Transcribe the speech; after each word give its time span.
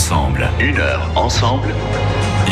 ensemble. 0.00 0.48
Une 0.58 0.78
heure 0.78 1.10
ensemble. 1.14 1.74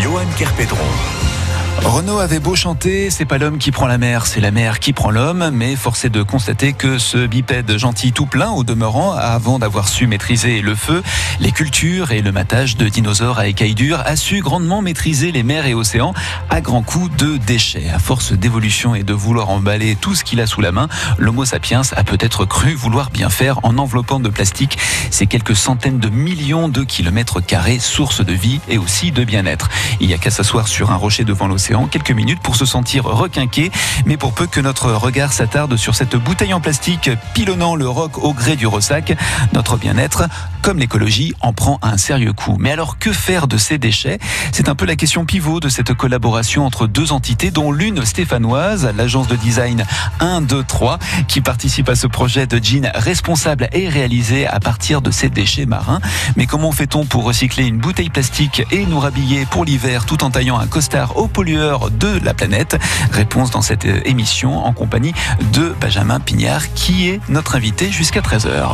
Johan 0.03 0.27
Kerpedron. 0.37 1.38
Renaud 1.85 2.19
avait 2.19 2.41
beau 2.41 2.57
chanter, 2.57 3.09
c'est 3.09 3.25
pas 3.25 3.39
l'homme 3.39 3.59
qui 3.59 3.71
prend 3.71 3.87
la 3.87 3.99
mer, 3.99 4.27
c'est 4.27 4.41
la 4.41 4.51
mer 4.51 4.81
qui 4.81 4.93
prend 4.93 5.11
l'homme, 5.11 5.51
mais 5.53 5.77
force 5.77 6.05
est 6.05 6.11
de 6.11 6.23
constater 6.23 6.73
que 6.73 6.99
ce 6.99 7.27
bipède 7.27 7.79
gentil 7.79 8.13
tout 8.13 8.27
plein 8.27 8.51
au 8.51 8.65
demeurant, 8.65 9.13
avant 9.13 9.59
d'avoir 9.59 9.89
su 9.89 10.07
maîtriser 10.07 10.61
le 10.61 10.75
feu, 10.75 11.03
les 11.41 11.53
cultures 11.53 12.11
et 12.11 12.21
le 12.21 12.33
matage 12.33 12.77
de 12.77 12.89
dinosaures 12.89 13.39
à 13.39 13.47
écailles 13.47 13.75
dures, 13.75 14.03
a 14.05 14.17
su 14.17 14.41
grandement 14.41 14.83
maîtriser 14.83 15.31
les 15.31 15.43
mers 15.45 15.67
et 15.67 15.75
océans 15.75 16.15
à 16.51 16.61
grands 16.61 16.83
coups 16.83 17.17
de 17.17 17.37
déchets. 17.37 17.89
À 17.95 17.99
force 17.99 18.33
d'évolution 18.33 18.95
et 18.97 19.05
de 19.05 19.15
vouloir 19.15 19.49
emballer 19.49 19.95
tout 19.95 20.15
ce 20.15 20.25
qu'il 20.25 20.41
a 20.41 20.47
sous 20.47 20.61
la 20.61 20.73
main, 20.73 20.89
l'Homo 21.17 21.45
sapiens 21.45 21.83
a 21.97 22.03
peut-être 22.03 22.45
cru 22.45 22.75
vouloir 22.75 23.11
bien 23.11 23.31
faire 23.31 23.61
en 23.63 23.79
enveloppant 23.79 24.19
de 24.19 24.29
plastique 24.29 24.79
ces 25.11 25.27
quelques 25.27 25.57
centaines 25.57 26.01
de 26.01 26.09
millions 26.09 26.69
de 26.69 26.83
kilomètres 26.83 27.41
carrés, 27.41 27.79
source 27.79 28.25
de 28.25 28.33
vie 28.33 28.61
et 28.69 28.79
aussi 28.79 29.13
de 29.13 29.23
bien-être. 29.25 29.69
Il 30.01 30.09
n'y 30.09 30.15
a 30.15 30.19
qu'à 30.19 30.31
s'asseoir 30.31 30.67
sur 30.67 30.91
un 30.91 30.97
rocher 30.97 31.25
devant 31.25 31.47
l'océan 31.47 31.68
quelques 31.91 32.11
minutes 32.11 32.41
pour 32.43 32.57
se 32.57 32.65
sentir 32.65 33.05
requinqué. 33.05 33.71
Mais 34.07 34.17
pour 34.17 34.33
peu 34.33 34.47
que 34.47 34.61
notre 34.61 34.91
regard 34.93 35.33
s'attarde 35.33 35.77
sur 35.77 35.95
cette 35.95 36.17
bouteille 36.17 36.55
en 36.55 36.61
plastique 36.61 37.11
pilonnant 37.35 37.77
le 37.77 37.89
roc 37.89 38.19
au 38.19 38.33
gré 38.33 38.57
du 38.57 38.67
ressac, 38.67 39.17
notre 39.53 39.77
bien-être, 39.77 40.25
comme 40.63 40.79
l'écologie, 40.79 41.35
en 41.41 41.53
prend 41.53 41.79
un 41.83 41.97
sérieux 41.97 42.33
coup. 42.33 42.57
Mais 42.59 42.71
alors 42.71 42.99
que 42.99 43.13
faire 43.13 43.47
de 43.47 43.57
ces 43.57 43.79
déchets? 43.79 44.19
C'est 44.53 44.69
un 44.69 44.75
peu 44.75 44.87
la 44.87 44.97
question 44.97 45.25
pivot 45.25 45.61
de 45.61 45.69
cette 45.69 45.95
collaboration 45.95 46.67
entre 46.67 46.87
deux 46.87 47.13
entités, 47.13 47.51
dont 47.51 47.73
l'une 47.73 48.05
stéphanoise, 48.05 48.93
l'agence 48.97 49.29
de 49.29 49.37
design 49.37 49.85
1, 50.21 50.43
2, 50.43 50.65
3, 50.65 50.99
qui 51.27 51.41
participe 51.41 51.89
à 51.89 51.95
ce 51.95 52.07
projet 52.07 52.47
de 52.47 52.63
jean 52.63 52.91
responsable 52.95 53.69
et 53.73 53.89
réalisé 53.89 54.47
à 54.47 54.61
partir 54.61 55.03
de 55.03 55.11
ces 55.11 55.31
déchets 55.31 55.67
marins. 55.67 56.01
Mais 56.37 56.47
comment 56.47 56.73
fait-on 56.73 57.05
pour 57.05 57.25
recycler 57.25 57.67
une 57.67 57.79
bouteille 57.79 58.11
plastique 58.11 58.63
et 58.71 58.87
nous 58.87 59.01
rhabiller 59.01 59.47
pour 59.47 59.65
l'hiver 59.65 60.05
tout 60.07 60.25
en 60.25 60.31
taillant 60.31 60.59
un 60.59 60.67
costard 60.67 61.17
au 61.17 61.29
de 61.57 62.25
la 62.25 62.35
planète 62.35 62.79
Réponse 63.11 63.51
dans 63.51 63.63
cette 63.63 63.85
émission 63.85 64.65
en 64.65 64.73
compagnie 64.73 65.15
de 65.53 65.75
Benjamin 65.81 66.21
Pignard 66.21 66.73
qui 66.75 67.09
est 67.09 67.21
notre 67.29 67.57
invité 67.57 67.91
jusqu'à 67.91 68.21
13h. 68.21 68.69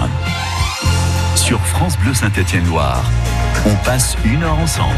Sur 1.37 1.61
France 1.61 1.97
Bleu 1.99 2.15
Saint-Étienne-Loire, 2.15 3.05
on 3.67 3.75
passe 3.85 4.17
une 4.25 4.43
heure 4.43 4.59
ensemble. 4.59 4.95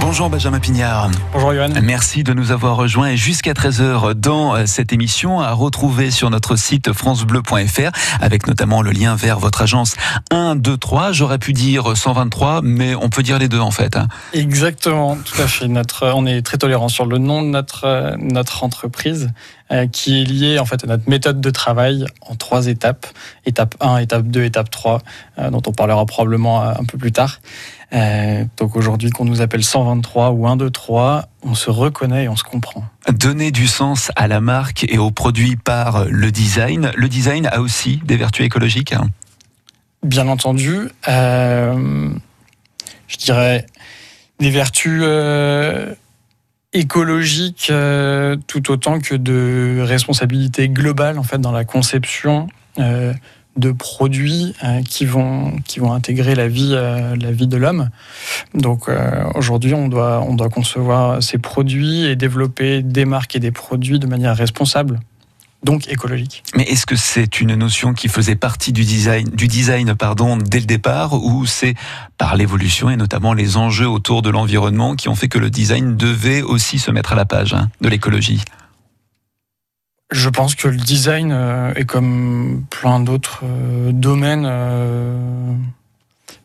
Bonjour 0.00 0.30
Benjamin 0.30 0.60
Pignard. 0.60 1.10
Bonjour 1.32 1.54
Yohann. 1.54 1.80
Merci 1.82 2.22
de 2.22 2.32
nous 2.32 2.52
avoir 2.52 2.76
rejoints 2.76 3.16
jusqu'à 3.16 3.52
13h 3.52 4.14
dans 4.14 4.54
euh, 4.54 4.66
cette 4.66 4.92
émission 4.92 5.40
à 5.40 5.52
retrouver 5.52 6.10
sur 6.10 6.30
notre 6.30 6.56
site 6.56 6.92
francebleu.fr 6.92 7.90
avec 8.20 8.46
notamment 8.46 8.82
le 8.82 8.90
lien 8.90 9.16
vers 9.16 9.38
votre 9.38 9.62
agence 9.62 9.96
1, 10.30 10.56
2, 10.56 10.76
3. 10.76 11.12
J'aurais 11.12 11.38
pu 11.38 11.52
dire 11.52 11.96
123, 11.96 12.60
mais 12.62 12.94
on 12.94 13.08
peut 13.08 13.22
dire 13.22 13.38
les 13.38 13.48
deux 13.48 13.60
en 13.60 13.70
fait. 13.70 13.96
Hein. 13.96 14.08
Exactement, 14.32 15.16
tout 15.16 15.40
à 15.40 15.46
fait. 15.46 15.68
Notre, 15.68 16.12
on 16.14 16.26
est 16.26 16.42
très 16.42 16.58
tolérant 16.58 16.88
sur 16.88 17.06
le 17.06 17.18
nom 17.18 17.42
de 17.42 17.48
notre, 17.48 17.84
euh, 17.84 18.16
notre 18.18 18.64
entreprise 18.64 19.30
euh, 19.72 19.86
qui 19.86 20.22
est 20.22 20.24
lié 20.24 20.58
en 20.58 20.64
fait 20.64 20.84
à 20.84 20.86
notre 20.86 21.08
méthode 21.08 21.40
de 21.40 21.50
travail 21.50 22.04
en 22.20 22.34
trois 22.36 22.66
étapes. 22.66 23.06
Étape 23.44 23.74
1, 23.80 23.98
étape 23.98 24.24
2, 24.24 24.44
étape 24.44 24.70
3, 24.70 25.02
dont 25.50 25.62
on 25.66 25.72
parlera 25.72 26.04
probablement 26.06 26.62
un 26.62 26.84
peu 26.84 26.98
plus 26.98 27.12
tard. 27.12 27.40
Euh, 27.96 28.44
donc 28.58 28.76
aujourd'hui, 28.76 29.10
qu'on 29.10 29.24
nous 29.24 29.40
appelle 29.40 29.64
123 29.64 30.30
ou 30.32 30.46
123, 30.46 31.28
on 31.42 31.54
se 31.54 31.70
reconnaît 31.70 32.24
et 32.24 32.28
on 32.28 32.36
se 32.36 32.44
comprend. 32.44 32.84
Donner 33.10 33.50
du 33.50 33.66
sens 33.66 34.10
à 34.16 34.28
la 34.28 34.40
marque 34.40 34.84
et 34.88 34.98
au 34.98 35.10
produit 35.10 35.56
par 35.56 36.04
le 36.04 36.30
design. 36.30 36.90
Le 36.94 37.08
design 37.08 37.46
a 37.46 37.60
aussi 37.60 38.00
des 38.04 38.16
vertus 38.16 38.44
écologiques 38.44 38.92
hein 38.92 39.08
Bien 40.02 40.28
entendu. 40.28 40.88
Euh, 41.08 42.10
je 43.08 43.16
dirais 43.16 43.66
des 44.40 44.50
vertus 44.50 45.00
euh, 45.02 45.94
écologiques 46.74 47.72
tout 48.46 48.70
autant 48.70 49.00
que 49.00 49.14
de 49.14 49.80
responsabilité 49.80 50.68
globale 50.68 51.18
en 51.18 51.22
fait 51.22 51.40
dans 51.40 51.52
la 51.52 51.64
conception 51.64 52.48
de 53.56 53.72
produits 53.72 54.54
euh, 54.64 54.82
qui 54.82 55.04
vont 55.04 55.56
qui 55.66 55.80
vont 55.80 55.92
intégrer 55.92 56.34
la 56.34 56.48
vie 56.48 56.72
euh, 56.74 57.16
la 57.16 57.32
vie 57.32 57.46
de 57.46 57.56
l'homme. 57.56 57.90
Donc 58.54 58.88
euh, 58.88 59.24
aujourd'hui, 59.34 59.74
on 59.74 59.88
doit 59.88 60.22
on 60.26 60.34
doit 60.34 60.50
concevoir 60.50 61.22
ces 61.22 61.38
produits 61.38 62.04
et 62.04 62.16
développer 62.16 62.82
des 62.82 63.04
marques 63.04 63.36
et 63.36 63.40
des 63.40 63.52
produits 63.52 63.98
de 63.98 64.06
manière 64.06 64.36
responsable. 64.36 65.00
Donc 65.64 65.88
écologique. 65.88 66.44
Mais 66.54 66.64
est-ce 66.64 66.86
que 66.86 66.96
c'est 66.96 67.40
une 67.40 67.54
notion 67.54 67.92
qui 67.94 68.08
faisait 68.08 68.36
partie 68.36 68.72
du 68.72 68.84
design, 68.84 69.28
du 69.30 69.48
design 69.48 69.94
pardon, 69.94 70.36
dès 70.36 70.60
le 70.60 70.66
départ, 70.66 71.14
ou 71.14 71.46
c'est 71.46 71.74
par 72.18 72.36
l'évolution 72.36 72.90
et 72.90 72.96
notamment 72.96 73.32
les 73.32 73.56
enjeux 73.56 73.88
autour 73.88 74.22
de 74.22 74.30
l'environnement 74.30 74.94
qui 74.94 75.08
ont 75.08 75.16
fait 75.16 75.28
que 75.28 75.38
le 75.38 75.50
design 75.50 75.96
devait 75.96 76.42
aussi 76.42 76.78
se 76.78 76.90
mettre 76.90 77.14
à 77.14 77.16
la 77.16 77.24
page 77.24 77.54
hein, 77.54 77.68
de 77.80 77.88
l'écologie? 77.88 78.42
Je 80.10 80.28
pense 80.28 80.54
que 80.54 80.68
le 80.68 80.76
design 80.76 81.32
euh, 81.32 81.74
est 81.74 81.84
comme 81.84 82.64
plein 82.70 83.00
d'autres 83.00 83.40
euh, 83.42 83.90
domaines, 83.90 84.46
euh, 84.46 85.52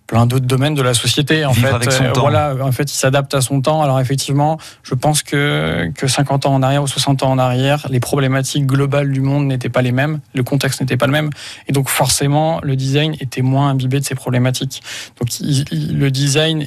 plein 0.07 0.25
d'autres 0.25 0.47
domaines 0.47 0.73
de 0.73 0.81
la 0.81 0.95
société. 0.95 1.45
En 1.45 1.53
fait, 1.53 1.69
voilà, 2.15 2.55
en 2.59 2.71
fait, 2.71 2.91
il 2.91 2.95
s'adapte 2.95 3.35
à 3.35 3.41
son 3.41 3.61
temps. 3.61 3.83
Alors 3.83 3.99
effectivement, 3.99 4.57
je 4.81 4.95
pense 4.95 5.21
que 5.21 5.91
que 5.95 6.07
50 6.07 6.47
ans 6.47 6.55
en 6.55 6.63
arrière 6.63 6.81
ou 6.81 6.87
60 6.87 7.21
ans 7.21 7.29
en 7.29 7.37
arrière, 7.37 7.85
les 7.91 7.99
problématiques 7.99 8.65
globales 8.65 9.11
du 9.11 9.21
monde 9.21 9.45
n'étaient 9.45 9.69
pas 9.69 9.83
les 9.83 9.91
mêmes, 9.91 10.21
le 10.33 10.41
contexte 10.41 10.81
n'était 10.81 10.97
pas 10.97 11.05
le 11.05 11.13
même, 11.13 11.29
et 11.67 11.71
donc 11.71 11.87
forcément, 11.87 12.61
le 12.63 12.75
design 12.75 13.15
était 13.19 13.43
moins 13.43 13.69
imbibé 13.69 13.99
de 13.99 14.05
ces 14.05 14.15
problématiques. 14.15 14.81
Donc 15.19 15.29
le 15.71 16.09
design 16.09 16.65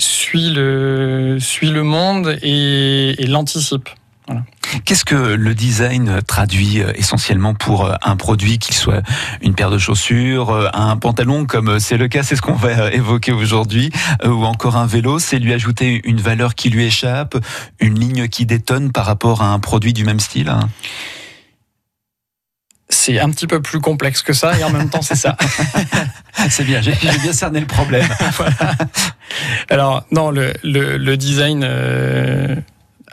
suit 0.00 0.50
le 0.50 1.38
suit 1.38 1.70
le 1.70 1.84
monde 1.84 2.36
et, 2.42 3.22
et 3.22 3.26
l'anticipe. 3.28 3.88
Qu'est-ce 4.84 5.04
que 5.04 5.14
le 5.14 5.54
design 5.54 6.20
traduit 6.26 6.80
euh, 6.80 6.92
essentiellement 6.94 7.54
pour 7.54 7.86
euh, 7.86 7.94
un 8.02 8.16
produit, 8.16 8.58
qu'il 8.58 8.74
soit 8.74 9.02
une 9.40 9.54
paire 9.54 9.70
de 9.70 9.78
chaussures, 9.78 10.50
euh, 10.50 10.68
un 10.74 10.96
pantalon, 10.96 11.46
comme 11.46 11.80
c'est 11.80 11.96
le 11.96 12.08
cas, 12.08 12.22
c'est 12.22 12.36
ce 12.36 12.42
qu'on 12.42 12.52
va 12.54 12.92
évoquer 12.92 13.32
aujourd'hui, 13.32 13.90
ou 14.24 14.44
encore 14.44 14.76
un 14.76 14.86
vélo, 14.86 15.18
c'est 15.18 15.38
lui 15.38 15.52
ajouter 15.52 16.00
une 16.04 16.20
valeur 16.20 16.54
qui 16.54 16.70
lui 16.70 16.84
échappe, 16.84 17.36
une 17.80 17.98
ligne 17.98 18.28
qui 18.28 18.46
détonne 18.46 18.92
par 18.92 19.06
rapport 19.06 19.42
à 19.42 19.52
un 19.52 19.58
produit 19.58 19.92
du 19.92 20.04
même 20.04 20.20
style? 20.20 20.52
C'est 22.90 23.20
un 23.20 23.30
petit 23.30 23.46
peu 23.46 23.60
plus 23.60 23.80
complexe 23.80 24.22
que 24.22 24.32
ça 24.32 24.58
et 24.58 24.64
en 24.64 24.70
même 24.70 24.88
temps 24.88 25.02
c'est 25.02 25.14
ça. 25.14 25.36
c'est 26.48 26.64
bien, 26.64 26.80
j'ai 26.80 26.92
bien 26.92 27.32
cerné 27.34 27.60
le 27.60 27.66
problème. 27.66 28.08
Alors 29.68 30.04
non, 30.10 30.30
le, 30.30 30.54
le, 30.62 31.16
design 31.18 31.64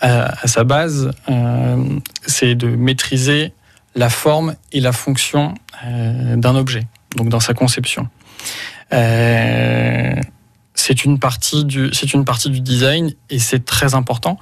à, 0.01 0.47
sa 0.47 0.63
base, 0.63 1.11
euh, 1.29 1.99
c'est 2.25 2.55
de 2.55 2.67
maîtriser 2.67 3.53
la 3.95 4.09
forme 4.09 4.55
et 4.71 4.81
la 4.81 4.91
fonction 4.91 5.55
euh, 5.85 6.35
d'un 6.35 6.55
objet, 6.55 6.87
donc 7.15 7.29
dans 7.29 7.39
sa 7.39 7.53
conception. 7.53 8.09
Euh, 8.93 10.15
c'est 10.73 11.05
une 11.05 11.17
partie 11.19 11.63
du 11.63 11.89
design 12.61 13.13
et 13.29 13.39
c'est 13.39 13.63
très 13.63 13.95
important. 13.95 14.37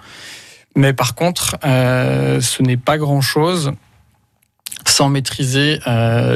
Mais 0.75 0.93
par 0.93 1.13
contre, 1.13 1.55
ce 1.61 2.63
n'est 2.63 2.77
pas 2.77 2.97
grand 2.97 3.21
chose 3.21 3.73
sans 4.87 5.09
maîtriser 5.09 5.79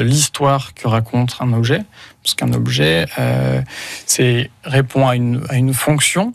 l'histoire 0.00 0.74
que 0.74 0.86
raconte 0.86 1.36
un 1.40 1.52
objet, 1.52 1.82
parce 2.22 2.36
qu'un 2.36 2.52
objet, 2.52 3.06
répond 4.62 5.08
à 5.08 5.16
une, 5.16 5.74
fonction. 5.74 6.32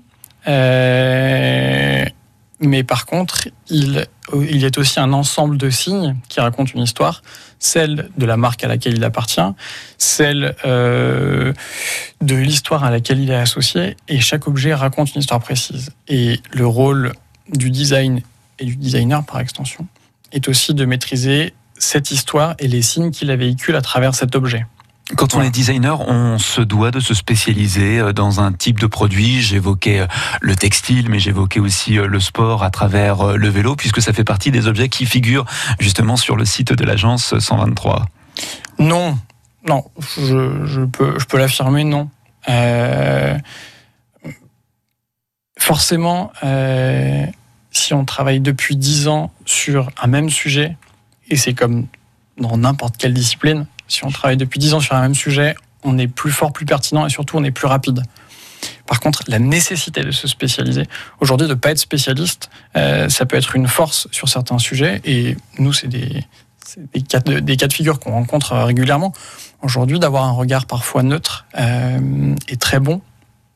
Mais 2.63 2.83
par 2.83 3.05
contre, 3.05 3.49
il, 3.69 4.05
il 4.33 4.63
est 4.63 4.77
aussi 4.77 4.99
un 4.99 5.13
ensemble 5.13 5.57
de 5.57 5.69
signes 5.69 6.15
qui 6.29 6.39
racontent 6.39 6.71
une 6.73 6.81
histoire, 6.81 7.21
celle 7.59 8.09
de 8.17 8.25
la 8.25 8.37
marque 8.37 8.63
à 8.63 8.67
laquelle 8.67 8.95
il 8.95 9.03
appartient, 9.03 9.41
celle 9.97 10.55
euh, 10.65 11.53
de 12.21 12.35
l'histoire 12.35 12.83
à 12.83 12.91
laquelle 12.91 13.19
il 13.19 13.31
est 13.31 13.35
associé, 13.35 13.97
et 14.07 14.19
chaque 14.19 14.47
objet 14.47 14.73
raconte 14.73 15.13
une 15.13 15.21
histoire 15.21 15.41
précise. 15.41 15.91
Et 16.07 16.39
le 16.51 16.65
rôle 16.65 17.13
du 17.49 17.69
design 17.69 18.21
et 18.59 18.65
du 18.65 18.75
designer 18.77 19.23
par 19.25 19.39
extension 19.39 19.85
est 20.31 20.47
aussi 20.47 20.73
de 20.73 20.85
maîtriser 20.85 21.53
cette 21.77 22.11
histoire 22.11 22.55
et 22.59 22.67
les 22.67 22.81
signes 22.81 23.11
qu'il 23.11 23.27
la 23.27 23.35
véhicule 23.35 23.75
à 23.75 23.81
travers 23.81 24.15
cet 24.15 24.35
objet. 24.35 24.65
Quand 25.17 25.35
on 25.35 25.41
est 25.41 25.49
designer, 25.49 25.99
on 26.07 26.37
se 26.37 26.61
doit 26.61 26.89
de 26.89 27.01
se 27.01 27.13
spécialiser 27.13 27.99
euh, 27.99 28.13
dans 28.13 28.39
un 28.39 28.53
type 28.53 28.79
de 28.79 28.87
produit. 28.87 29.41
J'évoquais 29.41 29.99
euh, 29.99 30.07
le 30.39 30.55
textile, 30.55 31.09
mais 31.09 31.19
j'évoquais 31.19 31.59
aussi 31.59 31.99
euh, 31.99 32.07
le 32.07 32.21
sport 32.21 32.63
à 32.63 32.71
travers 32.71 33.37
le 33.37 33.49
vélo, 33.49 33.75
puisque 33.75 34.01
ça 34.01 34.13
fait 34.13 34.23
partie 34.23 34.49
des 34.49 34.65
objets 34.65 34.87
qui 34.87 35.05
figurent 35.05 35.45
justement 35.79 36.15
sur 36.15 36.37
le 36.37 36.45
site 36.45 36.71
de 36.71 36.85
l'agence 36.85 37.37
123. 37.37 38.05
Non, 38.79 39.17
non, 39.67 39.83
je, 40.17 40.85
peux, 40.85 41.19
je 41.19 41.25
peux 41.25 41.37
l'affirmer, 41.37 41.83
non. 41.83 42.09
forcément, 45.59 46.31
si 47.71 47.93
on 47.93 48.05
travaille 48.05 48.39
depuis 48.39 48.77
10 48.77 49.09
ans 49.09 49.31
sur 49.45 49.91
un 50.01 50.07
même 50.07 50.29
sujet, 50.29 50.77
et 51.29 51.35
c'est 51.35 51.53
comme 51.53 51.87
dans 52.37 52.57
n'importe 52.57 52.97
quelle 52.97 53.13
discipline, 53.13 53.67
si 53.93 54.05
on 54.05 54.09
travaille 54.09 54.37
depuis 54.37 54.59
10 54.59 54.73
ans 54.73 54.79
sur 54.79 54.95
un 54.95 55.01
même 55.01 55.15
sujet, 55.15 55.55
on 55.83 55.97
est 55.97 56.07
plus 56.07 56.31
fort, 56.31 56.51
plus 56.51 56.65
pertinent 56.65 57.05
et 57.05 57.09
surtout 57.09 57.37
on 57.37 57.43
est 57.43 57.51
plus 57.51 57.67
rapide. 57.67 58.03
Par 58.87 58.99
contre, 58.99 59.23
la 59.27 59.39
nécessité 59.39 60.01
de 60.01 60.11
se 60.11 60.27
spécialiser, 60.27 60.83
aujourd'hui, 61.19 61.47
de 61.47 61.53
ne 61.53 61.59
pas 61.59 61.71
être 61.71 61.79
spécialiste, 61.79 62.49
euh, 62.75 63.09
ça 63.09 63.25
peut 63.25 63.37
être 63.37 63.55
une 63.55 63.67
force 63.67 64.07
sur 64.11 64.29
certains 64.29 64.57
sujets. 64.57 65.01
Et 65.05 65.35
nous, 65.59 65.73
c'est 65.73 65.87
des, 65.87 66.25
cas 67.07 67.19
de, 67.19 67.73
figure 67.73 67.99
qu'on 67.99 68.11
rencontre 68.11 68.55
régulièrement. 68.55 69.13
Aujourd'hui, 69.61 69.99
d'avoir 69.99 70.23
un 70.23 70.31
regard 70.31 70.65
parfois 70.65 71.03
neutre 71.03 71.45
euh, 71.57 72.35
est 72.47 72.59
très 72.59 72.79
bon 72.79 73.01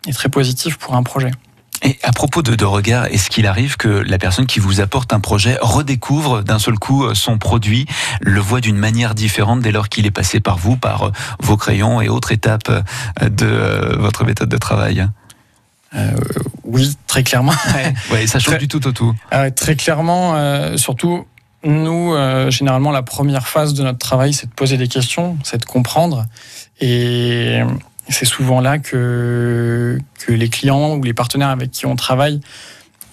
et 0.07 0.13
très 0.13 0.29
positif 0.29 0.77
pour 0.77 0.95
un 0.95 1.03
projet. 1.03 1.31
Et 1.83 1.97
à 2.03 2.11
propos 2.11 2.41
de, 2.41 2.55
de 2.55 2.65
regard, 2.65 3.05
est-ce 3.05 3.29
qu'il 3.29 3.45
arrive 3.45 3.77
que 3.77 3.87
la 3.87 4.17
personne 4.17 4.45
qui 4.45 4.59
vous 4.59 4.81
apporte 4.81 5.13
un 5.13 5.19
projet 5.19 5.57
redécouvre 5.61 6.43
d'un 6.43 6.59
seul 6.59 6.79
coup 6.79 7.05
euh, 7.05 7.13
son 7.13 7.37
produit, 7.37 7.85
le 8.21 8.39
voit 8.39 8.61
d'une 8.61 8.77
manière 8.77 9.15
différente 9.15 9.61
dès 9.61 9.71
lors 9.71 9.89
qu'il 9.89 10.05
est 10.05 10.11
passé 10.11 10.39
par 10.39 10.57
vous, 10.57 10.75
par 10.77 11.11
vos 11.39 11.57
crayons 11.57 12.01
et 12.01 12.09
autres 12.09 12.31
étapes 12.31 12.71
de 13.21 13.95
votre 13.97 14.25
méthode 14.25 14.49
de 14.49 14.57
travail 14.57 15.07
euh, 15.95 16.11
oui, 16.63 16.95
très 17.07 17.23
clairement. 17.23 17.53
ouais, 18.11 18.27
ça 18.27 18.39
change 18.39 18.55
très, 18.55 18.57
du 18.57 18.67
tout 18.67 18.85
au 18.87 18.91
tout. 18.91 19.13
Euh, 19.33 19.49
très 19.51 19.75
clairement, 19.75 20.35
euh, 20.35 20.77
surtout, 20.77 21.25
nous, 21.63 22.13
euh, 22.13 22.51
généralement, 22.51 22.91
la 22.91 23.03
première 23.03 23.47
phase 23.47 23.73
de 23.73 23.83
notre 23.83 23.99
travail, 23.99 24.33
c'est 24.33 24.47
de 24.47 24.53
poser 24.53 24.77
des 24.77 24.87
questions, 24.87 25.37
c'est 25.43 25.59
de 25.59 25.65
comprendre. 25.65 26.25
Et 26.79 27.61
c'est 28.09 28.25
souvent 28.25 28.61
là 28.61 28.79
que, 28.79 29.99
les 30.27 30.49
clients 30.49 30.95
ou 30.95 31.03
les 31.03 31.13
partenaires 31.13 31.49
avec 31.49 31.71
qui 31.71 31.85
on 31.85 31.95
travaille 31.95 32.41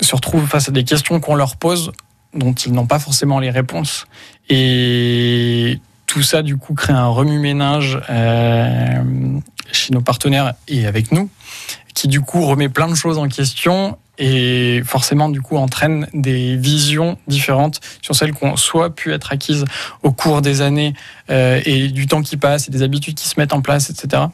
se 0.00 0.14
retrouvent 0.14 0.46
face 0.46 0.68
à 0.68 0.72
des 0.72 0.84
questions 0.84 1.20
qu'on 1.20 1.34
leur 1.34 1.56
pose 1.56 1.92
dont 2.34 2.52
ils 2.52 2.72
n'ont 2.72 2.86
pas 2.86 2.98
forcément 2.98 3.38
les 3.38 3.50
réponses. 3.50 4.06
Et 4.48 5.78
tout 6.06 6.22
ça, 6.22 6.42
du 6.42 6.56
coup, 6.56 6.74
crée 6.74 6.92
un 6.92 7.06
remue-ménage 7.06 8.00
euh, 8.10 9.38
chez 9.70 9.92
nos 9.92 10.00
partenaires 10.00 10.54
et 10.66 10.86
avec 10.86 11.12
nous 11.12 11.30
qui 11.94 12.08
du 12.08 12.20
coup 12.20 12.44
remet 12.44 12.68
plein 12.68 12.88
de 12.88 12.94
choses 12.94 13.18
en 13.18 13.28
question 13.28 13.96
et 14.18 14.82
forcément 14.84 15.28
du 15.28 15.40
coup 15.40 15.56
entraîne 15.56 16.06
des 16.12 16.56
visions 16.56 17.18
différentes 17.26 17.80
sur 18.02 18.14
celles 18.14 18.34
qui 18.34 18.44
ont 18.44 18.56
soit 18.56 18.94
pu 18.94 19.12
être 19.12 19.32
acquises 19.32 19.64
au 20.02 20.12
cours 20.12 20.42
des 20.42 20.60
années 20.60 20.94
euh, 21.30 21.60
et 21.64 21.88
du 21.88 22.06
temps 22.06 22.22
qui 22.22 22.36
passe 22.36 22.68
et 22.68 22.70
des 22.70 22.82
habitudes 22.82 23.14
qui 23.14 23.28
se 23.28 23.38
mettent 23.40 23.52
en 23.52 23.60
place, 23.60 23.90
etc. 23.90 24.24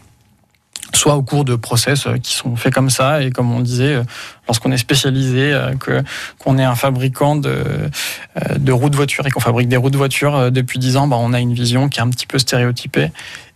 Soit 0.93 1.17
au 1.17 1.23
cours 1.23 1.45
de 1.45 1.55
process 1.55 2.07
euh, 2.07 2.17
qui 2.17 2.35
sont 2.35 2.57
faits 2.57 2.75
comme 2.75 2.91
ça. 2.91 3.23
Et 3.23 3.31
comme 3.31 3.53
on 3.53 3.61
disait, 3.61 3.95
euh, 3.95 4.03
lorsqu'on 4.49 4.73
est 4.73 4.79
spécialisé, 4.79 5.57
que 5.79 6.03
qu'on 6.39 6.59
est 6.59 6.65
un 6.65 6.75
fabricant 6.75 7.37
de, 7.37 7.63
de 8.57 8.73
roues 8.73 8.91
de 8.91 8.97
voiture 8.97 9.27
et 9.27 9.31
qu'on 9.31 9.41
fabrique 9.41 9.69
des 9.69 9.77
roues 9.77 9.91
de 9.91 9.97
voiture 9.97 10.51
depuis 10.51 10.79
10 10.79 10.97
ans, 10.97 11.07
bah, 11.07 11.17
on 11.19 11.33
a 11.33 11.41
une 11.41 11.55
vision 11.55 11.89
qui 11.89 12.01
est 12.01 12.03
un 12.03 12.11
petit 12.11 12.27
peu 12.27 12.39
stéréotypée. 12.39 13.13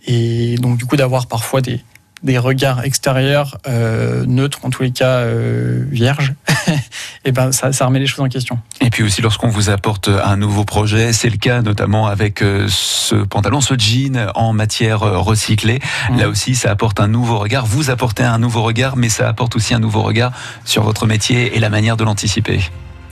Et 0.06 0.56
donc 0.56 0.76
du 0.76 0.84
coup 0.84 0.96
d'avoir 0.96 1.26
parfois 1.26 1.60
des 1.60 1.82
des 2.24 2.38
regards 2.38 2.82
extérieurs 2.82 3.58
euh, 3.68 4.24
neutres, 4.26 4.58
en 4.62 4.70
tous 4.70 4.82
les 4.82 4.90
cas 4.90 5.18
euh, 5.18 5.84
vierges, 5.90 6.34
et 6.68 6.72
eh 7.26 7.32
ben 7.32 7.52
ça, 7.52 7.72
ça, 7.72 7.86
remet 7.86 7.98
les 7.98 8.06
choses 8.06 8.24
en 8.24 8.28
question. 8.28 8.58
Et 8.80 8.88
puis 8.88 9.02
aussi 9.02 9.20
lorsqu'on 9.20 9.48
vous 9.48 9.68
apporte 9.68 10.08
un 10.08 10.36
nouveau 10.36 10.64
projet, 10.64 11.12
c'est 11.12 11.28
le 11.28 11.36
cas 11.36 11.60
notamment 11.60 12.06
avec 12.06 12.42
euh, 12.42 12.66
ce 12.68 13.14
pantalon, 13.14 13.60
ce 13.60 13.74
jean 13.78 14.30
en 14.34 14.54
matière 14.54 15.00
recyclée. 15.00 15.80
Mmh. 16.10 16.18
Là 16.18 16.28
aussi, 16.28 16.54
ça 16.54 16.70
apporte 16.70 16.98
un 16.98 17.08
nouveau 17.08 17.38
regard. 17.38 17.66
Vous 17.66 17.90
apportez 17.90 18.24
un 18.24 18.38
nouveau 18.38 18.62
regard, 18.62 18.96
mais 18.96 19.10
ça 19.10 19.28
apporte 19.28 19.54
aussi 19.54 19.74
un 19.74 19.78
nouveau 19.78 20.02
regard 20.02 20.32
sur 20.64 20.82
votre 20.82 21.06
métier 21.06 21.54
et 21.54 21.60
la 21.60 21.68
manière 21.68 21.98
de 21.98 22.04
l'anticiper. 22.04 22.60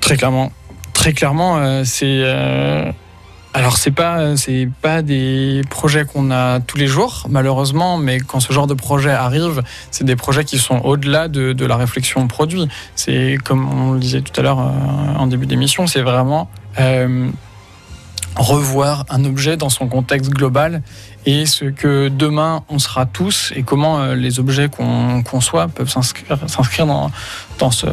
Très 0.01 0.17
clairement. 0.17 0.51
Très 0.95 1.13
clairement, 1.13 1.85
c'est 1.85 2.23
alors 3.55 3.77
c'est 3.77 3.91
pas 3.91 4.37
c'est 4.37 4.69
pas 4.81 5.03
des 5.03 5.61
projets 5.69 6.07
qu'on 6.07 6.31
a 6.31 6.61
tous 6.61 6.79
les 6.79 6.87
jours 6.87 7.27
malheureusement, 7.29 7.99
mais 7.99 8.19
quand 8.19 8.41
ce 8.41 8.53
genre 8.53 8.67
de 8.67 8.75
projet 8.75 9.11
arrive, 9.11 9.63
c'est 9.91 10.05
des 10.05 10.17
projets 10.17 10.45
qui 10.45 10.59
sont 10.59 10.81
au-delà 10.85 11.29
de, 11.29 11.53
de, 11.53 11.67
la 11.67 11.77
réflexion 11.77 12.27
produit. 12.29 12.67
C'est 12.95 13.37
comme 13.45 13.69
on 13.69 13.93
le 13.93 14.01
disait 14.01 14.23
tout 14.23 14.39
à 14.41 14.43
l'heure 14.43 14.61
euh, 14.61 15.19
en 15.19 15.27
début 15.27 15.47
d'émission, 15.47 15.87
c'est 15.87 16.01
vraiment 16.01 16.49
euh, 16.81 17.29
revoir 18.37 19.05
un 19.11 19.23
objet 19.27 19.59
dans 19.59 19.69
son 19.69 19.87
contexte 19.87 20.31
global 20.31 20.83
et 21.27 21.45
ce 21.45 21.67
que 21.67 22.09
demain 22.09 22.65
on 22.71 22.79
sera 22.79 23.05
tous 23.05 23.53
et 23.55 23.65
comment 23.65 24.01
euh, 24.01 24.15
les 24.15 24.41
objets 24.41 24.71
qu'on 24.71 25.23
conçoit 25.23 25.69
peuvent 25.69 25.91
s'inscrire 25.91 26.87
dans, 26.87 27.11
dans, 27.59 27.71
ce, 27.71 27.87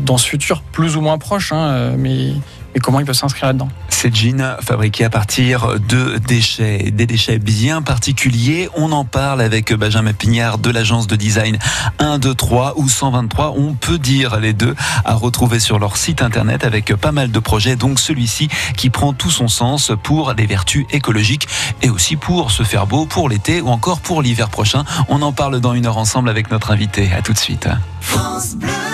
dans 0.00 0.16
ce 0.16 0.26
futur 0.26 0.62
plus 0.62 0.96
ou 0.96 1.02
moins 1.02 1.18
proche, 1.18 1.52
hein, 1.52 1.92
mais 1.98 2.32
et 2.74 2.80
comment 2.80 3.00
il 3.00 3.06
peut 3.06 3.14
s'inscrire 3.14 3.46
là-dedans. 3.46 3.68
Ces 3.88 4.12
jeans 4.12 4.56
fabriqués 4.60 5.04
à 5.04 5.10
partir 5.10 5.78
de 5.88 6.18
déchets, 6.18 6.90
des 6.90 7.06
déchets 7.06 7.38
bien 7.38 7.82
particuliers. 7.82 8.68
On 8.74 8.92
en 8.92 9.04
parle 9.04 9.40
avec 9.40 9.72
Benjamin 9.72 10.12
Pignard 10.12 10.58
de 10.58 10.70
l'agence 10.70 11.06
de 11.06 11.16
design 11.16 11.58
1, 11.98 12.18
2, 12.18 12.34
3 12.34 12.74
ou 12.76 12.88
123. 12.88 13.54
On 13.56 13.74
peut 13.74 13.98
dire 13.98 14.40
les 14.40 14.52
deux 14.52 14.74
à 15.04 15.14
retrouver 15.14 15.60
sur 15.60 15.78
leur 15.78 15.96
site 15.96 16.22
internet 16.22 16.64
avec 16.64 16.94
pas 16.96 17.12
mal 17.12 17.30
de 17.30 17.38
projets. 17.38 17.76
Donc 17.76 18.00
celui-ci 18.00 18.48
qui 18.76 18.90
prend 18.90 19.12
tout 19.12 19.30
son 19.30 19.48
sens 19.48 19.92
pour 20.02 20.34
des 20.34 20.46
vertus 20.46 20.86
écologiques 20.90 21.48
et 21.82 21.90
aussi 21.90 22.16
pour 22.16 22.50
se 22.50 22.62
faire 22.62 22.86
beau 22.86 23.06
pour 23.06 23.28
l'été 23.28 23.60
ou 23.60 23.68
encore 23.68 24.00
pour 24.00 24.22
l'hiver 24.22 24.48
prochain. 24.48 24.84
On 25.08 25.22
en 25.22 25.32
parle 25.32 25.60
dans 25.60 25.74
une 25.74 25.86
heure 25.86 25.98
ensemble 25.98 26.28
avec 26.28 26.50
notre 26.50 26.70
invité. 26.70 27.12
À 27.12 27.22
tout 27.22 27.32
de 27.32 27.38
suite. 27.38 27.68
France 28.00 28.56
Bleu. 28.56 28.91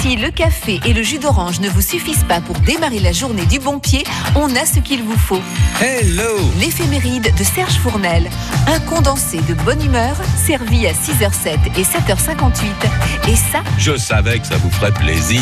Si 0.00 0.14
le 0.14 0.30
café 0.30 0.80
et 0.84 0.92
le 0.92 1.02
jus 1.02 1.18
d'orange 1.18 1.58
ne 1.58 1.68
vous 1.68 1.80
suffisent 1.80 2.24
pas 2.28 2.40
pour 2.40 2.56
démarrer 2.60 3.00
la 3.00 3.10
journée 3.10 3.46
du 3.46 3.58
bon 3.58 3.80
pied, 3.80 4.04
on 4.36 4.54
a 4.54 4.64
ce 4.64 4.78
qu'il 4.78 5.02
vous 5.02 5.18
faut. 5.18 5.40
Hello 5.80 6.38
L'éphéméride 6.60 7.34
de 7.36 7.44
Serge 7.44 7.78
Fournel. 7.78 8.30
Un 8.68 8.78
condensé 8.80 9.38
de 9.48 9.54
bonne 9.54 9.84
humeur, 9.84 10.16
servi 10.46 10.86
à 10.86 10.92
6h07 10.92 11.56
et 11.76 11.82
7h58. 11.82 13.28
Et 13.28 13.34
ça... 13.34 13.62
Je 13.76 13.96
savais 13.96 14.38
que 14.38 14.46
ça 14.46 14.56
vous 14.58 14.70
ferait 14.70 14.92
plaisir. 14.92 15.40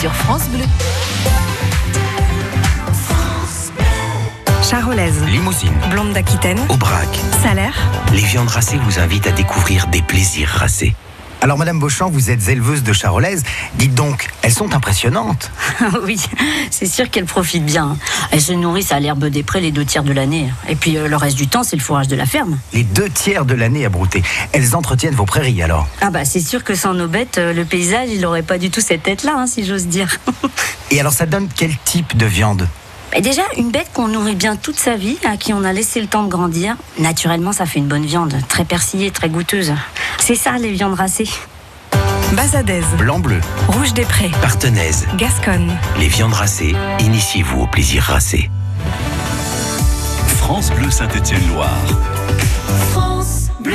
Sur 0.00 0.12
France 0.12 0.48
Bleu. 0.48 0.64
Charolaise, 4.68 5.22
Limousine, 5.26 5.74
Blonde 5.90 6.14
d'Aquitaine, 6.14 6.58
Aubrac, 6.68 7.08
Salaire. 7.42 7.76
Les 8.12 8.22
viandes 8.22 8.48
racées 8.48 8.78
vous 8.78 8.98
invitent 8.98 9.28
à 9.28 9.32
découvrir 9.32 9.86
des 9.86 10.02
plaisirs 10.02 10.48
racés. 10.48 10.96
Alors, 11.44 11.58
Madame 11.58 11.78
Beauchamp, 11.78 12.08
vous 12.08 12.30
êtes 12.30 12.48
éleveuse 12.48 12.82
de 12.82 12.94
charolaise. 12.94 13.42
Dites 13.74 13.94
donc, 13.94 14.28
elles 14.40 14.50
sont 14.50 14.74
impressionnantes. 14.74 15.50
oui, 16.04 16.18
c'est 16.70 16.86
sûr 16.86 17.10
qu'elles 17.10 17.26
profitent 17.26 17.66
bien. 17.66 17.98
Elles 18.30 18.40
se 18.40 18.54
nourrissent 18.54 18.92
à 18.92 18.98
l'herbe 18.98 19.26
des 19.26 19.42
prés 19.42 19.60
les 19.60 19.70
deux 19.70 19.84
tiers 19.84 20.04
de 20.04 20.14
l'année. 20.14 20.50
Et 20.70 20.74
puis 20.74 20.96
euh, 20.96 21.06
le 21.06 21.16
reste 21.16 21.36
du 21.36 21.46
temps, 21.46 21.62
c'est 21.62 21.76
le 21.76 21.82
fourrage 21.82 22.08
de 22.08 22.16
la 22.16 22.24
ferme. 22.24 22.58
Les 22.72 22.82
deux 22.82 23.10
tiers 23.10 23.44
de 23.44 23.52
l'année 23.52 23.84
à 23.84 23.90
brouter. 23.90 24.22
Elles 24.52 24.74
entretiennent 24.74 25.14
vos 25.14 25.26
prairies 25.26 25.62
alors 25.62 25.86
Ah 26.00 26.08
bah 26.08 26.24
c'est 26.24 26.40
sûr 26.40 26.64
que 26.64 26.74
sans 26.74 26.94
nos 26.94 27.08
bêtes, 27.08 27.36
euh, 27.36 27.52
le 27.52 27.66
paysage, 27.66 28.08
il 28.10 28.22
n'aurait 28.22 28.42
pas 28.42 28.56
du 28.56 28.70
tout 28.70 28.80
cette 28.80 29.02
tête-là, 29.02 29.34
hein, 29.36 29.46
si 29.46 29.66
j'ose 29.66 29.86
dire. 29.86 30.16
Et 30.90 30.98
alors 30.98 31.12
ça 31.12 31.26
donne 31.26 31.48
quel 31.54 31.76
type 31.84 32.16
de 32.16 32.24
viande? 32.24 32.66
Et 33.14 33.20
déjà, 33.20 33.42
une 33.56 33.70
bête 33.70 33.90
qu'on 33.92 34.08
nourrit 34.08 34.34
bien 34.34 34.56
toute 34.56 34.78
sa 34.78 34.96
vie, 34.96 35.16
à 35.24 35.36
qui 35.36 35.52
on 35.52 35.62
a 35.64 35.72
laissé 35.72 36.00
le 36.00 36.08
temps 36.08 36.24
de 36.24 36.28
grandir, 36.28 36.76
naturellement, 36.98 37.52
ça 37.52 37.64
fait 37.64 37.78
une 37.78 37.86
bonne 37.86 38.04
viande, 38.04 38.34
très 38.48 38.64
persillée, 38.64 39.10
très 39.10 39.28
goûteuse. 39.28 39.72
C'est 40.18 40.34
ça, 40.34 40.58
les 40.58 40.72
viandes 40.72 40.94
racées. 40.94 41.28
Bazadaise, 42.32 42.86
Blanc-bleu, 42.98 43.40
Rouge 43.68 43.94
des 43.94 44.04
Prés, 44.04 44.30
Partenaise, 44.42 45.06
Gasconne. 45.16 45.78
Les 45.98 46.08
viandes 46.08 46.34
racées, 46.34 46.74
initiez-vous 46.98 47.60
au 47.60 47.66
plaisir 47.68 48.02
racé. 48.02 48.50
France 50.38 50.72
Bleu 50.72 50.90
Saint-Étienne-Loire. 50.90 51.70
France 52.90 53.50
Bleu. 53.60 53.74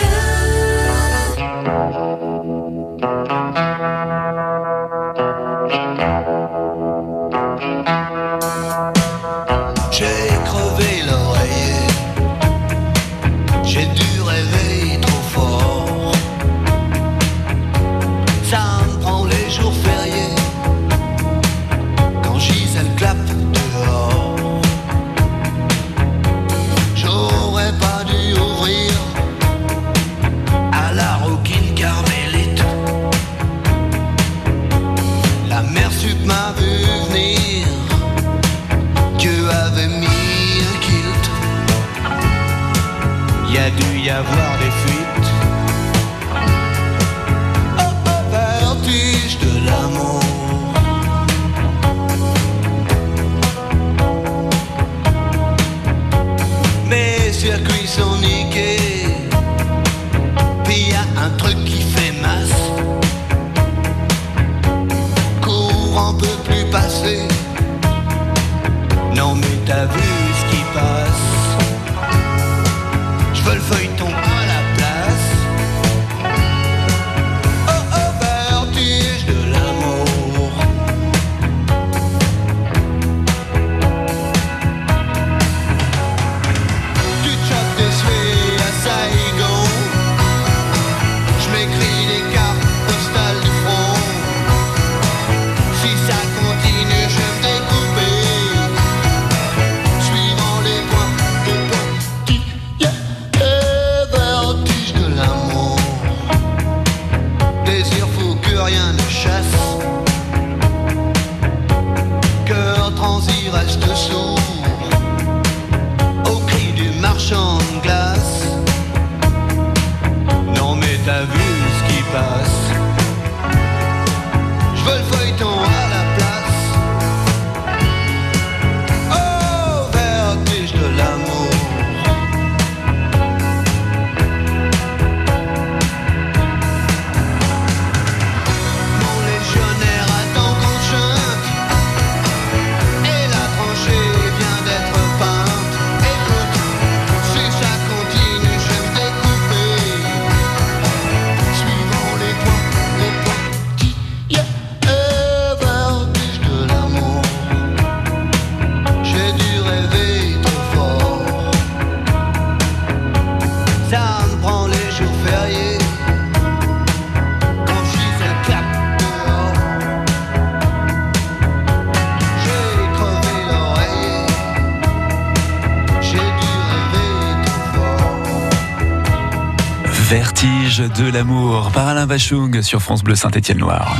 De 181.11 181.13
l'amour 181.15 181.71
par 181.71 181.87
Alain 181.87 182.05
Bachung 182.05 182.61
sur 182.61 182.81
France 182.81 183.03
Bleu 183.03 183.15
Saint-Étienne-Loire. 183.15 183.95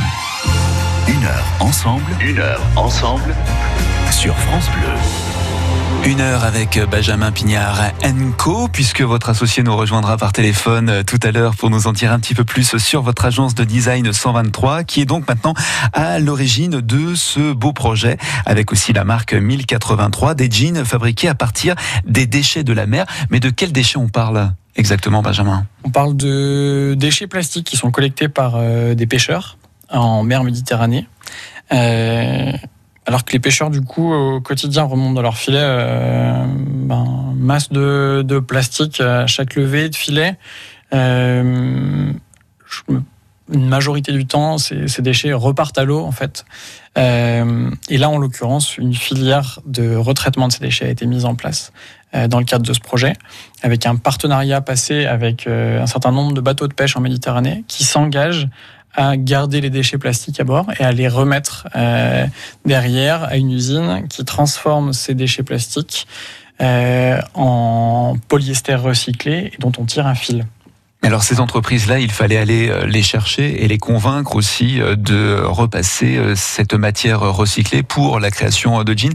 Une 1.08 1.24
heure 1.24 1.44
ensemble. 1.58 2.04
Une 2.20 2.38
heure 2.38 2.60
ensemble. 2.76 3.34
Sur 4.12 4.36
France 4.36 4.68
Bleu. 4.70 5.39
Une 6.04 6.20
heure 6.20 6.44
avec 6.44 6.78
Benjamin 6.90 7.30
Pignard 7.32 7.92
Co, 8.36 8.68
puisque 8.68 9.02
votre 9.02 9.28
associé 9.28 9.62
nous 9.62 9.76
rejoindra 9.76 10.16
par 10.16 10.32
téléphone 10.32 10.88
euh, 10.88 11.02
tout 11.02 11.20
à 11.22 11.30
l'heure 11.30 11.54
pour 11.54 11.70
nous 11.70 11.86
en 11.86 11.92
dire 11.92 12.12
un 12.12 12.18
petit 12.18 12.34
peu 12.34 12.44
plus 12.44 12.76
sur 12.78 13.02
votre 13.02 13.24
agence 13.24 13.54
de 13.54 13.64
design 13.64 14.12
123, 14.12 14.84
qui 14.84 15.02
est 15.02 15.04
donc 15.04 15.28
maintenant 15.28 15.54
à 15.92 16.18
l'origine 16.18 16.80
de 16.80 17.14
ce 17.14 17.52
beau 17.52 17.72
projet, 17.72 18.16
avec 18.46 18.72
aussi 18.72 18.92
la 18.92 19.04
marque 19.04 19.34
1083, 19.34 20.34
des 20.34 20.50
jeans 20.50 20.84
fabriqués 20.84 21.28
à 21.28 21.34
partir 21.34 21.74
des 22.06 22.26
déchets 22.26 22.64
de 22.64 22.72
la 22.72 22.86
mer. 22.86 23.06
Mais 23.30 23.40
de 23.40 23.50
quels 23.50 23.72
déchets 23.72 23.98
on 23.98 24.08
parle 24.08 24.52
exactement, 24.76 25.22
Benjamin? 25.22 25.66
On 25.84 25.90
parle 25.90 26.16
de 26.16 26.94
déchets 26.98 27.26
plastiques 27.26 27.66
qui 27.66 27.76
sont 27.76 27.90
collectés 27.90 28.28
par 28.28 28.54
euh, 28.56 28.94
des 28.94 29.06
pêcheurs 29.06 29.58
en 29.90 30.22
mer 30.22 30.44
Méditerranée. 30.44 31.06
Euh, 31.72 32.52
alors 33.06 33.24
que 33.24 33.32
les 33.32 33.38
pêcheurs, 33.40 33.70
du 33.70 33.80
coup, 33.80 34.12
au 34.12 34.40
quotidien, 34.40 34.84
remontent 34.84 35.14
dans 35.14 35.22
leur 35.22 35.36
filet 35.36 35.58
euh, 35.60 36.44
ben, 36.46 37.34
masse 37.34 37.70
de, 37.70 38.38
plastique 38.40 39.00
à 39.00 39.26
chaque 39.26 39.56
levée 39.56 39.88
de 39.88 39.96
filet. 39.96 40.36
Euh, 40.92 42.12
une 43.52 43.68
majorité 43.68 44.12
du 44.12 44.26
temps, 44.26 44.58
ces, 44.58 45.02
déchets 45.02 45.32
repartent 45.32 45.78
à 45.78 45.84
l'eau, 45.84 46.04
en 46.04 46.12
fait. 46.12 46.44
Euh, 46.98 47.70
et 47.88 47.98
là, 47.98 48.10
en 48.10 48.18
l'occurrence, 48.18 48.76
une 48.76 48.94
filière 48.94 49.60
de 49.66 49.96
retraitement 49.96 50.46
de 50.46 50.52
ces 50.52 50.60
déchets 50.60 50.86
a 50.86 50.90
été 50.90 51.06
mise 51.06 51.24
en 51.24 51.34
place 51.34 51.72
euh, 52.14 52.28
dans 52.28 52.38
le 52.38 52.44
cadre 52.44 52.64
de 52.64 52.72
ce 52.72 52.80
projet, 52.80 53.14
avec 53.62 53.86
un 53.86 53.96
partenariat 53.96 54.60
passé 54.60 55.06
avec 55.06 55.48
un 55.48 55.86
certain 55.86 56.12
nombre 56.12 56.32
de 56.32 56.40
bateaux 56.40 56.68
de 56.68 56.74
pêche 56.74 56.96
en 56.96 57.00
Méditerranée 57.00 57.64
qui 57.66 57.82
s'engagent 57.82 58.48
à 58.94 59.16
garder 59.16 59.60
les 59.60 59.70
déchets 59.70 59.98
plastiques 59.98 60.40
à 60.40 60.44
bord 60.44 60.66
et 60.78 60.84
à 60.84 60.92
les 60.92 61.08
remettre 61.08 61.68
euh, 61.76 62.26
derrière 62.64 63.24
à 63.24 63.36
une 63.36 63.52
usine 63.52 64.06
qui 64.08 64.24
transforme 64.24 64.92
ces 64.92 65.14
déchets 65.14 65.42
plastiques 65.42 66.06
euh, 66.60 67.20
en 67.34 68.16
polyester 68.28 68.74
recyclé 68.74 69.52
et 69.52 69.58
dont 69.58 69.72
on 69.78 69.84
tire 69.84 70.06
un 70.06 70.14
fil. 70.14 70.46
Alors 71.02 71.22
ces 71.22 71.40
entreprises-là, 71.40 71.98
il 71.98 72.10
fallait 72.10 72.36
aller 72.36 72.68
euh, 72.68 72.84
les 72.84 73.02
chercher 73.02 73.64
et 73.64 73.68
les 73.68 73.78
convaincre 73.78 74.36
aussi 74.36 74.80
de 74.80 75.40
repasser 75.42 76.20
cette 76.34 76.74
matière 76.74 77.20
recyclée 77.20 77.82
pour 77.82 78.20
la 78.20 78.30
création 78.30 78.82
de 78.84 78.98
jeans. 78.98 79.14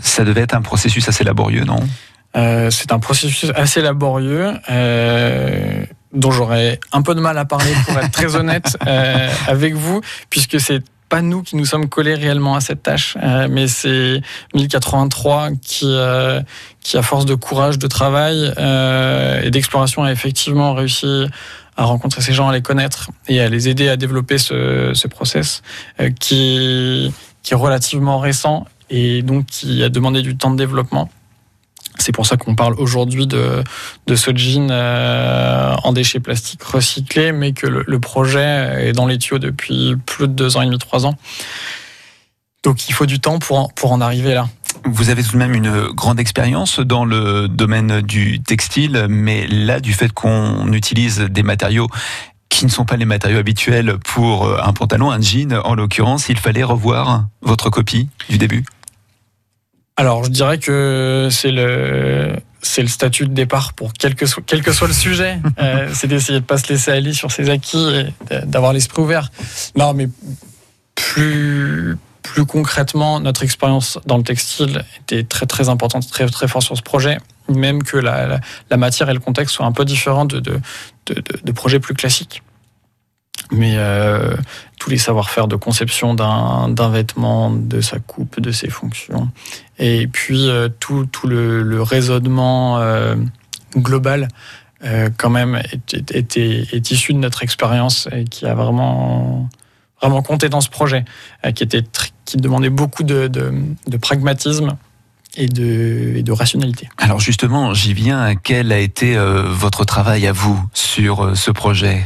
Ça 0.00 0.24
devait 0.24 0.42
être 0.42 0.54
un 0.54 0.62
processus 0.62 1.08
assez 1.08 1.24
laborieux, 1.24 1.64
non? 1.64 1.80
Euh, 2.36 2.70
C'est 2.70 2.92
un 2.92 2.98
processus 2.98 3.50
assez 3.54 3.80
laborieux. 3.80 4.52
Dont 6.14 6.30
j'aurais 6.30 6.78
un 6.92 7.02
peu 7.02 7.14
de 7.14 7.20
mal 7.20 7.36
à 7.38 7.44
parler 7.44 7.72
pour 7.86 7.98
être 7.98 8.10
très 8.10 8.36
honnête 8.36 8.76
euh, 8.86 9.28
avec 9.48 9.74
vous, 9.74 10.00
puisque 10.30 10.60
c'est 10.60 10.82
pas 11.08 11.22
nous 11.22 11.42
qui 11.42 11.56
nous 11.56 11.64
sommes 11.64 11.88
collés 11.88 12.14
réellement 12.14 12.56
à 12.56 12.60
cette 12.60 12.82
tâche, 12.82 13.16
euh, 13.22 13.46
mais 13.50 13.68
c'est 13.68 14.20
1083 14.54 15.50
qui, 15.62 15.84
euh, 15.84 16.40
qui, 16.80 16.96
à 16.96 17.02
force 17.02 17.26
de 17.26 17.34
courage, 17.34 17.78
de 17.78 17.86
travail 17.86 18.52
euh, 18.58 19.42
et 19.42 19.50
d'exploration, 19.50 20.02
a 20.02 20.12
effectivement 20.12 20.74
réussi 20.74 21.26
à 21.76 21.84
rencontrer 21.84 22.22
ces 22.22 22.32
gens, 22.32 22.48
à 22.48 22.52
les 22.52 22.62
connaître 22.62 23.10
et 23.28 23.40
à 23.40 23.48
les 23.48 23.68
aider 23.68 23.88
à 23.88 23.96
développer 23.96 24.38
ce, 24.38 24.92
ce 24.94 25.08
process 25.08 25.62
euh, 26.00 26.10
qui, 26.10 27.12
qui 27.42 27.52
est 27.52 27.56
relativement 27.56 28.18
récent 28.18 28.66
et 28.90 29.22
donc 29.22 29.46
qui 29.46 29.82
a 29.82 29.88
demandé 29.88 30.22
du 30.22 30.36
temps 30.36 30.50
de 30.50 30.56
développement. 30.56 31.10
C'est 31.98 32.12
pour 32.12 32.26
ça 32.26 32.36
qu'on 32.36 32.54
parle 32.54 32.74
aujourd'hui 32.78 33.26
de, 33.26 33.62
de 34.06 34.16
ce 34.16 34.34
jean 34.34 34.68
euh, 34.70 35.74
en 35.84 35.92
déchets 35.92 36.20
plastiques 36.20 36.62
recyclés, 36.62 37.32
mais 37.32 37.52
que 37.52 37.66
le, 37.66 38.00
projet 38.00 38.88
est 38.88 38.92
dans 38.92 39.06
les 39.06 39.18
tuyaux 39.18 39.38
depuis 39.38 39.96
plus 40.04 40.26
de 40.26 40.32
deux 40.32 40.56
ans 40.56 40.62
et 40.62 40.66
demi, 40.66 40.78
trois 40.78 41.06
ans. 41.06 41.14
Donc 42.62 42.88
il 42.88 42.92
faut 42.92 43.06
du 43.06 43.20
temps 43.20 43.38
pour 43.38 43.58
en, 43.58 43.68
pour 43.68 43.92
en 43.92 44.00
arriver 44.00 44.34
là. 44.34 44.48
Vous 44.84 45.08
avez 45.08 45.22
tout 45.22 45.32
de 45.32 45.38
même 45.38 45.54
une 45.54 45.88
grande 45.92 46.18
expérience 46.18 46.80
dans 46.80 47.04
le 47.04 47.48
domaine 47.48 48.02
du 48.02 48.42
textile, 48.42 49.06
mais 49.08 49.46
là, 49.46 49.80
du 49.80 49.92
fait 49.92 50.12
qu'on 50.12 50.72
utilise 50.72 51.20
des 51.20 51.42
matériaux 51.42 51.86
qui 52.48 52.66
ne 52.66 52.70
sont 52.70 52.84
pas 52.84 52.96
les 52.96 53.04
matériaux 53.04 53.38
habituels 53.38 53.98
pour 54.04 54.60
un 54.62 54.72
pantalon, 54.72 55.10
un 55.10 55.20
jean 55.20 55.54
en 55.64 55.74
l'occurrence, 55.74 56.28
il 56.28 56.38
fallait 56.38 56.64
revoir 56.64 57.24
votre 57.40 57.70
copie 57.70 58.08
du 58.28 58.36
début? 58.36 58.64
Alors, 59.96 60.24
je 60.24 60.30
dirais 60.30 60.58
que 60.58 61.28
c'est 61.30 61.52
le 61.52 62.34
c'est 62.62 62.82
le 62.82 62.88
statut 62.88 63.26
de 63.26 63.32
départ 63.32 63.74
pour 63.74 63.92
quel 63.92 64.14
que 64.14 64.26
soit, 64.26 64.42
quel 64.44 64.62
que 64.62 64.72
soit 64.72 64.88
le 64.88 64.94
sujet. 64.94 65.38
euh, 65.60 65.88
c'est 65.92 66.06
d'essayer 66.06 66.40
de 66.40 66.44
pas 66.44 66.58
se 66.58 66.72
laisser 66.72 66.90
aller 66.90 67.12
sur 67.12 67.30
ses 67.30 67.50
acquis 67.50 68.12
et 68.30 68.40
d'avoir 68.46 68.72
l'esprit 68.72 69.02
ouvert. 69.02 69.30
Non, 69.76 69.94
mais 69.94 70.08
plus 70.94 71.96
plus 72.22 72.46
concrètement, 72.46 73.20
notre 73.20 73.42
expérience 73.42 73.98
dans 74.06 74.16
le 74.16 74.24
textile 74.24 74.82
était 75.02 75.24
très 75.24 75.46
très 75.46 75.68
importante, 75.68 76.08
très 76.10 76.26
très 76.26 76.48
fort 76.48 76.62
sur 76.62 76.76
ce 76.76 76.82
projet, 76.82 77.18
même 77.48 77.82
que 77.82 77.98
la, 77.98 78.26
la, 78.26 78.40
la 78.70 78.76
matière 78.78 79.10
et 79.10 79.12
le 79.12 79.20
contexte 79.20 79.54
soient 79.54 79.66
un 79.66 79.72
peu 79.72 79.84
différents 79.84 80.24
de, 80.24 80.40
de, 80.40 80.58
de, 81.06 81.22
de 81.44 81.52
projets 81.52 81.80
plus 81.80 81.94
classiques 81.94 82.42
mais 83.50 83.74
euh, 83.76 84.34
tous 84.78 84.90
les 84.90 84.98
savoir-faire 84.98 85.48
de 85.48 85.56
conception 85.56 86.14
d'un 86.14 86.88
vêtement, 86.90 87.50
de 87.50 87.80
sa 87.80 87.98
coupe, 87.98 88.40
de 88.40 88.50
ses 88.50 88.70
fonctions, 88.70 89.28
et 89.78 90.06
puis 90.06 90.48
euh, 90.48 90.68
tout, 90.80 91.06
tout 91.06 91.26
le, 91.26 91.62
le 91.62 91.82
raisonnement 91.82 92.78
euh, 92.78 93.16
global 93.76 94.28
quand 95.16 95.30
même 95.30 95.54
est, 95.54 95.94
est, 95.94 96.36
est, 96.36 96.36
est, 96.36 96.90
issu 96.90 97.14
de 97.14 97.18
notre 97.18 97.42
expérience 97.42 98.06
et 98.12 98.24
qui 98.24 98.44
a 98.44 98.54
vraiment 98.54 99.48
vraiment 99.98 100.20
compté 100.20 100.50
dans 100.50 100.60
ce 100.60 100.68
projet, 100.68 101.06
qui 101.54 101.62
était 101.62 101.82
qui 102.26 102.36
demandait 102.36 102.68
beaucoup 102.68 103.02
de, 103.02 103.26
de, 103.26 103.50
de 103.86 103.96
pragmatisme 103.96 104.76
et 105.38 105.48
de, 105.48 106.16
et 106.16 106.22
de, 106.22 106.32
rationalité. 106.32 106.90
Alors 106.98 107.18
justement, 107.18 107.72
j'y 107.72 107.94
viens. 107.94 108.34
Quel 108.34 108.72
a 108.72 108.78
été 108.78 109.16
votre 109.16 109.86
travail 109.86 110.26
à 110.26 110.32
vous 110.32 110.62
sur 110.74 111.34
ce 111.34 111.50
projet? 111.50 112.04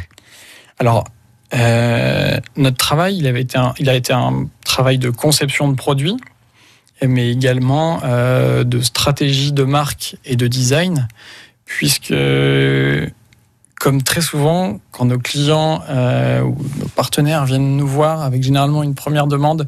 Alors, 0.79 1.05
euh, 1.55 2.39
notre 2.57 2.77
travail, 2.77 3.17
il, 3.17 3.27
avait 3.27 3.41
été 3.41 3.59
un, 3.59 3.75
il 3.79 3.89
a 3.89 3.95
été 3.95 4.13
un 4.13 4.49
travail 4.65 4.99
de 4.99 5.11
conception 5.11 5.69
de 5.69 5.75
produits, 5.75 6.17
mais 7.03 7.31
également 7.31 8.01
euh, 8.05 8.65
de 8.65 8.81
stratégie 8.81 9.53
de 9.53 9.63
marque 9.63 10.17
et 10.25 10.37
de 10.37 10.47
design, 10.47 11.09
puisque, 11.65 12.15
comme 13.79 14.03
très 14.03 14.21
souvent, 14.21 14.81
quand 14.91 15.07
nos 15.07 15.19
clients 15.19 15.83
euh, 15.89 16.43
ou 16.43 16.57
nos 16.79 16.89
partenaires 16.89 17.45
viennent 17.45 17.77
nous 17.77 17.87
voir 17.87 18.23
avec 18.23 18.43
généralement 18.43 18.83
une 18.83 18.95
première 18.95 19.27
demande 19.27 19.67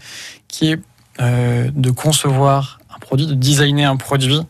qui 0.48 0.72
est 0.72 0.80
euh, 1.20 1.70
de 1.74 1.90
concevoir 1.90 2.80
un 2.94 2.98
produit, 2.98 3.26
de 3.26 3.34
designer 3.34 3.90
un 3.90 3.96
produit, 3.96 4.40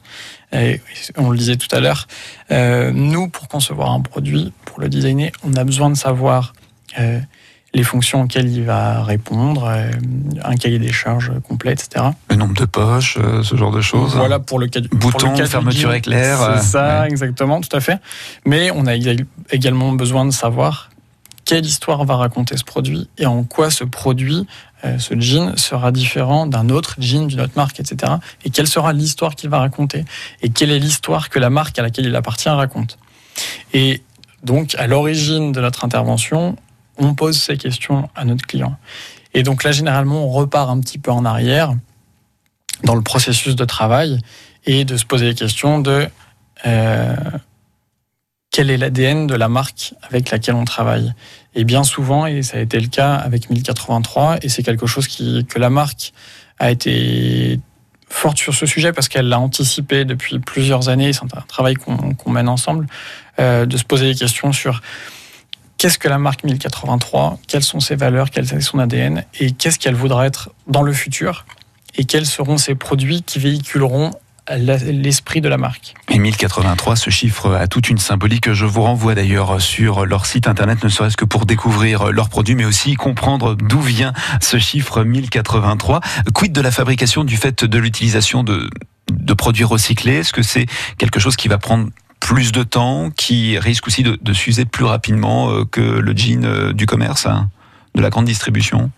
et 0.52 0.80
on 1.16 1.30
le 1.30 1.38
disait 1.38 1.56
tout 1.56 1.74
à 1.74 1.80
l'heure, 1.80 2.08
euh, 2.50 2.90
nous, 2.92 3.28
pour 3.28 3.46
concevoir 3.48 3.92
un 3.92 4.00
produit, 4.00 4.52
pour 4.64 4.80
le 4.80 4.88
designer, 4.88 5.30
on 5.44 5.54
a 5.54 5.64
besoin 5.64 5.90
de 5.90 5.96
savoir 5.96 6.54
euh, 6.98 7.20
les 7.72 7.84
fonctions 7.84 8.22
auxquelles 8.22 8.48
il 8.48 8.64
va 8.64 9.02
répondre, 9.04 9.64
euh, 9.64 9.90
un 10.42 10.56
cahier 10.56 10.78
des 10.78 10.92
charges 10.92 11.30
complet, 11.48 11.72
etc. 11.72 12.06
Le 12.28 12.36
nombre 12.36 12.54
de 12.54 12.64
poches, 12.64 13.16
euh, 13.20 13.42
ce 13.42 13.56
genre 13.56 13.70
de 13.70 13.80
choses. 13.80 14.16
Voilà 14.16 14.40
pour 14.40 14.58
le 14.58 14.66
cas 14.66 14.80
du 14.80 14.88
bouton, 14.88 15.30
pour 15.30 15.38
le 15.38 15.46
fermeture 15.46 15.92
éclair. 15.92 16.38
C'est 16.56 16.66
ça, 16.66 17.02
ouais. 17.02 17.08
exactement, 17.08 17.60
tout 17.60 17.74
à 17.74 17.80
fait. 17.80 18.00
Mais 18.44 18.70
on 18.74 18.86
a 18.86 18.94
également 19.50 19.92
besoin 19.92 20.24
de 20.24 20.32
savoir 20.32 20.90
quelle 21.44 21.64
histoire 21.64 22.04
va 22.04 22.16
raconter 22.16 22.56
ce 22.56 22.64
produit 22.64 23.08
et 23.18 23.26
en 23.26 23.44
quoi 23.44 23.70
ce 23.70 23.84
produit, 23.84 24.46
euh, 24.84 24.98
ce 24.98 25.18
jean, 25.18 25.56
sera 25.56 25.92
différent 25.92 26.46
d'un 26.46 26.68
autre 26.70 26.96
jean 26.98 27.26
d'une 27.26 27.40
autre 27.40 27.54
marque, 27.56 27.80
etc. 27.80 28.14
Et 28.44 28.50
quelle 28.50 28.68
sera 28.68 28.92
l'histoire 28.92 29.34
qu'il 29.34 29.50
va 29.50 29.58
raconter 29.58 30.04
et 30.42 30.50
quelle 30.50 30.70
est 30.70 30.78
l'histoire 30.78 31.28
que 31.28 31.38
la 31.38 31.50
marque 31.50 31.78
à 31.78 31.82
laquelle 31.82 32.06
il 32.06 32.16
appartient 32.16 32.48
raconte. 32.48 32.98
Et 33.72 34.02
donc, 34.42 34.74
à 34.76 34.86
l'origine 34.86 35.52
de 35.52 35.60
notre 35.60 35.84
intervention, 35.84 36.56
on 37.00 37.14
pose 37.14 37.40
ces 37.40 37.56
questions 37.56 38.08
à 38.14 38.24
notre 38.24 38.46
client. 38.46 38.76
Et 39.34 39.42
donc 39.42 39.64
là, 39.64 39.72
généralement, 39.72 40.24
on 40.24 40.28
repart 40.28 40.68
un 40.70 40.80
petit 40.80 40.98
peu 40.98 41.10
en 41.10 41.24
arrière 41.24 41.74
dans 42.84 42.94
le 42.94 43.02
processus 43.02 43.56
de 43.56 43.64
travail 43.64 44.18
et 44.66 44.84
de 44.84 44.96
se 44.96 45.04
poser 45.04 45.26
les 45.26 45.34
questions 45.34 45.78
de 45.80 46.08
euh, 46.66 47.16
quel 48.50 48.70
est 48.70 48.76
l'ADN 48.76 49.26
de 49.26 49.34
la 49.34 49.48
marque 49.48 49.94
avec 50.02 50.30
laquelle 50.30 50.56
on 50.56 50.64
travaille? 50.64 51.12
Et 51.54 51.64
bien 51.64 51.84
souvent, 51.84 52.26
et 52.26 52.42
ça 52.42 52.58
a 52.58 52.60
été 52.60 52.80
le 52.80 52.88
cas 52.88 53.14
avec 53.14 53.50
1083, 53.50 54.38
et 54.42 54.48
c'est 54.48 54.62
quelque 54.62 54.86
chose 54.86 55.06
qui, 55.06 55.44
que 55.46 55.58
la 55.58 55.70
marque 55.70 56.12
a 56.58 56.70
été 56.70 57.60
forte 58.08 58.38
sur 58.38 58.54
ce 58.54 58.66
sujet 58.66 58.92
parce 58.92 59.08
qu'elle 59.08 59.28
l'a 59.28 59.38
anticipé 59.38 60.04
depuis 60.04 60.40
plusieurs 60.40 60.88
années, 60.88 61.12
c'est 61.12 61.22
un 61.22 61.42
travail 61.46 61.74
qu'on 61.74 62.14
qu 62.14 62.30
mène 62.30 62.48
ensemble, 62.48 62.86
euh, 63.38 63.66
de 63.66 63.76
se 63.76 63.84
poser 63.84 64.12
des 64.12 64.18
questions 64.18 64.52
sur 64.52 64.82
qu'est-ce 65.80 65.98
que 65.98 66.08
la 66.08 66.18
marque 66.18 66.44
1083, 66.44 67.38
quelles 67.48 67.64
sont 67.64 67.80
ses 67.80 67.96
valeurs, 67.96 68.28
quel 68.28 68.44
est 68.44 68.60
son 68.60 68.78
ADN 68.78 69.24
et 69.40 69.52
qu'est-ce 69.52 69.78
qu'elle 69.78 69.94
voudra 69.94 70.26
être 70.26 70.50
dans 70.66 70.82
le 70.82 70.92
futur? 70.92 71.46
Et 71.96 72.04
quels 72.04 72.26
seront 72.26 72.58
ses 72.58 72.74
produits 72.74 73.22
qui 73.22 73.38
véhiculeront 73.38 74.10
l'esprit 74.50 75.40
de 75.40 75.48
la 75.48 75.56
marque? 75.56 75.94
Et 76.10 76.18
1083, 76.18 76.96
ce 76.96 77.08
chiffre 77.08 77.54
a 77.54 77.66
toute 77.66 77.88
une 77.88 77.96
symbolique. 77.96 78.52
Je 78.52 78.66
vous 78.66 78.82
renvoie 78.82 79.14
d'ailleurs 79.14 79.58
sur 79.58 80.04
leur 80.04 80.26
site 80.26 80.48
internet, 80.48 80.84
ne 80.84 80.90
serait-ce 80.90 81.16
que 81.16 81.24
pour 81.24 81.46
découvrir 81.46 82.12
leurs 82.12 82.28
produits, 82.28 82.56
mais 82.56 82.66
aussi 82.66 82.94
comprendre 82.94 83.54
d'où 83.54 83.80
vient 83.80 84.12
ce 84.42 84.58
chiffre 84.58 85.02
1083. 85.02 86.02
Quid 86.34 86.52
de 86.52 86.60
la 86.60 86.72
fabrication 86.72 87.24
du 87.24 87.38
fait 87.38 87.64
de 87.64 87.78
l'utilisation 87.78 88.44
de, 88.44 88.68
de 89.10 89.32
produits 89.32 89.64
recyclés? 89.64 90.16
Est-ce 90.16 90.34
que 90.34 90.42
c'est 90.42 90.66
quelque 90.98 91.20
chose 91.20 91.36
qui 91.36 91.48
va 91.48 91.56
prendre 91.56 91.88
plus 92.20 92.52
de 92.52 92.62
temps, 92.62 93.10
qui 93.10 93.58
risque 93.58 93.86
aussi 93.86 94.02
de, 94.02 94.18
de 94.20 94.32
s'user 94.32 94.64
plus 94.64 94.84
rapidement 94.84 95.50
euh, 95.50 95.64
que 95.64 95.80
le 95.80 96.12
jean 96.16 96.44
euh, 96.44 96.72
du 96.72 96.86
commerce, 96.86 97.26
hein, 97.26 97.48
de 97.94 98.02
la 98.02 98.10
grande 98.10 98.26
distribution 98.26 98.90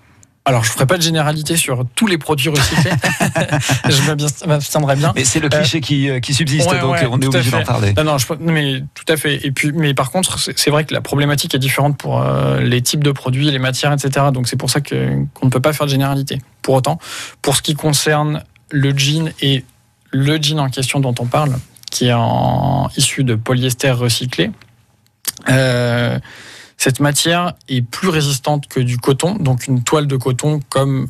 Alors, 0.44 0.64
je 0.64 0.70
ne 0.70 0.72
ferai 0.74 0.86
pas 0.86 0.98
de 0.98 1.02
généralité 1.02 1.56
sur 1.56 1.84
tous 1.94 2.06
les 2.08 2.18
produits 2.18 2.48
recyclés. 2.50 2.90
je 3.88 4.02
m'abs- 4.02 4.46
m'abstiendrai 4.46 4.96
bien. 4.96 5.12
Mais 5.14 5.24
c'est 5.24 5.38
le 5.40 5.48
cliché 5.48 5.80
qui, 5.80 6.10
euh, 6.10 6.20
qui 6.20 6.34
subsiste, 6.34 6.68
Ouais, 6.70 6.80
donc 6.80 6.92
ouais, 6.94 7.06
on 7.10 7.20
est 7.20 7.26
obligé 7.26 7.50
d'en 7.52 7.62
parler. 7.62 7.92
Non, 7.94 8.04
non, 8.04 8.18
je, 8.18 8.26
mais 8.40 8.82
tout 8.94 9.04
à 9.10 9.16
fait. 9.16 9.46
Et 9.46 9.52
puis, 9.52 9.72
mais 9.72 9.94
par 9.94 10.10
contre, 10.10 10.38
c'est 10.38 10.70
vrai 10.70 10.84
que 10.84 10.92
la 10.92 11.00
problématique 11.00 11.54
est 11.54 11.58
différente 11.60 11.96
pour 11.96 12.20
euh, 12.20 12.60
les 12.60 12.82
types 12.82 13.04
de 13.04 13.12
produits, 13.12 13.50
les 13.50 13.58
matières, 13.60 13.92
etc. 13.92 14.26
Donc 14.32 14.48
c'est 14.48 14.56
pour 14.56 14.68
ça 14.70 14.80
qu'on 14.80 15.28
ne 15.44 15.48
peut 15.50 15.60
pas 15.60 15.72
faire 15.72 15.86
de 15.86 15.92
généralité. 15.92 16.38
Pour 16.60 16.74
autant, 16.74 16.98
pour 17.40 17.56
ce 17.56 17.62
qui 17.62 17.74
concerne 17.74 18.42
le 18.70 18.92
jean 18.96 19.32
et 19.40 19.64
le 20.10 20.36
jean 20.42 20.58
en 20.58 20.68
question 20.68 20.98
dont 21.00 21.14
on 21.20 21.26
parle, 21.26 21.52
qui 21.92 22.06
est 22.06 22.12
en, 22.12 22.88
issu 22.96 23.22
de 23.22 23.36
polyester 23.36 23.92
recyclé, 23.92 24.50
euh, 25.48 26.18
cette 26.78 26.98
matière 26.98 27.54
est 27.68 27.82
plus 27.82 28.08
résistante 28.08 28.66
que 28.66 28.80
du 28.80 28.98
coton, 28.98 29.36
donc 29.36 29.68
une 29.68 29.84
toile 29.84 30.08
de 30.08 30.16
coton 30.16 30.60
comme 30.68 31.08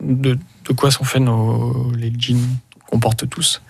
de, 0.00 0.38
de 0.64 0.72
quoi 0.72 0.90
sont 0.90 1.04
faits 1.04 1.20
nos, 1.20 1.92
les 1.92 2.12
jeans 2.16 2.40
qu'on 2.86 3.00
porte 3.00 3.28
tous. 3.28 3.60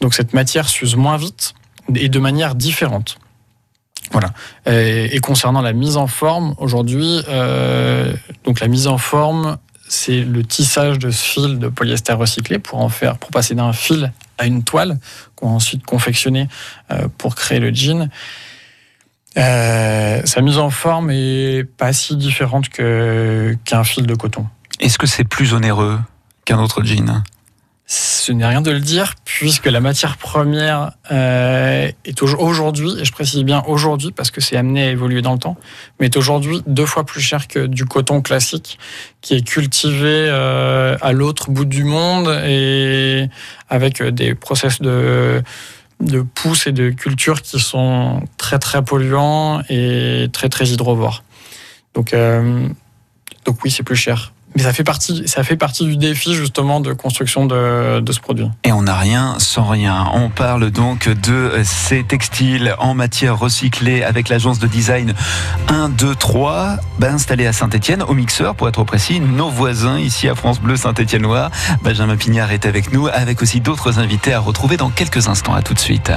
Donc 0.00 0.14
cette 0.14 0.32
matière 0.32 0.68
s'use 0.68 0.96
moins 0.96 1.16
vite 1.16 1.54
et 1.94 2.08
de 2.08 2.18
manière 2.18 2.54
différente. 2.54 3.18
Voilà. 4.12 4.32
Et, 4.66 5.14
et 5.14 5.18
concernant 5.20 5.60
la 5.60 5.72
mise 5.72 5.96
en 5.96 6.06
forme, 6.06 6.54
aujourd'hui, 6.58 7.20
euh, 7.28 8.14
donc 8.44 8.60
la 8.60 8.68
mise 8.68 8.86
en 8.86 8.96
forme, 8.96 9.58
c'est 9.88 10.20
le 10.20 10.44
tissage 10.44 10.98
de 10.98 11.10
ce 11.10 11.22
fil 11.22 11.58
de 11.58 11.68
polyester 11.68 12.12
recyclé 12.12 12.58
pour 12.58 12.78
en 12.78 12.88
faire, 12.88 13.18
pour 13.18 13.30
passer 13.30 13.54
d'un 13.54 13.72
fil 13.72 14.12
à 14.38 14.46
une 14.46 14.62
toile 14.64 14.98
qu'on 15.36 15.48
va 15.48 15.54
ensuite 15.54 15.84
confectionner 15.84 16.48
euh, 16.90 17.08
pour 17.18 17.34
créer 17.34 17.60
le 17.60 17.72
jean. 17.74 18.08
Euh, 19.36 20.20
sa 20.24 20.40
mise 20.40 20.58
en 20.58 20.70
forme 20.70 21.10
est 21.10 21.64
pas 21.64 21.92
si 21.92 22.16
différente 22.16 22.68
qu'un 22.68 23.84
fil 23.84 24.06
de 24.06 24.14
coton. 24.14 24.46
Est-ce 24.80 24.98
que 24.98 25.06
c'est 25.06 25.24
plus 25.24 25.54
onéreux 25.54 25.98
qu'un 26.44 26.58
autre 26.58 26.82
jean? 26.82 27.22
Ce 27.90 28.32
n'est 28.32 28.44
rien 28.44 28.60
de 28.60 28.70
le 28.70 28.80
dire, 28.80 29.14
puisque 29.24 29.64
la 29.64 29.80
matière 29.80 30.18
première 30.18 30.92
euh, 31.10 31.90
est 32.04 32.22
au- 32.22 32.36
aujourd'hui, 32.38 32.90
et 33.00 33.04
je 33.06 33.12
précise 33.12 33.42
bien 33.44 33.62
aujourd'hui 33.66 34.12
parce 34.12 34.30
que 34.30 34.42
c'est 34.42 34.58
amené 34.58 34.82
à 34.82 34.90
évoluer 34.90 35.22
dans 35.22 35.32
le 35.32 35.38
temps, 35.38 35.56
mais 35.98 36.04
est 36.06 36.16
aujourd'hui 36.18 36.62
deux 36.66 36.84
fois 36.84 37.04
plus 37.06 37.22
cher 37.22 37.48
que 37.48 37.64
du 37.64 37.86
coton 37.86 38.20
classique 38.20 38.78
qui 39.22 39.32
est 39.36 39.40
cultivé 39.40 40.26
euh, 40.28 40.98
à 41.00 41.12
l'autre 41.12 41.50
bout 41.50 41.64
du 41.64 41.84
monde 41.84 42.28
et 42.46 43.30
avec 43.70 44.02
des 44.02 44.34
process 44.34 44.82
de 44.82 45.42
de 46.00 46.20
pousses 46.20 46.66
et 46.66 46.72
de 46.72 46.90
culture 46.90 47.40
qui 47.40 47.58
sont 47.58 48.22
très 48.36 48.58
très 48.58 48.84
polluants 48.84 49.62
et 49.70 50.28
très 50.30 50.50
très 50.50 50.66
hydrovores. 50.66 51.24
Donc 51.94 52.12
euh, 52.12 52.68
donc 53.46 53.64
oui, 53.64 53.70
c'est 53.70 53.82
plus 53.82 53.96
cher. 53.96 54.34
Mais 54.58 54.64
ça 54.64 54.72
fait 54.72 54.82
partie, 54.82 55.22
ça 55.26 55.44
fait 55.44 55.56
partie 55.56 55.86
du 55.86 55.96
défi 55.96 56.34
justement 56.34 56.80
de 56.80 56.92
construction 56.92 57.46
de, 57.46 58.00
de 58.00 58.12
ce 58.12 58.18
produit. 58.18 58.50
Et 58.64 58.72
on 58.72 58.82
n'a 58.82 58.96
rien 58.96 59.36
sans 59.38 59.64
rien. 59.64 60.08
On 60.14 60.30
parle 60.30 60.72
donc 60.72 61.08
de 61.08 61.52
ces 61.62 62.02
textiles 62.02 62.74
en 62.80 62.94
matière 62.94 63.38
recyclée 63.38 64.02
avec 64.02 64.28
l'agence 64.28 64.58
de 64.58 64.66
design 64.66 65.14
1, 65.68 65.90
2, 65.90 66.14
3, 66.16 66.76
ben, 66.98 67.14
installée 67.14 67.46
à 67.46 67.52
Saint-Etienne, 67.52 68.02
au 68.02 68.14
mixeur 68.14 68.56
pour 68.56 68.68
être 68.68 68.82
précis, 68.82 69.20
nos 69.20 69.48
voisins 69.48 69.98
ici 70.00 70.28
à 70.28 70.34
France 70.34 70.60
Bleu 70.60 70.76
Saint-Etienne-Noir. 70.76 71.52
Benjamin 71.84 72.16
Pignard 72.16 72.50
est 72.50 72.66
avec 72.66 72.92
nous, 72.92 73.06
avec 73.06 73.40
aussi 73.42 73.60
d'autres 73.60 74.00
invités 74.00 74.32
à 74.32 74.40
retrouver 74.40 74.76
dans 74.76 74.90
quelques 74.90 75.28
instants. 75.28 75.54
À 75.54 75.62
tout 75.62 75.74
de 75.74 75.78
suite. 75.78 76.10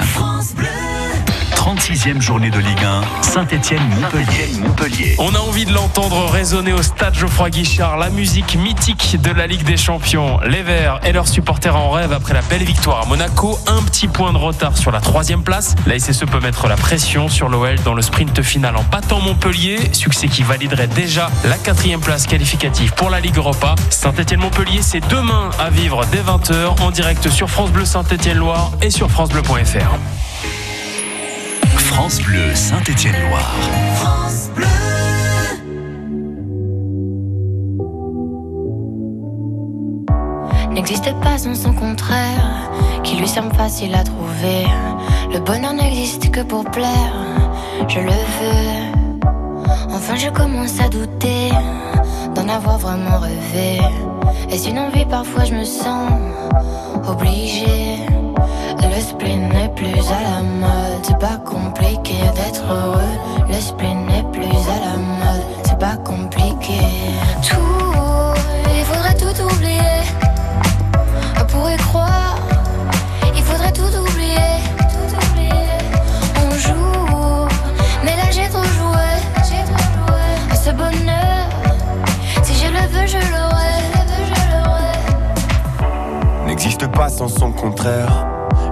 36e 1.62 2.20
journée 2.20 2.50
de 2.50 2.58
Ligue 2.58 2.84
1, 2.84 3.22
Saint-Étienne-Montpellier. 3.22 4.50
Montpellier. 4.64 5.16
On 5.20 5.36
a 5.36 5.38
envie 5.38 5.66
de 5.66 5.72
l'entendre 5.72 6.28
résonner 6.32 6.74
au 6.74 6.82
stade 6.82 7.14
Geoffroy 7.14 7.52
Guichard, 7.52 7.98
la 7.98 8.10
musique 8.10 8.56
mythique 8.56 9.22
de 9.22 9.30
la 9.30 9.46
Ligue 9.46 9.64
des 9.64 9.78
Champions. 9.78 10.40
Les 10.40 10.64
Verts 10.64 11.00
et 11.04 11.12
leurs 11.12 11.28
supporters 11.28 11.76
en 11.76 11.92
rêve 11.92 12.14
après 12.14 12.34
la 12.34 12.42
belle 12.42 12.64
victoire 12.64 13.04
à 13.04 13.06
Monaco. 13.06 13.60
Un 13.68 13.84
petit 13.84 14.08
point 14.08 14.34
de 14.34 14.40
retard 14.40 14.76
sur 14.76 14.92
la 14.92 15.02
troisième 15.02 15.44
place. 15.44 15.76
La 15.86 16.00
SSE 16.00 16.26
peut 16.26 16.40
mettre 16.40 16.68
la 16.68 16.78
pression 16.78 17.30
sur 17.30 17.48
l'OL 17.48 17.76
dans 17.86 17.94
le 17.94 18.02
sprint 18.02 18.42
final 18.42 18.76
en 18.76 18.84
battant 18.92 19.20
Montpellier. 19.20 19.78
Succès 19.94 20.30
qui 20.30 20.42
validerait 20.42 20.88
déjà 20.88 21.30
la 21.44 21.60
quatrième 21.60 22.02
place 22.02 22.26
qualificative 22.26 22.94
pour 22.96 23.12
la 23.12 23.20
Ligue 23.20 23.38
Europa. 23.38 23.76
Saint-Étienne-Montpellier, 23.92 24.82
c'est 24.82 25.08
demain 25.10 25.52
à 25.60 25.70
vivre 25.70 26.06
dès 26.12 26.22
20h 26.22 26.82
en 26.82 26.90
direct 26.90 27.30
sur 27.30 27.52
France 27.52 27.70
Bleu 27.70 27.86
Saint-Étienne-Loire 27.86 28.72
et 28.82 28.90
sur 28.90 29.12
FranceBleu.fr. 29.12 30.00
France 31.92 32.22
Bleu 32.22 32.56
Saint-Étienne-Loire. 32.56 33.54
n'existe 40.72 41.14
pas 41.22 41.38
sans 41.38 41.54
son 41.54 41.74
contraire, 41.74 42.72
qui 43.04 43.18
lui 43.18 43.28
semble 43.28 43.54
facile 43.56 43.94
à 43.94 44.04
trouver. 44.04 44.66
Le 45.34 45.40
bonheur 45.40 45.74
n'existe 45.74 46.32
que 46.32 46.40
pour 46.40 46.64
plaire, 46.64 47.14
je 47.90 48.00
le 48.00 48.20
veux. 48.38 49.22
Enfin, 49.94 50.16
je 50.16 50.30
commence 50.30 50.80
à 50.80 50.88
douter 50.88 51.52
d'en 52.34 52.48
avoir 52.48 52.78
vraiment 52.78 53.20
rêvé. 53.20 53.82
Est-ce 54.50 54.70
une 54.70 54.80
envie 54.80 55.06
Parfois, 55.06 55.44
je 55.44 55.54
me 55.54 55.66
sens 55.66 56.10
obligée. 57.06 57.98
Le 58.84 59.02
spleen 59.02 59.50
n'est 59.50 59.70
plus 59.70 60.00
à 60.10 60.22
la 60.22 60.42
mode, 60.42 61.04
c'est 61.04 61.20
pas 61.20 61.38
compliqué 61.46 62.16
d'être 62.36 62.64
heureux. 62.70 63.18
Le 63.48 63.56
spleen 63.56 64.06
n'est 64.06 64.24
plus 64.32 64.44
à 64.46 64.80
la 64.80 64.98
mode, 64.98 65.44
c'est 65.64 65.80
pas 65.80 65.98
compliqué. 65.98 66.80
Tout, 67.42 68.34
il 68.76 68.84
faudrait 68.86 69.16
tout 69.16 69.44
oublier 69.44 70.02
pour 71.48 71.70
y 71.70 71.78
croire. 71.78 72.36
Il 73.36 73.44
faudrait 73.44 73.74
tout 73.74 73.94
oublier, 73.98 74.60
tout 74.78 75.16
oublier. 75.16 75.78
On 76.38 76.52
joue, 76.52 77.48
mais 78.04 78.16
là 78.16 78.32
j'ai 78.32 78.48
trop 78.50 78.64
joué. 78.64 79.10
J'ai 79.48 79.64
trop 79.70 79.84
joué. 79.96 80.56
Ce 80.56 80.72
bonheur, 80.72 81.50
si 82.44 82.54
je 82.56 82.68
le 82.68 82.88
veux. 82.88 83.08
Je 83.08 83.18
l'aurai. 83.18 83.82
n'existe 86.46 86.88
pas 86.88 87.10
sans 87.10 87.28
son 87.28 87.52
contraire. 87.52 88.31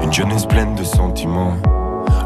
Une 0.09 0.15
jeunesse 0.15 0.47
pleine 0.47 0.73
de 0.73 0.83
sentiments. 0.83 1.53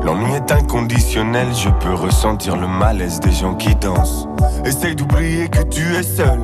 L'ennui 0.06 0.32
est 0.36 0.50
inconditionnel, 0.54 1.50
je 1.54 1.68
peux 1.68 1.94
ressentir 1.94 2.56
le 2.56 2.66
malaise 2.66 3.20
des 3.20 3.34
gens 3.34 3.56
qui 3.56 3.76
dansent. 3.76 4.26
Essaye 4.64 4.96
d'oublier 4.96 5.50
que 5.50 5.62
tu 5.64 5.94
es 5.94 6.02
seul. 6.02 6.40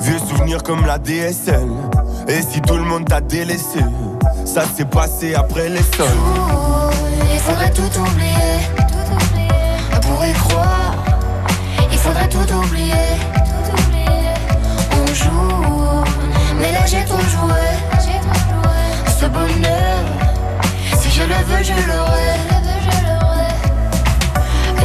Vieux 0.00 0.18
souvenirs 0.18 0.62
comme 0.62 0.86
la 0.86 0.96
DSL. 0.96 1.68
Et 2.28 2.40
si 2.40 2.62
tout 2.62 2.76
le 2.76 2.84
monde 2.84 3.04
t'a 3.04 3.20
délaissé, 3.20 3.80
ça 4.46 4.62
s'est 4.64 4.86
passé 4.86 5.34
après 5.34 5.68
les 5.68 5.82
sols. 5.82 6.06
Il 7.30 7.40
faudrait 7.40 7.72
tout 7.72 8.00
oublier. 8.00 8.56
Pour 10.00 10.24
y 10.24 10.32
croire, 10.32 10.94
il 11.92 11.98
faudrait 11.98 12.28
tout 12.30 12.54
oublier, 12.54 12.94
tout 13.34 13.82
oublier. 13.82 14.32
On 14.94 15.06
joue, 15.12 16.04
mais 16.58 16.72
là 16.72 16.86
j'ai 16.86 17.04
trop 17.04 17.20
joué. 17.20 17.60
Ce 19.20 19.26
bonheur, 19.26 20.04
je 21.20 21.26
le 21.26 21.40
veux, 21.48 21.62
je 21.62 21.74
l'aurai. 21.88 22.36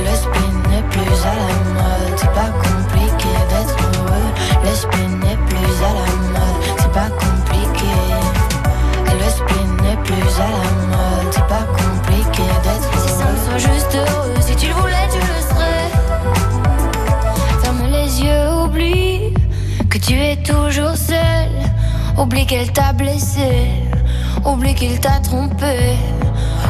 Le 0.08 0.16
spin 0.16 0.52
n'est 0.70 0.88
plus 0.90 1.20
à 1.24 1.36
la 1.42 1.52
mode, 1.76 2.16
c'est 2.18 2.34
pas 2.34 2.52
compliqué 2.66 3.32
d'être 3.50 3.78
heureux. 3.98 4.30
Le 4.64 4.74
spin 4.76 5.10
n'est 5.24 5.40
plus 5.48 5.76
à 5.84 5.92
la 6.00 6.08
mode, 6.34 6.62
c'est 6.78 6.92
pas 6.92 7.10
compliqué. 7.24 7.94
Le 9.08 9.30
spin 9.30 9.66
n'est 9.84 10.00
plus 10.04 10.32
à 10.40 10.50
la 10.52 10.72
mode, 10.92 11.30
c'est 11.32 11.48
pas 11.48 11.66
compliqué 11.80 12.44
d'être 12.64 12.90
heureux. 12.94 13.08
Si 13.08 13.14
ça 13.14 13.26
me 13.32 13.38
soit 13.46 13.74
juste 13.74 13.94
heureux, 13.96 14.36
si 14.42 14.56
tu 14.56 14.68
le 14.68 14.74
voulais, 14.74 15.08
tu 15.12 15.20
le 15.20 15.40
serais. 15.50 15.90
Ferme 17.64 17.86
les 17.92 18.22
yeux, 18.22 18.46
oublie 18.64 19.34
que 19.90 19.98
tu 19.98 20.14
es 20.14 20.36
toujours 20.38 20.98
seul. 20.98 21.50
Oublie 22.18 22.46
qu'elle 22.46 22.72
t'a 22.72 22.94
blessé, 22.94 23.68
oublie 24.46 24.74
qu'il 24.74 25.00
t'a 25.02 25.20
trompé, 25.20 25.98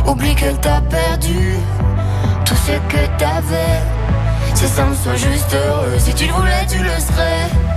oublie 0.07 0.35
qu'elle 0.35 0.59
t'a 0.59 0.81
perdu 0.81 1.55
tout 2.45 2.55
ce 2.55 2.71
que 2.71 3.05
t'avais. 3.17 3.81
Si 4.53 4.67
ça 4.67 4.85
me 4.85 4.95
soit 4.95 5.15
juste 5.15 5.53
heureux, 5.53 5.97
si 5.97 6.13
tu 6.13 6.27
le 6.27 6.33
voulais, 6.33 6.65
tu 6.69 6.77
le 6.77 6.89
serais. 6.99 7.74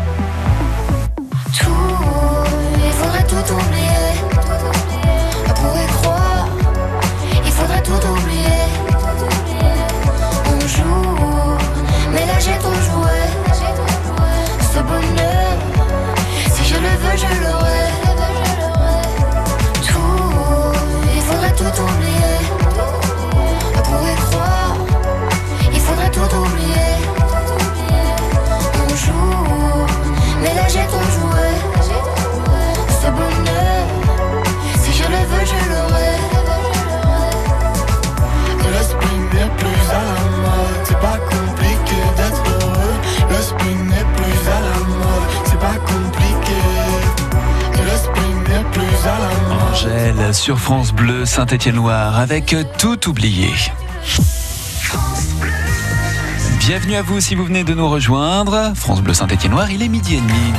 Sur 50.32 50.58
France 50.58 50.92
Bleu 50.92 51.24
Saint-Étienne-Loire 51.24 52.18
avec 52.18 52.56
Tout 52.78 53.08
oublié. 53.08 53.48
Bienvenue 56.58 56.96
à 56.96 57.02
vous 57.02 57.20
si 57.20 57.36
vous 57.36 57.44
venez 57.44 57.62
de 57.62 57.74
nous 57.74 57.88
rejoindre. 57.88 58.72
France 58.74 59.02
Bleu 59.02 59.14
Saint-Étienne-Loire, 59.14 59.70
il 59.70 59.82
est 59.82 59.88
midi 59.88 60.16
et 60.16 60.20
demi. 60.20 60.52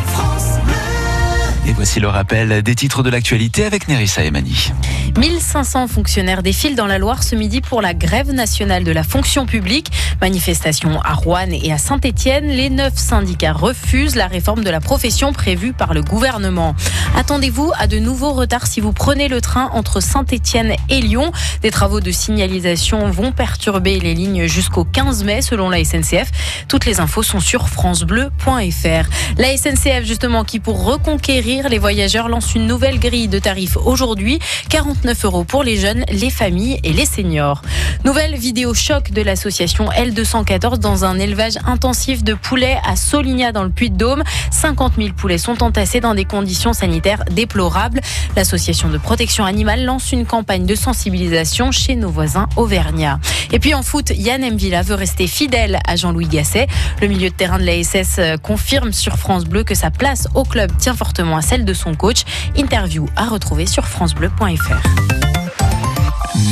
Voici 1.80 2.02
le 2.02 2.10
rappel 2.10 2.62
des 2.62 2.76
titres 2.76 3.04
de 3.04 3.10
l'actualité 3.10 3.64
avec 3.64 3.88
Nerissa 3.88 4.22
Emani. 4.22 4.74
1500 5.18 5.88
fonctionnaires 5.88 6.44
défilent 6.44 6.76
dans 6.76 6.88
la 6.88 6.98
Loire 6.98 7.24
ce 7.24 7.36
midi 7.36 7.62
pour 7.62 7.82
la 7.82 7.94
grève 7.94 8.34
nationale 8.34 8.84
de 8.84 8.92
la 8.92 9.04
fonction 9.04 9.46
publique. 9.46 9.90
Manifestation 10.20 11.00
à 11.02 11.14
Rouen 11.14 11.48
et 11.52 11.72
à 11.72 11.78
Saint-Étienne. 11.78 12.48
Les 12.48 12.70
neuf 12.70 12.98
syndicats 12.98 13.54
refusent 13.54 14.18
la 14.18 14.28
réforme 14.28 14.66
de 14.66 14.70
la 14.70 14.82
profession 14.82 15.32
prévue 15.32 15.72
par 15.72 15.94
le 15.94 16.02
gouvernement. 16.02 16.76
Attendez-vous 17.16 17.72
à 17.78 17.88
de 17.88 17.98
nouveaux 17.98 18.34
retards 18.34 18.68
si 18.68 18.82
vous 18.82 18.92
prenez 18.92 19.30
le 19.30 19.40
train 19.40 19.70
entre 19.72 20.02
Saint-Étienne 20.02 20.76
et 20.90 21.00
Lyon. 21.00 21.32
Des 21.62 21.72
travaux 21.72 22.02
de 22.02 22.12
signalisation 22.12 23.10
vont 23.10 23.32
perturber 23.32 24.02
les 24.02 24.16
lignes 24.16 24.48
jusqu'au 24.48 24.84
15 24.84 25.24
mai 25.24 25.42
selon 25.42 25.70
la 25.70 25.82
SNCF. 25.86 26.30
Toutes 26.68 26.86
les 26.86 27.00
infos 27.00 27.24
sont 27.24 27.40
sur 27.40 27.70
francebleu.fr. 27.70 29.10
La 29.38 29.56
SNCF 29.56 30.04
justement 30.04 30.44
qui 30.44 30.60
pour 30.60 30.84
reconquérir 30.84 31.69
les 31.70 31.78
voyageurs 31.78 32.30
lance 32.30 32.56
une 32.56 32.66
nouvelle 32.66 33.00
grille 33.00 33.28
de 33.28 33.38
tarifs 33.38 33.78
aujourd'hui. 33.78 34.40
49 34.70 35.26
euros 35.26 35.44
pour 35.44 35.64
les 35.64 35.78
jeunes, 35.78 36.04
les 36.12 36.30
familles 36.30 36.80
et 36.84 36.94
les 36.94 37.06
seniors. 37.06 37.62
Nouvelle 38.04 38.36
vidéo 38.36 38.74
choc 38.74 39.12
de 39.12 39.22
l'association 39.22 39.90
L214 39.90 40.80
dans 40.80 41.06
un 41.06 41.20
élevage 41.20 41.58
intensif 41.66 42.24
de 42.24 42.34
poulets 42.34 42.78
à 42.86 42.96
Solignat 42.96 43.52
dans 43.52 43.64
le 43.64 43.70
Puy-de-Dôme. 43.70 44.24
50 44.52 44.94
000 44.98 45.10
poulets 45.16 45.38
sont 45.38 45.62
entassés 45.62 46.00
dans 46.00 46.16
des 46.16 46.26
conditions 46.26 46.74
sanitaires 46.74 47.24
déplorables. 47.32 48.02
L'association 48.36 48.90
de 48.90 48.98
protection 48.98 49.46
animale 49.46 49.86
lance 49.86 50.12
une 50.12 50.26
campagne 50.26 50.66
de 50.66 50.76
sensibilisation 50.76 51.72
chez 51.72 51.96
nos 51.96 52.10
voisins 52.10 52.48
auvergnats. 52.56 53.20
Et 53.52 53.60
puis 53.60 53.74
en 53.74 53.84
foot, 53.84 54.12
Yann 54.16 54.42
Mvilla 54.54 54.82
veut 54.82 54.96
rester 54.96 55.28
fidèle 55.28 55.80
à 55.88 55.96
Jean-Louis 55.96 56.28
Gasset. 56.28 56.68
Le 57.02 57.08
milieu 57.08 57.30
de 57.30 57.36
terrain 57.36 57.60
de 57.60 57.64
la 57.64 57.84
SS 57.84 58.20
confirme 58.42 58.92
sur 58.92 59.18
France 59.18 59.46
Bleu 59.46 59.64
que 59.64 59.76
sa 59.76 59.92
place 59.92 60.28
au 60.34 60.44
club 60.44 60.72
tient 60.78 60.96
fortement 60.96 61.38
à 61.38 61.42
celle 61.42 61.59
de 61.66 61.74
son 61.74 61.96
coach. 61.96 62.24
Interview 62.56 63.08
à 63.16 63.28
retrouver 63.28 63.66
sur 63.66 63.86
francebleu.fr. 63.86 65.29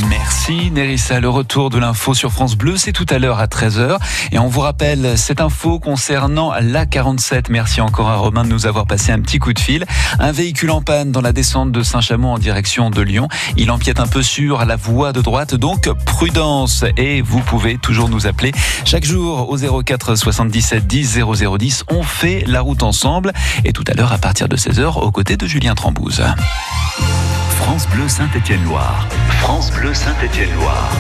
Merci 0.10 0.72
Nerissa. 0.72 1.20
Le 1.20 1.30
retour 1.30 1.70
de 1.70 1.78
l'info 1.78 2.14
sur 2.14 2.32
France 2.32 2.56
Bleu, 2.56 2.78
c'est 2.78 2.92
tout 2.92 3.06
à 3.10 3.20
l'heure 3.20 3.40
à 3.40 3.46
13h. 3.46 3.98
Et 4.32 4.40
on 4.40 4.48
vous 4.48 4.62
rappelle 4.62 5.18
cette 5.18 5.42
info 5.42 5.80
concernant 5.80 6.54
l'A47. 6.54 7.46
Merci 7.50 7.82
encore 7.82 8.10
à 8.10 8.16
Romain 8.16 8.44
de 8.44 8.50
nous 8.50 8.66
avoir 8.66 8.86
passé 8.86 9.12
un 9.12 9.20
petit 9.20 9.40
coup 9.40 9.54
de 9.54 9.60
fil. 9.60 9.86
Un 10.20 10.32
véhicule 10.32 10.72
en 10.72 10.82
panne 10.82 11.12
dans 11.12 11.22
la 11.22 11.32
descente 11.32 11.72
de 11.72 11.84
Saint-Chamond 11.84 12.34
en 12.34 12.40
direction 12.40 12.90
de 12.90 13.02
Lyon. 13.02 13.28
Il 13.56 13.72
empiète 13.72 14.00
un 14.00 14.08
peu 14.08 14.24
sur 14.24 14.66
la 14.66 14.76
voie 14.76 15.14
de 15.14 15.22
droite, 15.22 15.56
donc 15.56 15.90
prudence. 16.06 16.84
Et 16.98 17.22
vous 17.22 17.42
pouvez 17.42 17.78
toujours 17.78 18.10
nous 18.10 18.28
appeler 18.28 18.52
chaque 18.86 19.06
jour 19.06 19.50
au 19.50 19.84
04 19.84 20.16
77 20.16 20.88
10 20.88 21.20
0010. 21.36 21.84
On 21.90 22.04
fait 22.04 22.44
la 22.48 22.62
route 22.62 22.84
ensemble. 22.84 23.34
Et 23.64 23.74
tout 23.74 23.84
à 23.88 23.94
l'heure 23.94 24.12
à 24.12 24.18
partir 24.18 24.50
de 24.50 24.58
16h 24.58 25.00
aux 25.00 25.12
côtés 25.12 25.38
de 25.38 25.46
Julien 25.46 25.76
Trambouze. 25.76 26.24
France 27.58 27.88
Bleu 27.90 28.08
Saint-Étienne-Loire. 28.08 29.08
France 29.40 29.72
Bleu 29.72 29.94
Saint-Étienne-Loire. 29.94 30.92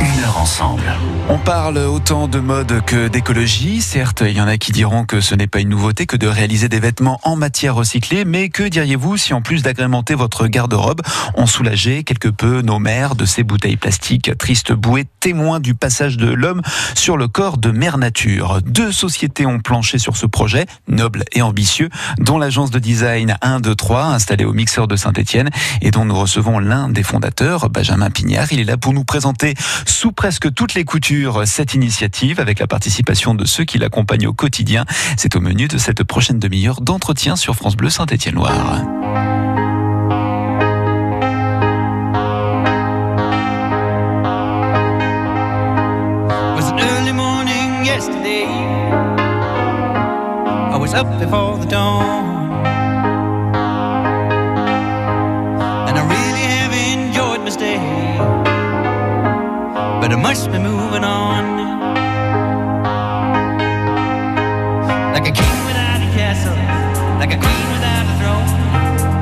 Une 0.00 0.24
heure 0.24 0.38
ensemble. 0.38 0.82
On 1.28 1.38
parle 1.38 1.78
autant 1.78 2.28
de 2.28 2.38
mode 2.38 2.84
que 2.84 3.08
d'écologie. 3.08 3.80
Certes, 3.80 4.22
il 4.26 4.36
y 4.36 4.40
en 4.40 4.46
a 4.46 4.56
qui 4.56 4.72
diront 4.72 5.04
que 5.04 5.20
ce 5.20 5.34
n'est 5.34 5.46
pas 5.46 5.60
une 5.60 5.68
nouveauté 5.70 6.06
que 6.06 6.16
de 6.16 6.26
réaliser 6.26 6.68
des 6.68 6.80
vêtements 6.80 7.20
en 7.22 7.36
matière 7.36 7.74
recyclée, 7.74 8.24
mais 8.24 8.48
que 8.48 8.62
diriez-vous 8.62 9.16
si 9.16 9.34
en 9.34 9.42
plus 9.42 9.62
d'agrémenter 9.62 10.14
votre 10.14 10.46
garde-robe, 10.46 11.00
on 11.34 11.46
soulageait 11.46 12.04
quelque 12.04 12.28
peu 12.28 12.60
nos 12.62 12.78
mères 12.78 13.14
de 13.14 13.24
ces 13.24 13.42
bouteilles 13.42 13.76
plastiques? 13.76 14.36
Tristes 14.38 14.72
bouées, 14.72 15.06
témoins 15.20 15.60
du 15.60 15.74
passage 15.74 16.16
de 16.16 16.30
l'homme 16.32 16.62
sur 16.94 17.16
le 17.16 17.28
corps 17.28 17.58
de 17.58 17.70
mère 17.70 17.98
nature. 17.98 18.60
Deux 18.64 18.92
sociétés 18.92 19.46
ont 19.46 19.60
planché 19.60 19.98
sur 19.98 20.16
ce 20.16 20.26
projet, 20.26 20.66
noble 20.88 21.24
et 21.32 21.42
ambitieux, 21.42 21.88
dont 22.18 22.38
l'agence 22.38 22.70
de 22.70 22.78
design 22.78 23.36
1, 23.40 23.60
2, 23.60 23.74
3, 23.74 24.04
installée 24.06 24.44
au 24.44 24.52
mixeur 24.52 24.86
de 24.86 24.96
Saint-Etienne, 24.96 25.50
et 25.80 25.90
dont 25.90 26.03
nous 26.04 26.14
recevons 26.14 26.58
l'un 26.58 26.88
des 26.88 27.02
fondateurs, 27.02 27.70
Benjamin 27.70 28.10
Pignard. 28.10 28.52
Il 28.52 28.60
est 28.60 28.64
là 28.64 28.76
pour 28.76 28.92
nous 28.92 29.04
présenter 29.04 29.54
sous 29.86 30.12
presque 30.12 30.52
toutes 30.52 30.74
les 30.74 30.84
coutures 30.84 31.46
cette 31.46 31.74
initiative 31.74 32.40
avec 32.40 32.58
la 32.58 32.66
participation 32.66 33.34
de 33.34 33.44
ceux 33.44 33.64
qui 33.64 33.78
l'accompagnent 33.78 34.26
au 34.26 34.32
quotidien. 34.32 34.84
C'est 35.16 35.36
au 35.36 35.40
menu 35.40 35.68
de 35.68 35.78
cette 35.78 36.04
prochaine 36.04 36.38
demi-heure 36.38 36.80
d'entretien 36.80 37.36
sur 37.36 37.54
France 37.54 37.76
Bleu 37.76 37.90
Saint-Étienne-Loire. 37.90 38.82
Must 60.34 60.50
be 60.50 60.58
moving 60.58 61.04
on. 61.04 61.44
Like 65.14 65.26
a 65.28 65.30
king 65.30 65.58
without 65.64 66.02
a 66.02 66.10
castle, 66.18 66.58
like 67.20 67.32
a 67.32 67.38
queen 67.38 67.66
without 67.70 68.04
a 68.12 68.14
throne. 68.18 68.48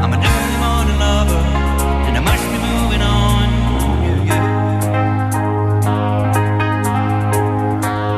I'm 0.03 0.12
an 0.16 0.20
early 0.25 0.57
morning 0.64 0.98
lover, 0.98 1.42
and 2.07 2.16
I 2.16 2.20
must 2.20 2.44
be 2.48 2.59
moving 2.70 3.03
on. 3.03 3.46
Yeah, 4.03 4.29
yeah. 4.31 4.44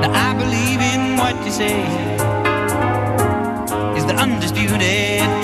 Now 0.03 0.13
I 0.15 0.31
believe 0.39 0.81
in 0.81 1.17
what 1.17 1.35
you 1.45 1.51
say 1.51 1.83
is 3.99 4.05
the 4.07 4.15
undisputed 4.15 5.44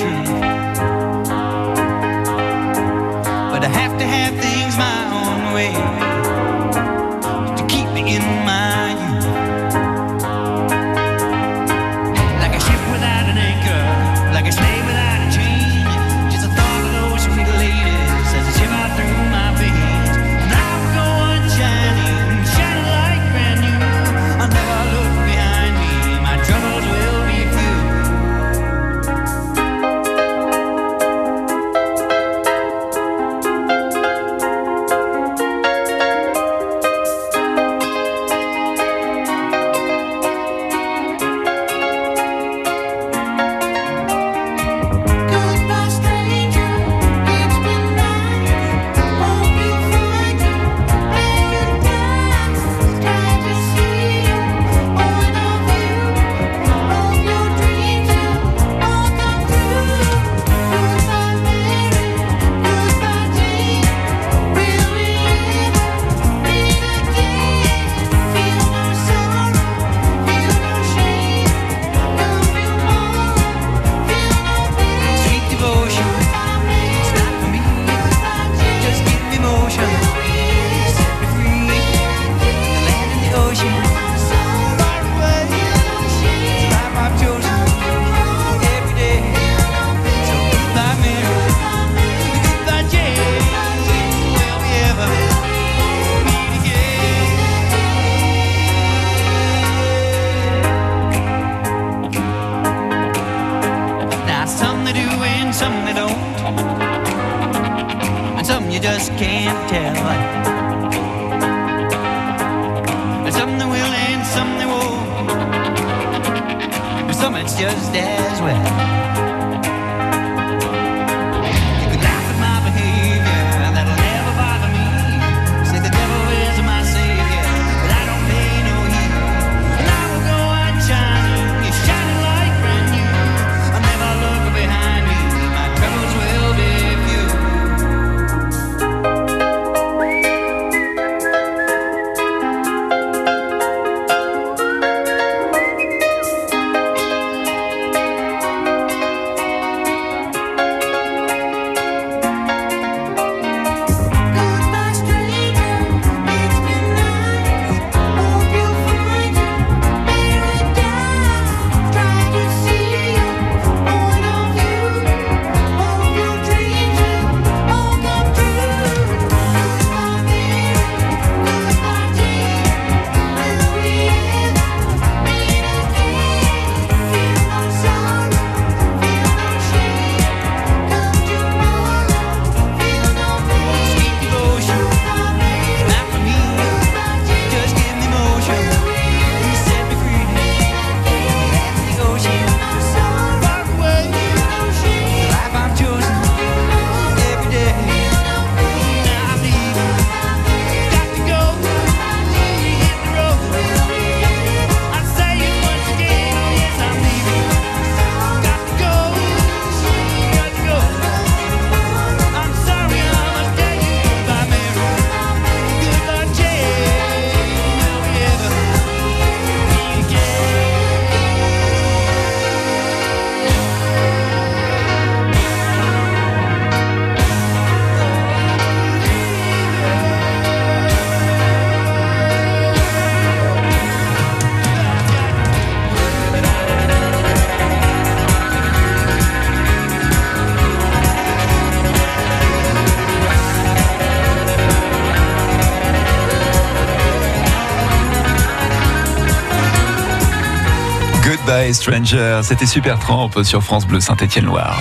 Stranger, 251.72 252.40
c'était 252.42 252.66
Super 252.66 252.98
Tramp 252.98 253.30
sur 253.42 253.62
France 253.62 253.86
Bleu 253.86 254.00
Saint-Étienne-Loire. 254.00 254.76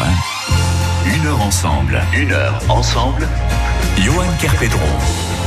Une 1.06 1.28
heure 1.28 1.42
ensemble, 1.42 2.02
une 2.14 2.32
heure 2.32 2.62
ensemble. 2.70 3.28
Johan 3.98 4.26
Kerpedron. 4.40 5.39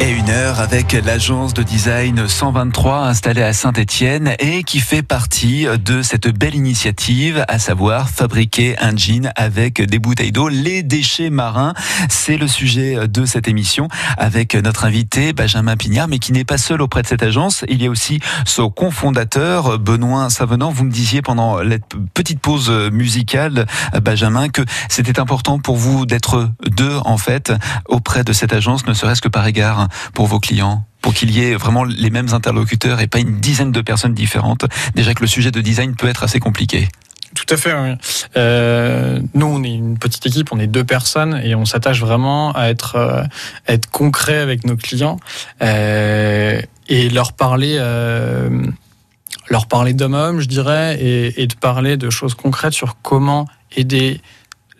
Et 0.00 0.10
une 0.10 0.28
heure 0.28 0.60
avec 0.60 0.92
l'agence 0.92 1.54
de 1.54 1.62
design 1.62 2.28
123 2.28 3.06
installée 3.06 3.42
à 3.42 3.52
Saint-Étienne 3.52 4.34
et 4.38 4.62
qui 4.62 4.80
fait 4.80 5.02
partie 5.02 5.66
de 5.84 6.02
cette 6.02 6.28
belle 6.28 6.54
initiative, 6.54 7.44
à 7.48 7.58
savoir 7.58 8.10
fabriquer 8.10 8.76
un 8.78 8.96
jean 8.96 9.32
avec 9.36 9.80
des 9.80 9.98
bouteilles 9.98 10.32
d'eau, 10.32 10.48
les 10.48 10.82
déchets 10.82 11.30
marins. 11.30 11.72
C'est 12.10 12.36
le 12.36 12.48
sujet 12.48 13.08
de 13.08 13.24
cette 13.24 13.48
émission 13.48 13.88
avec 14.18 14.54
notre 14.54 14.84
invité 14.84 15.32
Benjamin 15.32 15.76
Pignard, 15.76 16.08
mais 16.08 16.18
qui 16.18 16.32
n'est 16.32 16.44
pas 16.44 16.58
seul 16.58 16.82
auprès 16.82 17.02
de 17.02 17.06
cette 17.06 17.22
agence. 17.22 17.64
Il 17.68 17.82
y 17.82 17.86
a 17.86 17.90
aussi 17.90 18.20
son 18.44 18.68
cofondateur 18.70 19.78
Benoît 19.78 20.28
Savenant. 20.28 20.70
Vous 20.70 20.84
me 20.84 20.90
disiez 20.90 21.22
pendant 21.22 21.62
la 21.62 21.76
petite 22.12 22.40
pause 22.40 22.70
musicale, 22.92 23.66
Benjamin, 24.02 24.48
que 24.48 24.62
c'était 24.88 25.18
important 25.18 25.58
pour 25.58 25.76
vous 25.76 26.04
d'être 26.04 26.50
deux 26.70 26.98
en 27.04 27.16
fait 27.16 27.52
auprès 27.88 28.24
de 28.24 28.32
cette 28.32 28.52
agence, 28.52 28.86
ne 28.86 28.92
serait-ce 28.92 29.22
que 29.22 29.28
par 29.28 29.46
égard 29.46 29.83
pour 30.12 30.26
vos 30.26 30.40
clients 30.40 30.84
pour 31.04 31.12
qu'il 31.12 31.30
y 31.32 31.44
ait 31.44 31.54
vraiment 31.54 31.84
les 31.84 32.08
mêmes 32.08 32.32
interlocuteurs 32.32 33.02
et 33.02 33.06
pas 33.06 33.18
une 33.18 33.38
dizaine 33.38 33.72
de 33.72 33.82
personnes 33.82 34.14
différentes. 34.14 34.64
Déjà 34.94 35.12
que 35.12 35.20
le 35.20 35.26
sujet 35.26 35.50
de 35.50 35.60
design 35.60 35.96
peut 35.96 36.08
être 36.08 36.24
assez 36.24 36.40
compliqué. 36.40 36.88
Tout 37.34 37.44
à 37.50 37.58
fait. 37.58 37.74
Euh, 38.38 39.20
nous, 39.34 39.46
on 39.46 39.62
est 39.64 39.74
une 39.74 39.98
petite 39.98 40.24
équipe, 40.24 40.50
on 40.50 40.58
est 40.58 40.66
deux 40.66 40.84
personnes 40.84 41.38
et 41.44 41.54
on 41.54 41.66
s'attache 41.66 42.00
vraiment 42.00 42.52
à 42.52 42.68
être, 42.68 42.96
euh, 42.96 43.76
concret 43.92 44.38
avec 44.38 44.64
nos 44.64 44.76
clients 44.76 45.18
euh, 45.62 46.58
et 46.88 47.10
leur 47.10 47.34
parler, 47.34 47.76
leur 49.50 49.66
parler 49.66 49.92
d'homme 49.92 50.14
à 50.14 50.28
homme, 50.28 50.40
je 50.40 50.48
dirais, 50.48 50.98
et 51.00 51.46
de 51.46 51.54
parler 51.54 51.98
de 51.98 52.08
choses 52.08 52.34
concrètes 52.34 52.72
sur 52.72 52.96
comment 53.02 53.46
aider 53.76 54.20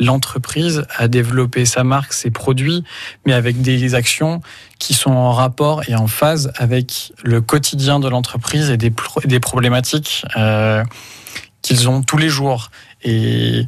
l'entreprise 0.01 0.85
à 0.97 1.09
développer 1.09 1.65
sa 1.67 1.85
marque, 1.85 2.13
ses 2.13 2.31
produits, 2.31 2.83
mais 3.27 3.33
avec 3.33 3.63
des 3.63 3.95
actions 3.95 4.41
qui 4.79 4.93
sont 4.95 5.13
en 5.13 5.33
rapport 5.33 5.83
et 5.89 5.95
en 5.95 6.07
phase 6.09 6.53
avec 6.57 7.13
le 7.23 7.41
quotidien 7.41 8.01
de 8.01 8.09
l'entreprise 8.09 8.71
et 8.71 8.77
des, 8.77 8.91
pro- 8.91 9.21
des 9.25 9.41
problématiques 9.41 10.25
euh, 10.37 10.83
qu'ils 11.63 11.89
ont 11.89 12.03
tous 12.03 12.19
les 12.19 12.29
jours. 12.29 12.71
Et 13.03 13.67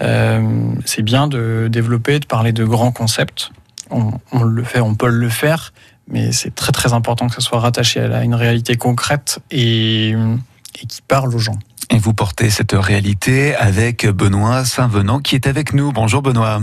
euh, 0.00 0.72
c'est 0.86 1.02
bien 1.02 1.28
de 1.28 1.68
développer, 1.70 2.18
de 2.18 2.26
parler 2.26 2.52
de 2.52 2.64
grands 2.64 2.92
concepts. 2.92 3.50
On, 3.90 4.42
le 4.42 4.64
fait, 4.64 4.80
on 4.80 4.94
peut 4.94 5.08
le 5.08 5.28
faire, 5.28 5.72
mais 6.08 6.32
c'est 6.32 6.54
très 6.54 6.72
très 6.72 6.92
important 6.92 7.28
que 7.28 7.34
ça 7.34 7.40
soit 7.40 7.60
rattaché 7.60 8.00
à 8.00 8.22
une 8.22 8.34
réalité 8.34 8.76
concrète 8.76 9.40
et 9.50 10.14
qui 10.88 11.02
parle 11.02 11.34
aux 11.34 11.38
gens. 11.38 11.58
Et 11.90 11.98
vous 11.98 12.14
portez 12.14 12.50
cette 12.50 12.72
réalité 12.72 13.54
avec 13.56 14.06
Benoît 14.06 14.64
Saint-Venant 14.64 15.18
qui 15.18 15.34
est 15.34 15.46
avec 15.48 15.74
nous. 15.74 15.92
Bonjour 15.92 16.22
Benoît. 16.22 16.60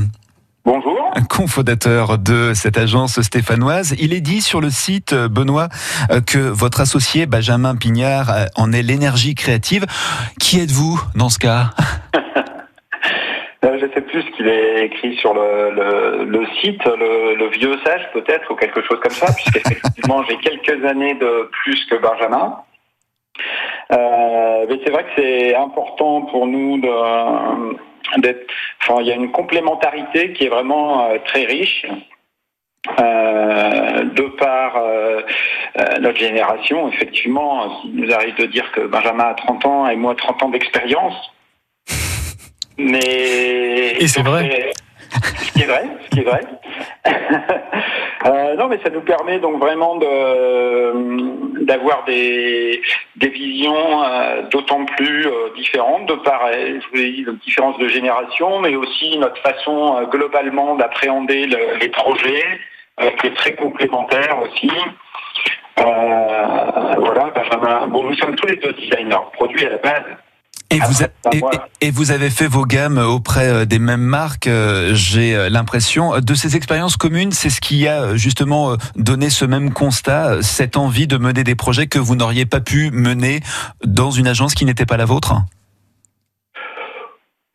Bonjour. 0.63 1.11
Cofondateur 1.29 2.17
de 2.17 2.53
cette 2.53 2.77
agence 2.77 3.19
stéphanoise. 3.21 3.95
Il 3.99 4.13
est 4.13 4.21
dit 4.21 4.41
sur 4.41 4.61
le 4.61 4.69
site, 4.69 5.13
euh, 5.13 5.27
Benoît, 5.27 5.67
euh, 6.11 6.21
que 6.21 6.37
votre 6.37 6.79
associé 6.79 7.25
Benjamin 7.25 7.75
Pignard 7.75 8.29
euh, 8.29 8.45
en 8.55 8.71
est 8.71 8.83
l'énergie 8.83 9.35
créative. 9.35 9.85
Qui 10.39 10.61
êtes-vous 10.61 11.01
dans 11.15 11.29
ce 11.29 11.39
cas 11.39 11.71
Je 13.63 13.85
sais 13.93 14.01
plus 14.01 14.23
ce 14.23 14.37
qu'il 14.37 14.47
est 14.47 14.85
écrit 14.85 15.15
sur 15.17 15.33
le, 15.33 15.71
le, 15.71 16.25
le 16.25 16.47
site, 16.61 16.83
le, 16.85 17.35
le 17.35 17.49
vieux 17.49 17.77
sage 17.85 18.01
peut-être, 18.13 18.49
ou 18.51 18.55
quelque 18.55 18.81
chose 18.81 18.99
comme 19.01 19.11
ça, 19.11 19.31
puisqu'effectivement 19.33 20.23
j'ai 20.29 20.37
quelques 20.37 20.83
années 20.85 21.13
de 21.15 21.49
plus 21.63 21.85
que 21.85 21.95
Benjamin. 21.95 22.55
Euh, 23.91 24.65
mais 24.67 24.79
c'est 24.83 24.91
vrai 24.91 25.03
que 25.03 25.09
c'est 25.17 25.55
important 25.55 26.23
pour 26.23 26.45
nous 26.45 26.79
de, 26.79 28.19
d'être. 28.19 28.45
Enfin, 28.81 29.01
il 29.01 29.07
y 29.07 29.11
a 29.11 29.15
une 29.15 29.31
complémentarité 29.31 30.33
qui 30.33 30.45
est 30.45 30.49
vraiment 30.49 31.09
euh, 31.09 31.17
très 31.25 31.45
riche. 31.45 31.85
Euh, 32.99 34.03
de 34.05 34.23
par 34.37 34.77
euh, 34.77 35.21
euh, 35.77 35.99
notre 35.99 36.19
génération, 36.19 36.87
effectivement, 36.89 37.81
il 37.83 37.95
nous 37.95 38.13
arrive 38.13 38.35
de 38.35 38.45
dire 38.45 38.71
que 38.71 38.81
Benjamin 38.81 39.25
a 39.25 39.33
30 39.33 39.65
ans 39.65 39.87
et 39.89 39.95
moi 39.95 40.15
30 40.15 40.43
ans 40.43 40.49
d'expérience. 40.49 41.15
Mais 42.77 43.95
Et 43.99 44.07
c'est 44.07 44.21
vrai. 44.21 44.71
Ce 45.09 45.51
qui 45.51 45.63
est 45.63 45.65
vrai, 45.65 45.83
ce 46.05 46.09
qui 46.09 46.19
est 46.19 46.23
vrai. 46.23 46.41
Euh, 48.27 48.55
non, 48.55 48.67
mais 48.67 48.79
ça 48.83 48.89
nous 48.89 49.01
permet 49.01 49.39
donc 49.39 49.59
vraiment 49.59 49.95
d'avoir 51.61 52.03
des, 52.05 52.81
visions 53.15 54.03
euh, 54.03 54.41
d'autant 54.51 54.83
plus 54.85 55.25
euh, 55.27 55.49
différentes, 55.55 56.07
de 56.07 56.15
par, 56.15 56.45
euh, 56.47 56.79
je 56.81 56.87
vous 56.89 57.03
dit, 57.03 57.25
différence 57.45 57.77
de 57.77 57.87
génération, 57.87 58.59
mais 58.59 58.75
aussi 58.75 59.17
notre 59.17 59.41
façon 59.41 60.01
globalement 60.11 60.75
d'appréhender 60.75 61.45
le- 61.45 61.77
les 61.79 61.89
projets, 61.89 62.43
qui 63.19 63.27
est 63.27 63.35
très 63.35 63.53
complémentaire 63.55 64.39
aussi. 64.41 64.71
Voilà, 65.77 67.31
Benjamin. 67.35 67.87
Bon, 67.87 68.03
nous 68.03 68.15
sommes 68.15 68.35
tous 68.35 68.47
les 68.47 68.55
deux 68.57 68.73
designers, 68.73 69.15
produits 69.33 69.65
à 69.67 69.69
la 69.69 69.77
base. 69.77 70.03
Et 70.69 70.79
vous, 70.79 71.03
a- 71.03 71.07
ben, 71.31 71.41
et, 71.79 71.91
vous 71.91 72.11
avez 72.11 72.29
fait 72.29 72.47
vos 72.47 72.65
gammes 72.65 72.97
auprès 72.97 73.47
euh, 73.47 73.65
des 73.65 73.79
mêmes 73.79 74.01
marques, 74.01 74.47
euh, 74.47 74.93
j'ai 74.93 75.33
euh, 75.33 75.49
l'impression. 75.49 76.19
De 76.19 76.33
ces 76.35 76.57
expériences 76.57 76.97
communes, 76.97 77.31
c'est 77.31 77.49
ce 77.49 77.61
qui 77.61 77.87
a 77.87 78.15
justement 78.17 78.75
donné 78.97 79.29
ce 79.29 79.45
même 79.45 79.71
constat, 79.71 80.41
cette 80.41 80.75
envie 80.75 81.07
de 81.07 81.17
mener 81.17 81.45
des 81.45 81.55
projets 81.55 81.87
que 81.87 81.99
vous 81.99 82.15
n'auriez 82.15 82.45
pas 82.45 82.59
pu 82.59 82.91
mener 82.91 83.39
dans 83.85 84.11
une 84.11 84.27
agence 84.27 84.55
qui 84.55 84.65
n'était 84.65 84.85
pas 84.85 84.97
la 84.97 85.05
vôtre? 85.05 85.35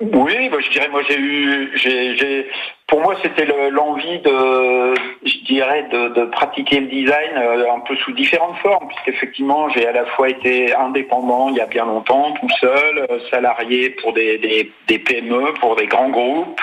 Oui, 0.02 0.48
bah, 0.48 0.56
je 0.60 0.70
dirais, 0.70 0.88
moi 0.88 1.02
j'ai 1.08 1.16
eu, 1.18 1.70
j'ai, 1.76 2.46
pour 2.88 3.00
moi 3.02 3.14
c'était 3.22 3.44
le- 3.44 3.68
l'envie 3.70 4.18
de, 4.18 4.94
je 5.24 5.38
dirais, 5.44 5.84
de, 5.92 6.08
de 6.08 6.24
pratiquer 6.24 6.80
le 6.80 6.86
design 6.88 7.30
euh, 7.36 7.72
un 7.72 7.78
peu 7.80 7.94
sous 7.96 8.10
différentes 8.12 8.56
formes, 8.58 8.88
puisqu'effectivement 8.88 9.68
j'ai 9.68 9.86
à 9.86 9.92
la 9.92 10.04
fois 10.06 10.28
été 10.28 10.74
indépendant 10.74 11.50
il 11.50 11.56
y 11.56 11.60
a 11.60 11.66
bien 11.66 11.84
longtemps, 11.84 12.32
tout 12.40 12.48
seul, 12.60 13.06
euh, 13.10 13.18
salarié 13.30 13.90
pour 13.90 14.12
des, 14.12 14.38
des, 14.38 14.72
des 14.88 14.98
PME, 14.98 15.54
pour 15.60 15.76
des 15.76 15.86
grands 15.86 16.10
groupes, 16.10 16.60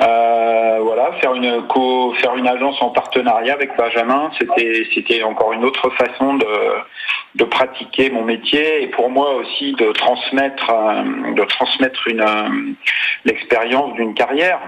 voilà, 0.00 1.12
faire 1.20 1.34
une 1.34 1.66
co, 1.68 2.14
faire 2.14 2.34
une 2.36 2.48
agence 2.48 2.80
en 2.80 2.90
partenariat 2.90 3.54
avec 3.54 3.76
Benjamin, 3.76 4.30
c'était, 4.38 4.86
c'était 4.94 5.22
encore 5.22 5.52
une 5.52 5.64
autre 5.64 5.90
façon 5.90 6.34
de 6.34 6.46
de 7.36 7.44
pratiquer 7.44 8.10
mon 8.10 8.24
métier 8.24 8.82
et 8.82 8.88
pour 8.88 9.08
moi 9.08 9.36
aussi 9.36 9.72
de 9.74 9.92
transmettre 9.92 10.68
euh, 10.70 11.34
de 11.34 11.44
transmettre 11.44 12.08
une 12.08 12.22
euh, 12.22 12.74
l'expérience 13.24 13.94
d'une 13.94 14.14
carrière. 14.14 14.58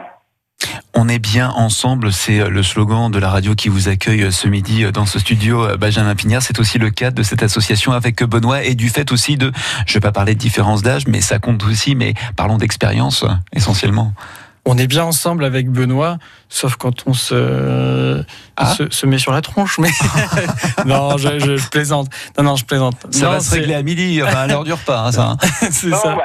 On 0.95 1.09
est 1.09 1.19
bien 1.19 1.51
ensemble, 1.57 2.13
c'est 2.13 2.39
euh, 2.39 2.49
le 2.49 2.63
slogan 2.63 3.11
de 3.11 3.19
la 3.19 3.31
radio 3.31 3.55
qui 3.55 3.69
vous 3.69 3.89
accueille 3.89 4.23
euh, 4.23 4.31
ce 4.31 4.47
midi 4.47 4.85
euh, 4.85 4.93
dans 4.93 5.07
ce 5.07 5.19
studio 5.19 5.65
euh, 5.65 5.77
Benjamin 5.77 6.15
Pignard. 6.15 6.43
C'est 6.43 6.61
aussi 6.61 6.79
le 6.79 6.91
cadre 6.91 7.17
de 7.17 7.25
cette 7.25 7.43
association 7.43 7.93
avec 7.93 8.23
Benoît 8.23 8.63
et 8.63 8.77
du 8.77 8.89
fait 8.89 9.11
aussi 9.11 9.37
de, 9.37 9.51
je 9.87 9.95
vais 9.95 10.01
pas 10.01 10.13
parler 10.13 10.35
de 10.35 10.39
différence 10.39 10.83
d'âge, 10.83 11.09
mais 11.09 11.21
ça 11.21 11.41
compte 11.41 11.65
aussi, 11.65 11.97
mais 11.97 12.15
parlons 12.37 12.59
d'expérience 12.59 13.25
euh, 13.25 13.29
essentiellement. 13.53 14.13
On 14.65 14.79
est 14.79 14.87
bien 14.87 15.03
ensemble 15.05 15.45
avec 15.45 15.69
Benoît, 15.69 16.19
sauf 16.49 16.77
quand 16.77 17.03
on 17.07 17.15
se, 17.15 18.23
Ah. 18.57 18.67
se, 18.67 18.89
se 18.91 19.07
met 19.07 19.19
sur 19.19 19.33
la 19.33 19.41
tronche. 19.41 19.79
Mais 19.79 19.89
non, 20.87 21.17
je, 21.17 21.39
je- 21.41 21.57
je 21.57 21.69
plaisante. 21.69 22.07
Non, 22.39 22.45
non, 22.45 22.57
je 22.57 22.65
plaisante. 22.65 22.95
Ça 23.11 23.27
Non, 23.27 23.33
va 23.33 23.41
se 23.41 23.51
c'est- 23.51 23.57
régler 23.59 23.75
à 23.75 23.83
midi, 23.83 24.21
enfin 24.23 24.39
à 24.43 24.47
l'heure 24.47 24.63
du 24.65 24.73
repas, 24.73 25.07
hein, 25.07 25.13
ça. 25.13 25.23
hein. 25.31 25.37
c'est 25.71 25.91
ça. 25.91 26.15
bah, 26.15 26.23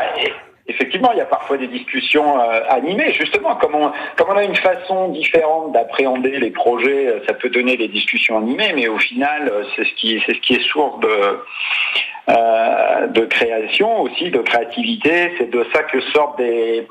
effectivement, 0.68 1.12
il 1.14 1.18
y 1.18 1.22
a 1.22 1.26
parfois 1.26 1.58
des 1.58 1.68
discussions 1.68 2.40
euh, 2.40 2.60
animées. 2.70 3.12
Justement, 3.14 3.56
comme 3.56 3.74
on, 3.74 3.92
comme 4.18 4.28
on 4.30 4.38
a 4.38 4.44
une 4.44 4.56
façon 4.56 5.08
différente 5.10 5.72
d'appréhender 5.74 6.38
les 6.40 6.52
projets, 6.52 7.08
euh, 7.08 7.20
ça 7.28 7.34
peut 7.34 7.50
donner 7.50 7.76
des 7.76 7.88
discussions 7.88 8.38
animées, 8.38 8.72
mais 8.76 8.88
au 8.88 9.00
final, 9.00 9.50
euh, 9.52 9.64
c'est 9.76 9.84
ce 9.86 9.94
qui, 9.96 10.22
c'est 10.28 10.36
ce 10.36 10.42
qui 10.42 10.54
est 10.54 10.70
source 10.72 11.00
de, 11.00 11.40
euh, 12.30 13.08
de 13.08 13.22
création 13.26 14.02
aussi, 14.02 14.30
de 14.30 14.40
créativité. 14.40 15.34
C'est 15.40 15.50
de 15.50 15.66
ça 15.74 15.82
que 15.84 16.00
sortent 16.14 16.38
des, 16.38 16.88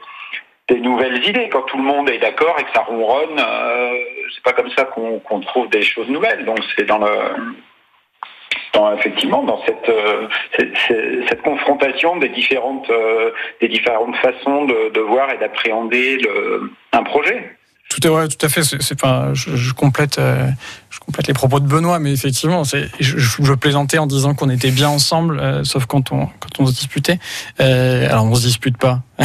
des 0.69 0.81
nouvelles 0.81 1.25
idées. 1.25 1.49
Quand 1.51 1.63
tout 1.63 1.77
le 1.77 1.85
monde 1.85 2.11
est 2.11 2.19
d'accord 2.19 2.57
et 2.59 2.65
que 2.65 2.71
ça 2.75 2.83
ronronne, 2.83 3.39
euh, 3.39 3.95
c'est 4.35 4.43
pas 4.43 4.53
comme 4.53 4.71
ça 4.77 4.85
qu'on 4.85 5.41
trouve 5.41 5.69
des 5.71 5.83
choses 5.83 6.09
nouvelles. 6.09 6.45
Donc 6.45 6.59
c'est 6.77 6.85
dans 6.85 6.99
le 6.99 7.55
dans, 8.73 8.95
effectivement 8.95 9.43
dans 9.43 9.63
cette, 9.65 9.89
euh, 9.89 10.29
cette, 11.29 11.43
confrontation 11.43 12.17
des 12.17 12.29
différentes 12.29 12.91
euh, 12.91 13.31
des 13.61 13.69
différentes 13.69 14.17
façons 14.17 14.65
de, 14.65 15.01
voir 15.01 15.31
et 15.31 15.39
d'appréhender 15.39 16.19
un 16.93 17.03
projet. 17.03 17.57
Tout, 17.89 18.09
ouais, 18.09 18.29
tout 18.29 18.45
à 18.45 18.49
fait. 18.49 18.63
Je, 18.63 19.73
complète, 19.73 20.21
complète 21.07 21.29
les 21.29 21.35
propos 21.35 21.61
de 21.61 21.67
Benoît, 21.67 21.99
mais 22.01 22.13
effectivement, 22.13 22.65
c'est, 22.65 22.91
je, 22.99 23.53
plaisantais 23.55 23.99
en 23.99 24.07
disant 24.07 24.35
qu'on 24.35 24.51
était 24.51 24.73
bien 24.73 24.89
ensemble, 24.89 25.39
euh, 25.39 25.65
sauf 25.65 25.87
quand 25.87 26.13
on, 26.13 26.27
quand 26.27 26.61
on 26.61 26.67
se 26.67 26.73
disputait. 26.73 27.21
Euh, 27.61 28.11
alors, 28.11 28.25
on 28.25 28.35
se 28.35 28.43
dispute 28.43 28.77
pas, 28.77 29.03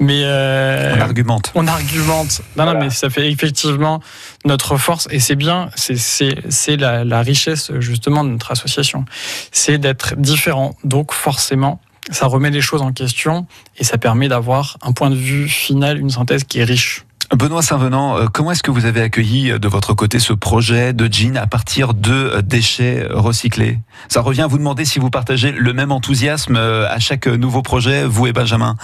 mais 0.00 0.22
euh, 0.24 0.94
On 0.96 1.00
argumente. 1.00 1.52
on 1.54 1.66
argumente. 1.66 2.40
Non, 2.56 2.64
non, 2.64 2.78
mais 2.78 2.90
ça 2.90 3.10
fait 3.10 3.30
effectivement 3.30 4.00
notre 4.46 4.78
force 4.78 5.06
et 5.10 5.20
c'est 5.20 5.36
bien. 5.36 5.68
C'est, 5.76 5.98
c'est, 5.98 6.38
c'est 6.48 6.76
la, 6.76 7.04
la 7.04 7.20
richesse 7.20 7.70
justement 7.78 8.24
de 8.24 8.30
notre 8.30 8.50
association. 8.50 9.04
C'est 9.52 9.78
d'être 9.78 10.16
différent. 10.16 10.74
Donc, 10.82 11.12
forcément, 11.12 11.80
ça 12.10 12.26
remet 12.26 12.50
les 12.50 12.62
choses 12.62 12.82
en 12.82 12.92
question 12.92 13.46
et 13.76 13.84
ça 13.84 13.98
permet 13.98 14.28
d'avoir 14.28 14.78
un 14.82 14.92
point 14.92 15.10
de 15.10 15.14
vue 15.14 15.46
final, 15.46 15.98
une 15.98 16.10
synthèse 16.10 16.44
qui 16.44 16.58
est 16.58 16.64
riche. 16.64 17.04
Benoît 17.36 17.62
Saint-Venant, 17.62 18.18
euh, 18.18 18.26
comment 18.32 18.52
est-ce 18.52 18.62
que 18.62 18.70
vous 18.70 18.84
avez 18.84 19.00
accueilli 19.00 19.50
euh, 19.52 19.58
de 19.58 19.66
votre 19.68 19.94
côté 19.94 20.18
ce 20.18 20.34
projet 20.34 20.92
de 20.92 21.10
jean 21.10 21.36
à 21.38 21.46
partir 21.46 21.94
de 21.94 22.12
euh, 22.12 22.42
déchets 22.42 23.06
recyclés? 23.10 23.76
Ça 24.08 24.20
revient 24.20 24.42
à 24.42 24.46
vous 24.46 24.58
demander 24.58 24.84
si 24.84 24.98
vous 24.98 25.08
partagez 25.08 25.50
le 25.50 25.72
même 25.72 25.92
enthousiasme 25.92 26.56
à 26.56 26.98
chaque 26.98 27.26
nouveau 27.26 27.62
projet, 27.62 28.04
vous 28.04 28.26
et 28.26 28.32
Benjamin. 28.32 28.74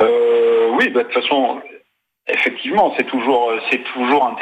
Oui, 0.00 0.90
bah, 0.90 1.02
de 1.02 1.08
toute 1.08 1.22
façon, 1.22 1.60
effectivement, 2.28 2.94
c'est 2.96 3.06
toujours, 3.06 3.50
toujours 3.94 4.36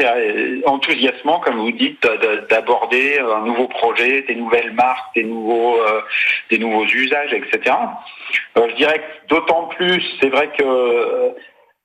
enthousiasmant, 0.66 1.38
comme 1.40 1.56
vous 1.56 1.70
dites, 1.72 2.02
de- 2.02 2.08
de- 2.40 2.46
d'aborder 2.50 3.18
un 3.20 3.46
nouveau 3.46 3.68
projet, 3.68 4.22
des 4.28 4.34
nouvelles 4.34 4.72
marques, 4.74 5.14
des 5.14 5.22
nouveaux, 5.24 5.76
usages, 6.92 7.32
etc. 7.32 7.74
Je 8.56 8.74
dirais 8.76 8.98
que 8.98 9.34
d'autant 9.34 9.68
plus, 9.76 10.02
c'est 10.20 10.28
vrai 10.28 10.50
que 10.58 10.64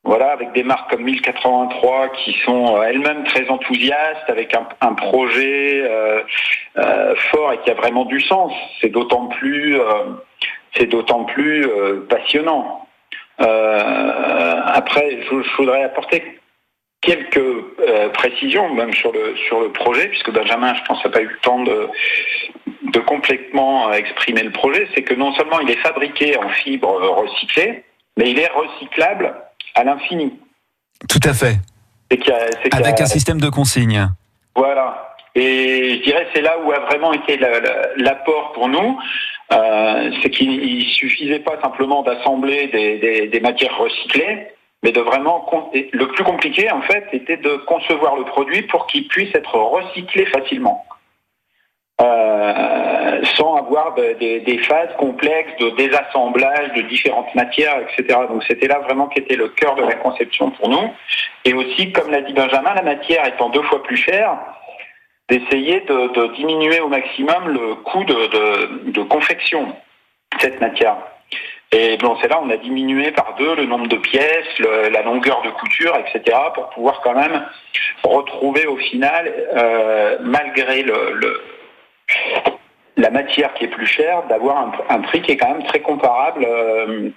voilà, 0.10 0.32
avec 0.32 0.53
des 0.53 0.64
marques 0.64 0.89
comme 0.89 1.03
1083 1.03 2.10
qui 2.24 2.36
sont 2.43 2.76
euh, 2.76 2.82
elles-mêmes 2.82 3.26
très 3.26 3.47
enthousiastes, 3.47 4.28
avec 4.28 4.55
un, 4.82 4.93
projet 4.95 5.84
euh, 5.84 6.24
euh, 6.78 7.14
fort 7.30 7.53
et 7.53 7.60
qui 7.60 7.70
a 7.70 7.76
vraiment 7.76 8.05
du 8.05 8.20
sens, 8.20 8.51
c'est 8.82 8.89
d'autant 8.89 9.28
plus, 9.28 9.80
euh, 9.80 9.84
c'est 10.76 10.88
d'autant 10.88 11.26
plus 11.26 11.64
euh, 11.64 12.07
passionnant. 12.10 12.88
Euh, 13.39 14.62
après, 14.66 15.20
je, 15.30 15.55
voudrais 15.57 15.84
apporter 15.84 16.39
quelques 17.01 18.12
précisions, 18.14 18.74
même 18.74 18.93
sur 18.93 19.12
le 19.12 19.36
sur 19.47 19.60
le 19.60 19.72
projet, 19.72 20.07
puisque 20.07 20.32
Benjamin, 20.32 20.74
je 20.74 20.82
pense, 20.86 21.05
n'a 21.05 21.12
pas 21.12 21.22
eu 21.22 21.28
le 21.28 21.39
temps 21.43 21.62
de 21.62 21.88
de 22.82 22.99
complètement 22.99 23.93
exprimer 23.93 24.41
le 24.41 24.51
projet. 24.51 24.88
C'est 24.95 25.03
que 25.03 25.14
non 25.14 25.34
seulement 25.34 25.60
il 25.60 25.70
est 25.70 25.82
fabriqué 25.84 26.36
en 26.36 26.49
fibre 26.49 26.99
recyclée, 27.22 27.84
mais 28.18 28.32
il 28.32 28.39
est 28.39 28.49
recyclable 28.49 29.36
à 29.76 29.84
l'infini. 29.84 30.34
Tout 31.08 31.20
à 31.24 31.34
fait. 31.34 31.56
A- 32.12 32.76
a- 32.76 32.78
Avec 32.78 33.00
un 33.02 33.06
système 33.06 33.40
de 33.40 33.50
consigne. 33.50 34.08
voilà. 34.56 35.06
Et 35.36 35.98
je 36.00 36.04
dirais 36.04 36.28
c'est 36.34 36.42
là 36.42 36.58
où 36.66 36.72
a 36.72 36.80
vraiment 36.80 37.14
été 37.14 37.38
la- 37.38 37.60
la- 37.60 37.88
l'apport 37.98 38.52
pour 38.54 38.68
nous, 38.68 39.00
euh, 39.54 40.12
c'est 40.22 40.32
qu'il 40.32 40.52
il 40.64 40.86
suffisait 40.90 41.40
pas 41.40 41.62
simplement 41.62 42.02
d'assembler 42.02 42.68
des, 42.68 42.98
des- 42.98 43.28
des 43.28 43.40
matières 43.40 43.78
recyclées, 43.78 44.48
mais 44.84 44.92
de 44.92 45.00
vraiment 45.02 45.46
le 45.74 46.08
plus 46.08 46.24
compliqué 46.24 46.70
en 46.72 46.82
fait 46.82 47.06
était 47.14 47.38
de 47.38 47.58
concevoir 47.68 48.16
le 48.16 48.26
produit 48.26 48.64
pour 48.64 48.88
qu'il 48.88 49.08
puisse 49.08 49.34
être 49.36 49.56
recyclé 49.56 50.26
facilement. 50.26 50.84
Sans 53.36 53.56
avoir 53.56 53.96
de- 53.96 54.14
des- 54.14 54.40
phases 54.60 54.94
complexes 54.98 55.56
de 55.60 55.70
désassemblage 55.72 56.74
de 56.74 56.82
différentes 56.84 57.34
matières, 57.36 57.78
etc. 57.82 58.20
Donc 58.30 58.44
c'était 58.48 58.68
là 58.68 58.80
vraiment 58.80 59.08
qui 59.08 59.20
était 59.20 59.36
le 59.36 59.50
cœur 59.50 59.76
de 59.76 59.84
la 59.84 59.96
conception 59.96 60.52
pour 60.52 60.70
nous. 60.70 60.90
Et 61.46 61.54
aussi, 61.54 61.92
comme 61.92 62.12
l'a 62.12 62.22
dit 62.22 62.34
Benjamin, 62.34 62.74
la 62.76 62.82
matière 62.82 63.26
étant 63.26 63.50
deux 63.50 63.64
fois 63.64 63.82
plus 63.84 63.98
chère, 63.98 64.38
d'essayer 65.30 65.82
de, 65.82 66.08
diminuer 66.36 66.80
au 66.80 66.88
maximum 66.88 67.50
le 67.50 67.76
coût 67.76 68.04
de, 68.04 68.28
de- 68.28 68.92
confection 69.04 69.64
de 69.68 70.40
cette 70.42 70.60
matière. 70.60 70.98
Et 71.72 71.98
c'est 72.22 72.28
là 72.30 72.40
on 72.42 72.50
a 72.50 72.58
diminué 72.58 73.12
par 73.12 73.36
deux 73.38 73.56
le 73.56 73.66
nombre 73.66 73.88
de 73.88 73.98
pièces, 73.98 74.58
la 74.60 75.04
longueur 75.04 75.44
de 75.44 75.52
couture, 75.52 75.96
etc., 75.98 76.36
pour 76.56 76.70
pouvoir 76.70 77.02
quand 77.02 77.14
même 77.14 77.46
retrouver 78.04 78.66
au 78.66 78.78
final, 78.78 79.32
euh, 79.56 80.18
malgré 80.22 80.82
le- 80.82 81.42
la 83.00 83.10
matière 83.10 83.54
qui 83.54 83.64
est 83.66 83.70
plus 83.70 83.88
chère, 83.88 84.24
d'avoir 84.30 84.58
un, 84.58 84.72
un 84.95 85.00
prix 85.02 85.22
qui 85.22 85.32
est 85.32 85.38
quand 85.38 85.50
même 85.50 85.64
très 85.64 85.82
comparable 85.82 86.45
euh, 86.45 87.10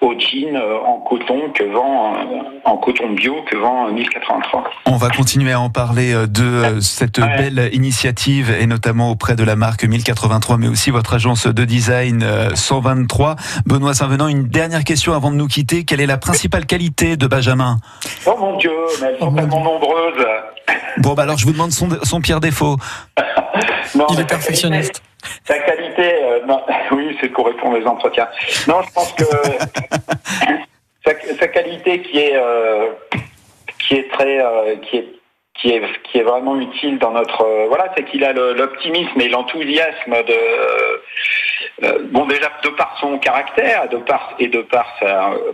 au 0.00 0.14
jean 0.18 0.56
euh, 0.56 0.78
en 0.78 1.00
coton 1.00 1.50
que 1.54 1.64
vend 1.64 2.14
euh, 2.14 2.18
en 2.64 2.76
coton 2.76 3.10
bio 3.10 3.42
que 3.48 3.56
vend 3.56 3.88
euh, 3.88 3.92
1083. 3.92 4.64
On 4.86 4.96
va 4.96 5.08
continuer 5.10 5.52
à 5.52 5.60
en 5.60 5.70
parler 5.70 6.12
de 6.12 6.42
euh, 6.42 6.80
cette 6.80 7.20
belle 7.20 7.70
initiative 7.72 8.54
et 8.58 8.66
notamment 8.66 9.10
auprès 9.10 9.36
de 9.36 9.44
la 9.44 9.56
marque 9.56 9.84
1083 9.84 10.56
mais 10.58 10.68
aussi 10.68 10.90
votre 10.90 11.14
agence 11.14 11.46
de 11.46 11.64
design 11.64 12.22
euh, 12.22 12.54
123. 12.54 13.36
Benoît 13.66 13.94
Saint-Venant, 13.94 14.28
une 14.28 14.48
dernière 14.48 14.84
question 14.84 15.12
avant 15.12 15.30
de 15.30 15.36
nous 15.36 15.48
quitter. 15.48 15.84
Quelle 15.84 16.00
est 16.00 16.06
la 16.06 16.18
principale 16.18 16.66
qualité 16.66 17.16
de 17.16 17.26
Benjamin? 17.26 17.76
Oh 18.26 18.36
mon 18.38 18.56
Dieu, 18.56 18.72
mais 19.00 19.08
elles 19.08 19.18
sont 19.18 19.32
tellement 19.32 19.62
nombreuses. 19.62 20.26
Bon 20.98 21.14
bah 21.14 21.22
alors 21.22 21.38
je 21.38 21.46
vous 21.46 21.52
demande 21.52 21.72
son, 21.72 21.88
son 22.02 22.20
pire 22.20 22.40
défaut. 22.40 22.76
Non, 23.94 24.06
Il 24.10 24.20
est 24.20 24.28
perfectionniste. 24.28 25.02
sa 25.44 25.58
qualité, 25.58 26.14
euh, 26.22 26.46
non, 26.46 26.62
oui, 26.92 27.16
c'est 27.20 27.28
pour 27.28 27.46
répondre 27.46 27.78
aux 27.78 27.86
entretiens. 27.86 28.28
Non, 28.66 28.80
je 28.82 28.92
pense 28.94 29.12
que 29.12 29.24
sa, 31.04 31.12
sa 31.38 31.48
qualité 31.48 32.00
qui 32.00 32.18
est 32.18 32.36
euh, 32.36 32.90
qui 33.80 33.94
est 33.96 34.10
très 34.12 34.40
euh, 34.40 34.76
qui 34.76 34.96
est 34.98 35.08
qui 35.54 35.70
est 35.70 35.82
qui 36.04 36.18
est 36.18 36.22
vraiment 36.22 36.58
utile 36.58 36.98
dans 36.98 37.10
notre 37.10 37.42
euh, 37.44 37.66
voilà, 37.68 37.92
c'est 37.96 38.04
qu'il 38.04 38.24
a 38.24 38.32
l'optimisme 38.32 39.20
et 39.20 39.28
l'enthousiasme 39.28 40.12
de 40.26 41.84
euh, 41.84 41.98
bon 42.10 42.26
déjà 42.26 42.50
de 42.64 42.68
par 42.70 42.96
son 43.00 43.18
caractère, 43.18 43.88
de 43.88 43.98
par 43.98 44.34
et 44.38 44.48
de 44.48 44.62
par 44.62 44.86
sa 45.00 45.32
euh, 45.32 45.52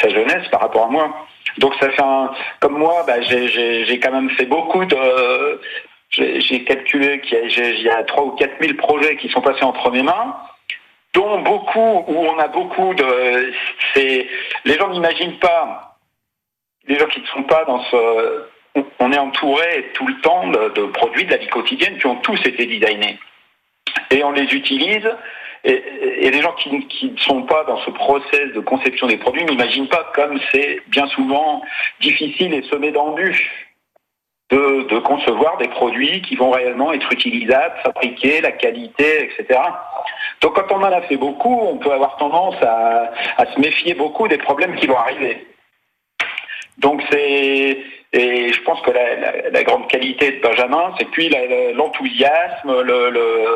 sa 0.00 0.08
jeunesse 0.10 0.46
par 0.50 0.60
rapport 0.60 0.86
à 0.86 0.88
moi. 0.88 1.26
Donc 1.58 1.74
ça 1.80 1.90
fait 1.90 2.02
un 2.02 2.30
comme 2.60 2.78
moi, 2.78 3.04
bah, 3.06 3.20
j'ai 3.22 4.00
quand 4.00 4.12
même 4.12 4.30
fait 4.30 4.46
beaucoup 4.46 4.84
de 4.84 5.60
j'ai 6.10 6.64
calculé 6.64 7.20
qu'il 7.20 7.38
y 7.38 7.40
a, 7.40 7.48
j'ai- 7.48 7.74
il 7.76 7.82
y 7.82 7.88
a 7.88 8.02
3 8.02 8.24
ou 8.24 8.30
4 8.32 8.60
000 8.60 8.74
projets 8.74 9.16
qui 9.16 9.28
sont 9.28 9.40
passés 9.40 9.62
entre 9.62 9.90
mes 9.92 10.02
mains, 10.02 10.36
dont 11.14 11.40
beaucoup, 11.40 12.04
où 12.08 12.16
on 12.26 12.36
a 12.38 12.48
beaucoup 12.48 12.94
de... 12.94 13.52
Les 13.96 14.74
gens 14.76 14.88
n'imaginent 14.90 15.38
pas, 15.38 15.96
les 16.88 16.98
gens 16.98 17.06
qui 17.06 17.20
ne 17.20 17.26
sont 17.26 17.44
pas 17.44 17.64
dans 17.64 17.80
ce... 17.84 18.44
on- 18.98 19.12
est 19.12 19.18
entouré 19.18 19.90
tout 19.94 20.06
le 20.06 20.20
temps 20.20 20.48
de 20.48 20.86
produits 20.86 21.26
de 21.26 21.30
la 21.30 21.36
vie 21.36 21.48
quotidienne 21.48 21.98
qui 21.98 22.06
ont 22.06 22.16
tous 22.16 22.40
été 22.44 22.66
designés. 22.66 23.18
Et 24.10 24.24
on 24.24 24.32
les 24.32 24.52
utilise. 24.54 25.08
Et, 25.64 26.30
les 26.30 26.40
gens 26.40 26.52
qui, 26.52 26.70
ne 27.10 27.18
sont 27.18 27.42
pas 27.42 27.64
dans 27.64 27.78
ce 27.78 27.90
process 27.90 28.52
de 28.54 28.60
conception 28.60 29.06
des 29.06 29.18
produits 29.18 29.44
n'imaginent 29.44 29.88
pas 29.88 30.10
comme 30.14 30.38
c'est 30.52 30.80
bien 30.88 31.06
souvent 31.08 31.62
difficile 32.00 32.54
et 32.54 32.62
semé 32.62 32.92
d'embûches 32.92 33.66
de, 34.50 34.86
de 34.88 34.98
concevoir 34.98 35.58
des 35.58 35.68
produits 35.68 36.22
qui 36.22 36.34
vont 36.34 36.50
réellement 36.50 36.92
être 36.92 37.12
utilisables, 37.12 37.74
fabriqués, 37.82 38.40
la 38.40 38.52
qualité, 38.52 39.24
etc. 39.24 39.60
Donc 40.40 40.54
quand 40.54 40.74
on 40.74 40.82
en 40.82 40.92
a 40.92 41.02
fait 41.02 41.16
beaucoup, 41.16 41.54
on 41.54 41.76
peut 41.76 41.92
avoir 41.92 42.16
tendance 42.16 42.56
à, 42.62 43.12
à 43.36 43.46
se 43.46 43.60
méfier 43.60 43.94
beaucoup 43.94 44.28
des 44.28 44.38
problèmes 44.38 44.74
qui 44.76 44.86
vont 44.86 44.96
arriver. 44.96 45.46
Donc 46.78 47.02
c'est 47.10 47.78
et 48.12 48.52
je 48.52 48.62
pense 48.62 48.80
que 48.82 48.90
la, 48.90 49.50
grande 49.62 49.88
qualité 49.88 50.32
de 50.32 50.40
Benjamin, 50.40 50.92
c'est 50.98 51.04
la- 51.28 51.46
la- 51.46 51.72
l'enthousiasme, 51.72 52.82
le, 52.82 53.10
le, 53.10 53.46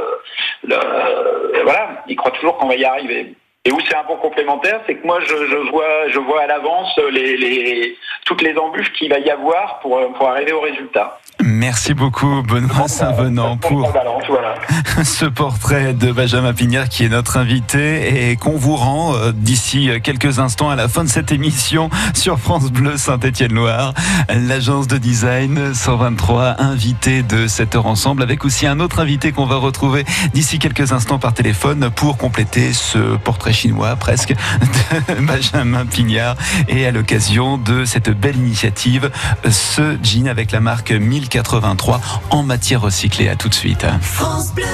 le- 0.65 1.63
voilà, 1.65 2.05
il 2.07 2.17
croit 2.17 2.31
toujours 2.33 2.57
qu'on 2.59 2.69
va 2.69 2.77
y 2.77 2.85
arriver. 2.85 3.35
Et 3.67 3.73
où 3.73 3.79
c'est 3.89 3.97
un 3.97 4.05
bon 4.05 4.17
complémentaire, 4.17 4.81
c'est 4.87 4.97
que 4.97 5.07
moi 5.07 5.21
je, 5.21 5.27
je 5.27 5.71
vois 5.71 6.09
je 6.13 6.19
vois 6.19 6.43
à 6.43 6.47
l'avance 6.47 7.01
les, 7.11 7.35
les 7.39 7.97
toutes 8.27 8.43
les 8.43 8.55
embûches 8.59 8.93
qu'il 8.93 9.09
va 9.09 9.19
y 9.19 9.31
avoir 9.31 9.79
pour, 9.81 9.99
pour 10.19 10.29
arriver 10.29 10.53
au 10.53 10.61
résultat. 10.61 11.19
Merci 11.43 11.95
beaucoup 11.95 12.43
Benoît 12.43 12.89
Saint-Venant 12.89 13.57
pour 13.57 13.91
Balance, 13.93 14.25
voilà. 14.29 14.55
ce 15.05 15.25
portrait 15.25 15.95
de 15.95 16.13
Benjamin 16.13 16.53
Pignard 16.53 16.89
qui 16.89 17.05
est 17.05 17.09
notre 17.09 17.39
invité 17.39 18.31
et 18.31 18.37
qu'on 18.37 18.57
vous 18.57 18.77
rend 18.77 19.15
euh, 19.15 19.33
d'ici 19.33 19.91
quelques 20.03 20.39
instants 20.39 20.71
à 20.71 20.77
la 20.77 20.89
fin 20.89 21.03
de 21.03 21.09
cette 21.09 21.33
émission 21.33 21.91
sur 22.15 22.39
France 22.39 22.71
Bleu 22.71 22.97
Saint-Étienne-Loire. 22.97 23.95
L'agence 24.29 24.89
de 24.89 24.99
design 24.99 25.75
123 25.75 26.61
invité 26.61 27.23
de 27.23 27.47
cette 27.47 27.75
heure 27.75 27.87
ensemble 27.87 28.23
avec 28.23 28.45
aussi 28.45 28.67
un 28.67 28.79
autre 28.79 29.01
invité 29.01 29.33
qu'on 29.33 29.47
va 29.47 29.57
retrouver 29.57 30.05
d'ici 30.35 30.59
quelques 30.59 30.93
instants 30.93 31.19
par 31.19 31.33
téléphone 31.33 31.91
pour 31.95 32.19
compléter 32.19 32.73
ce 32.73 33.17
portrait 33.17 33.54
chinois 33.55 33.97
presque 33.97 34.35
de 34.35 35.15
Benjamin 35.27 35.87
Pignard 35.87 36.37
et 36.69 36.87
à 36.87 36.91
l'occasion 36.91 37.57
de 37.59 37.85
cette 37.85 38.11
belle 38.11 38.37
initiative 38.37 39.11
ce 39.51 39.97
jean 40.03 40.29
avec 40.29 40.53
la 40.53 40.61
marque 40.61 40.93
1083 40.93 42.01
en 42.31 42.43
matière 42.43 42.83
recyclée. 42.83 43.29
À 43.29 43.37
tout 43.37 43.49
de 43.49 43.55
suite. 43.55 43.87
France 44.03 44.53
Bleu. 44.55 44.65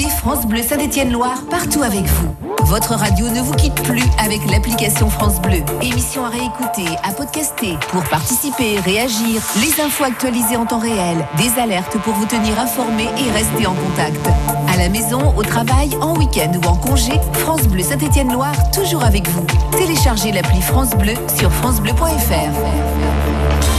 France 0.00 0.46
Bleu 0.46 0.62
Saint-Étienne-Loire 0.62 1.42
partout 1.50 1.82
avec 1.82 2.04
vous. 2.04 2.34
Votre 2.64 2.94
radio 2.94 3.28
ne 3.28 3.40
vous 3.40 3.52
quitte 3.52 3.74
plus 3.82 4.04
avec 4.18 4.40
l'application 4.50 5.10
France 5.10 5.40
Bleu. 5.40 5.58
Émission 5.82 6.24
à 6.24 6.30
réécouter, 6.30 6.86
à 7.02 7.12
podcaster. 7.12 7.76
Pour 7.90 8.02
participer, 8.04 8.78
réagir, 8.80 9.42
les 9.60 9.82
infos 9.82 10.04
actualisées 10.04 10.56
en 10.56 10.64
temps 10.64 10.78
réel, 10.78 11.26
des 11.36 11.60
alertes 11.60 11.98
pour 11.98 12.14
vous 12.14 12.24
tenir 12.24 12.58
informé 12.58 13.04
et 13.04 13.30
rester 13.32 13.66
en 13.66 13.74
contact. 13.74 14.26
À 14.72 14.78
la 14.78 14.88
maison, 14.88 15.34
au 15.36 15.42
travail, 15.42 15.90
en 16.00 16.16
week-end 16.16 16.52
ou 16.62 16.66
en 16.66 16.76
congé, 16.76 17.12
France 17.34 17.62
Bleu 17.62 17.82
Saint-Étienne-Loire, 17.82 18.70
toujours 18.70 19.04
avec 19.04 19.28
vous. 19.28 19.44
Téléchargez 19.72 20.32
l'appli 20.32 20.62
France 20.62 20.90
Bleu 20.90 21.14
sur 21.38 21.52
francebleu.fr. 21.52 23.21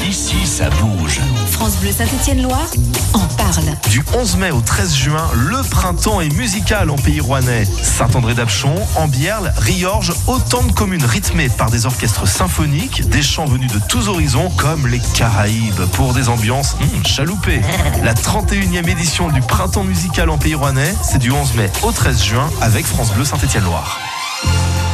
Ici, 0.07 0.45
ça 0.45 0.69
bouge. 0.69 1.19
France 1.51 1.77
Bleu 1.77 1.91
Saint-Étienne-Loire, 1.91 2.69
en 3.13 3.25
parle. 3.35 3.65
Du 3.89 4.03
11 4.15 4.37
mai 4.37 4.51
au 4.51 4.61
13 4.61 4.95
juin, 4.95 5.27
le 5.33 5.61
printemps 5.69 6.21
est 6.21 6.33
musical 6.35 6.89
en 6.89 6.95
pays 6.95 7.19
rouennais. 7.19 7.65
Saint-André-d'Apchon, 7.81 8.75
Ambierle, 8.95 9.53
Riorges, 9.57 10.13
autant 10.27 10.63
de 10.63 10.71
communes 10.71 11.05
rythmées 11.05 11.49
par 11.49 11.69
des 11.71 11.85
orchestres 11.85 12.27
symphoniques, 12.27 13.07
des 13.09 13.21
chants 13.21 13.45
venus 13.45 13.71
de 13.71 13.79
tous 13.87 14.07
horizons, 14.07 14.49
comme 14.57 14.87
les 14.87 15.01
Caraïbes, 15.15 15.81
pour 15.93 16.13
des 16.13 16.29
ambiances 16.29 16.75
hum, 16.81 17.05
chaloupées. 17.05 17.61
La 18.03 18.13
31e 18.13 18.87
édition 18.87 19.29
du 19.29 19.41
printemps 19.41 19.83
musical 19.83 20.29
en 20.29 20.37
pays 20.37 20.55
rouennais, 20.55 20.93
c'est 21.01 21.19
du 21.19 21.31
11 21.31 21.55
mai 21.55 21.71
au 21.81 21.91
13 21.91 22.23
juin 22.23 22.49
avec 22.61 22.85
France 22.85 23.11
Bleu 23.13 23.25
Saint-Étienne-Loire. 23.25 23.99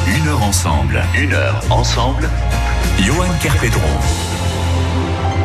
Une 0.07 0.27
heure 0.27 0.43
ensemble. 0.43 1.03
Une 1.15 1.33
heure 1.33 1.61
ensemble. 1.69 2.29
Johan 2.99 3.27
Kerpedron. 3.41 4.28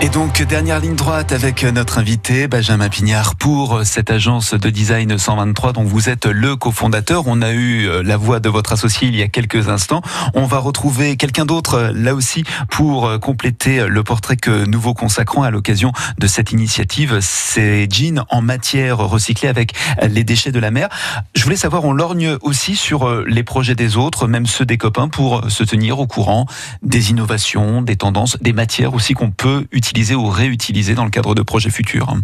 Et 0.00 0.08
donc, 0.10 0.42
dernière 0.42 0.80
ligne 0.80 0.96
droite 0.96 1.32
avec 1.32 1.64
notre 1.64 1.98
invité, 1.98 2.46
Benjamin 2.46 2.88
Pignard, 2.90 3.36
pour 3.36 3.84
cette 3.84 4.10
agence 4.10 4.52
de 4.52 4.68
design 4.68 5.16
123 5.16 5.72
dont 5.72 5.84
vous 5.84 6.10
êtes 6.10 6.26
le 6.26 6.56
cofondateur. 6.56 7.24
On 7.26 7.40
a 7.40 7.52
eu 7.52 7.86
euh, 7.86 8.02
la 8.02 8.18
voix 8.18 8.38
de 8.38 8.48
votre 8.50 8.72
associé 8.72 9.08
il 9.08 9.16
y 9.16 9.22
a 9.22 9.28
quelques 9.28 9.68
instants. 9.68 10.02
On 10.34 10.44
va 10.44 10.58
retrouver 10.58 11.16
quelqu'un 11.16 11.46
d'autre 11.46 11.74
euh, 11.74 11.92
là 11.94 12.14
aussi 12.14 12.44
pour 12.70 13.06
euh, 13.06 13.18
compléter 13.18 13.86
le 13.86 14.02
portrait 14.02 14.36
que 14.36 14.66
nous 14.66 14.80
vous 14.80 14.92
consacrons 14.92 15.42
à 15.42 15.50
l'occasion 15.50 15.92
de 16.18 16.26
cette 16.26 16.52
initiative. 16.52 17.18
C'est 17.22 17.90
jeans 17.90 18.24
en 18.28 18.42
matière 18.42 18.98
recyclée 18.98 19.48
avec 19.48 19.72
les 20.02 20.24
déchets 20.24 20.52
de 20.52 20.60
la 20.60 20.70
mer. 20.70 20.88
Je 21.34 21.42
voulais 21.44 21.56
savoir, 21.56 21.84
on 21.84 21.92
lorgne 21.92 22.36
aussi 22.42 22.76
sur 22.76 23.22
les 23.24 23.42
projets 23.42 23.74
des 23.74 23.96
autres, 23.96 24.26
même 24.26 24.46
ceux 24.46 24.66
des 24.66 24.76
copains, 24.76 25.08
pour 25.08 25.50
se 25.50 25.64
tenir 25.64 25.98
au 25.98 26.06
courant 26.06 26.46
des 26.82 27.10
innovations, 27.10 27.80
des 27.80 27.96
tendances, 27.96 28.36
des 28.40 28.52
matières 28.52 28.94
aussi 28.94 29.14
qu'on 29.14 29.30
peut 29.30 29.66
utiliser 29.72 29.93
ou 30.14 30.28
réutiliser 30.28 30.94
dans 30.94 31.04
le 31.04 31.10
cadre 31.10 31.34
de 31.34 31.42
projets 31.42 31.70
futurs. 31.70 32.14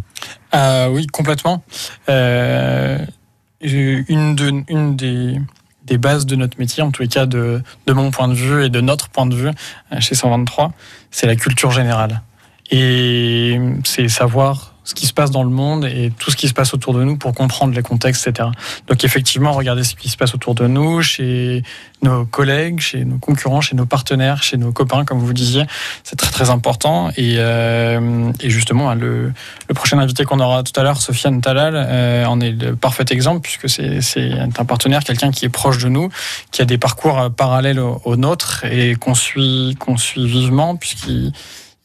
Euh, 0.54 0.88
oui, 0.88 1.06
complètement. 1.06 1.62
Euh, 2.08 2.98
une 3.62 4.96
des, 4.96 5.40
des 5.84 5.98
bases 5.98 6.26
de 6.26 6.36
notre 6.36 6.58
métier, 6.58 6.82
en 6.82 6.90
tous 6.90 7.02
les 7.02 7.08
cas 7.08 7.26
de, 7.26 7.62
de 7.86 7.92
mon 7.92 8.10
point 8.10 8.28
de 8.28 8.34
vue 8.34 8.64
et 8.64 8.68
de 8.68 8.80
notre 8.80 9.08
point 9.08 9.26
de 9.26 9.34
vue 9.34 9.50
euh, 9.92 10.00
chez 10.00 10.14
123, 10.14 10.72
c'est 11.10 11.26
la 11.26 11.36
culture 11.36 11.70
générale. 11.70 12.22
Et 12.70 13.58
c'est 13.84 14.08
savoir 14.08 14.74
ce 14.90 14.94
qui 14.96 15.06
se 15.06 15.12
passe 15.12 15.30
dans 15.30 15.44
le 15.44 15.50
monde 15.50 15.84
et 15.84 16.12
tout 16.18 16.32
ce 16.32 16.36
qui 16.36 16.48
se 16.48 16.52
passe 16.52 16.74
autour 16.74 16.94
de 16.94 17.04
nous 17.04 17.16
pour 17.16 17.32
comprendre 17.32 17.72
les 17.72 17.82
contextes, 17.82 18.26
etc. 18.26 18.48
Donc 18.88 19.04
effectivement, 19.04 19.52
regarder 19.52 19.84
ce 19.84 19.94
qui 19.94 20.08
se 20.08 20.16
passe 20.16 20.34
autour 20.34 20.56
de 20.56 20.66
nous, 20.66 21.00
chez 21.00 21.62
nos 22.02 22.26
collègues, 22.26 22.80
chez 22.80 23.04
nos 23.04 23.18
concurrents, 23.18 23.60
chez 23.60 23.76
nos 23.76 23.86
partenaires, 23.86 24.42
chez 24.42 24.56
nos 24.56 24.72
copains, 24.72 25.04
comme 25.04 25.20
vous 25.20 25.32
disiez, 25.32 25.62
c'est 26.02 26.16
très 26.16 26.32
très 26.32 26.50
important. 26.50 27.10
Et, 27.16 27.36
euh, 27.38 28.32
justement, 28.42 28.92
le, 28.94 29.32
le, 29.68 29.74
prochain 29.74 29.96
invité 30.00 30.24
qu'on 30.24 30.40
aura 30.40 30.64
tout 30.64 30.78
à 30.78 30.82
l'heure, 30.82 31.00
Sofiane 31.00 31.40
Talal, 31.40 31.74
euh, 31.76 32.24
en 32.24 32.40
est 32.40 32.50
le 32.50 32.74
parfait 32.74 33.04
exemple 33.10 33.42
puisque 33.42 33.68
c'est 33.68 34.32
un 34.32 34.64
partenaire, 34.64 35.04
quelqu'un 35.04 35.30
qui 35.30 35.44
est 35.44 35.50
proche 35.50 35.78
de 35.78 35.88
nous, 35.88 36.08
qui 36.50 36.62
a 36.62 36.64
des 36.64 36.78
parcours 36.78 37.30
parallèles 37.30 37.78
aux, 37.78 38.02
aux 38.04 38.16
nôtres 38.16 38.64
et 38.64 38.96
qu'on 38.96 39.14
suit, 39.14 39.76
qu'on 39.78 39.96
suit 39.96 40.26
vivement 40.26 40.74
puisqu'il 40.74 41.32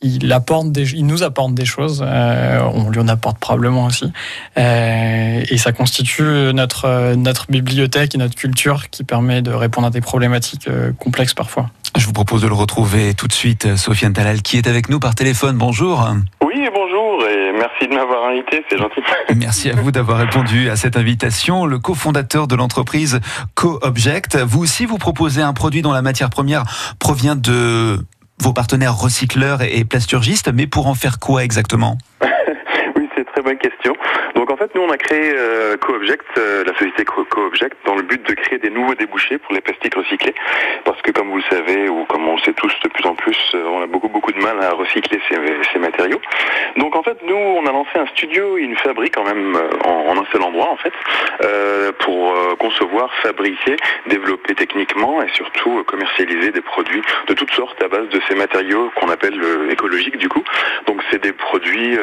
il, 0.06 0.32
apporte 0.34 0.72
des, 0.72 0.94
il 0.94 1.06
nous 1.06 1.24
apporte 1.24 1.54
des 1.54 1.66
choses, 1.66 2.04
euh, 2.06 2.60
on 2.74 2.90
lui 2.90 3.00
en 3.00 3.08
apporte 3.08 3.40
probablement 3.40 3.86
aussi, 3.86 4.12
euh, 4.58 5.44
et 5.50 5.58
ça 5.58 5.72
constitue 5.72 6.54
notre, 6.54 7.16
notre 7.16 7.48
bibliothèque 7.50 8.16
et 8.16 8.18
notre 8.18 8.36
culture 8.36 8.90
qui 8.90 9.04
permet 9.04 9.42
de 9.42 9.52
répondre 9.52 9.88
à 9.88 9.90
des 9.90 10.02
problématiques 10.02 10.68
euh, 10.68 10.92
complexes 10.98 11.34
parfois. 11.34 11.70
Je 11.98 12.06
vous 12.06 12.14
propose 12.14 12.42
de 12.42 12.48
le 12.48 12.54
retrouver 12.54 13.14
tout 13.14 13.28
de 13.28 13.34
suite, 13.34 13.78
Sofiane 13.78 14.14
Talal, 14.14 14.42
qui 14.42 14.58
est 14.58 14.68
avec 14.68 14.90
nous 14.90 15.00
par 15.00 15.16
téléphone. 15.16 15.58
Bonjour. 15.58 16.06
Oui, 16.44 16.68
bonjour, 16.74 17.26
et 17.28 17.54
merci 17.54 17.88
de 17.88 17.94
m'avoir 17.94 18.30
invité, 18.30 18.64
c'est 18.70 18.78
gentil. 18.78 19.02
Merci 19.36 19.70
à 19.70 19.76
vous 19.76 19.92
d'avoir 19.92 20.20
répondu 20.20 20.70
à 20.70 20.76
cette 20.76 20.98
invitation. 20.98 21.66
Le 21.66 21.80
cofondateur 21.80 22.48
de 22.48 22.56
l'entreprise 22.56 23.20
Co-Object, 23.56 24.38
vous 24.38 24.62
aussi, 24.62 24.86
vous 24.86 24.98
proposez 24.98 25.42
un 25.42 25.54
produit 25.54 25.82
dont 25.82 25.92
la 25.92 26.02
matière 26.02 26.30
première 26.30 26.64
provient 27.00 27.36
de 27.36 28.00
vos 28.42 28.54
partenaires 28.54 28.98
recycleurs 28.98 29.62
et 29.62 29.86
plasturgistes, 29.86 30.52
mais 30.54 30.68
pour 30.68 30.88
en 30.88 30.94
faire 30.94 31.20
quoi 31.20 31.44
exactement 31.44 31.98
Oui, 32.96 33.10
c'est 33.16 33.22
une 33.22 33.26
très 33.26 33.42
bonne 33.42 33.58
question. 33.58 33.94
Donc 34.36 34.52
en 34.52 34.55
nous, 34.74 34.82
on 34.82 34.90
a 34.90 34.98
créé 34.98 35.34
euh, 35.36 35.78
CoObject, 35.78 36.26
euh, 36.38 36.64
la 36.64 36.74
société 36.74 37.06
Co- 37.06 37.26
CoObject, 37.26 37.76
dans 37.86 37.96
le 37.96 38.02
but 38.02 38.22
de 38.28 38.34
créer 38.34 38.58
des 38.58 38.70
nouveaux 38.70 38.96
débouchés 38.96 39.38
pour 39.38 39.54
les 39.54 39.62
plastiques 39.62 39.96
recyclés. 39.96 40.34
Parce 40.86 41.02
que, 41.02 41.12
comme 41.12 41.30
vous 41.30 41.38
le 41.38 41.44
savez, 41.50 41.90
ou 41.90 42.06
comme 42.06 42.28
on 42.28 42.36
le 42.38 42.42
sait 42.42 42.54
tous 42.54 42.74
de 42.84 42.90
plus 42.90 43.06
en 43.06 43.16
plus, 43.16 43.38
euh, 43.54 43.64
on 43.68 43.82
a 43.82 43.86
beaucoup, 43.86 44.08
beaucoup 44.08 44.32
de 44.32 44.40
mal 44.42 44.62
à 44.64 44.72
recycler 44.72 45.20
ces, 45.30 45.80
matériaux. 45.80 46.22
Donc, 46.78 46.96
en 46.96 47.04
fait, 47.04 47.18
nous, 47.28 47.36
on 47.36 47.66
a 47.66 47.72
lancé 47.72 47.92
un 47.96 48.08
studio 48.08 48.58
et 48.58 48.62
une 48.62 48.78
fabrique, 48.78 49.16
quand 49.16 49.26
même, 49.26 49.56
euh, 49.56 49.70
en, 49.84 50.08
en 50.08 50.22
un 50.22 50.26
seul 50.32 50.42
endroit, 50.42 50.70
en 50.70 50.78
fait, 50.78 50.94
pour 52.00 52.34
concevoir, 52.58 53.14
fabriquer, 53.22 53.76
développer 54.08 54.56
techniquement 54.56 55.22
et 55.22 55.28
surtout 55.34 55.84
commercialiser 55.84 56.52
des 56.52 56.62
produits 56.62 57.02
de 57.28 57.34
toutes 57.34 57.52
sortes 57.52 57.82
à 57.84 57.88
base 57.88 58.08
de 58.10 58.20
ces 58.28 58.36
matériaux 58.36 58.92
qu'on 58.96 59.10
appelle 59.10 59.40
écologiques, 59.70 60.18
du 60.18 60.30
coup. 60.30 60.44
Donc, 60.88 61.02
c'est 61.12 61.22
des 61.22 61.34
produits 61.34 61.98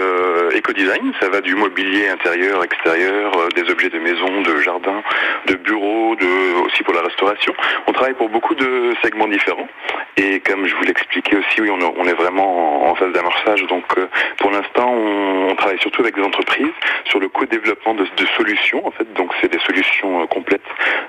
éco-design, 0.54 1.12
ça 1.20 1.28
va 1.28 1.40
du 1.40 1.54
mobilier 1.54 2.08
intérieur, 2.08 2.51
extérieur, 2.60 3.32
euh, 3.38 3.48
des 3.54 3.70
objets 3.70 3.88
de 3.88 3.98
maison, 3.98 4.42
de 4.42 4.56
jardin, 4.60 5.02
de 5.46 5.54
bureau, 5.54 6.14
de, 6.16 6.66
aussi 6.66 6.82
pour 6.82 6.94
la 6.94 7.02
restauration. 7.02 7.54
On 7.86 7.92
travaille 7.92 8.14
pour 8.14 8.28
beaucoup 8.28 8.54
de 8.54 8.94
segments 9.02 9.28
différents. 9.28 9.68
Et 10.16 10.40
comme 10.40 10.66
je 10.66 10.74
vous 10.74 10.82
l'expliquais 10.82 11.36
aussi, 11.36 11.60
oui, 11.60 11.70
on, 11.70 12.06
est 12.06 12.12
vraiment 12.12 12.90
en, 12.90 12.94
phase 12.94 13.12
d'amorçage. 13.12 13.62
Donc, 13.68 13.84
euh, 13.96 14.06
pour 14.38 14.50
l'instant, 14.50 14.92
on, 14.92 15.54
travaille 15.56 15.78
surtout 15.80 16.02
avec 16.02 16.16
des 16.16 16.22
entreprises 16.22 16.72
sur 17.04 17.20
le 17.20 17.28
co-développement 17.28 17.94
de, 17.94 18.06
solutions. 18.36 18.86
En 18.86 18.90
fait, 18.90 19.10
donc 19.14 19.30
c'est 19.40 19.50
des 19.50 19.58
solutions 19.60 20.22
euh, 20.22 20.26
complètes 20.26 20.60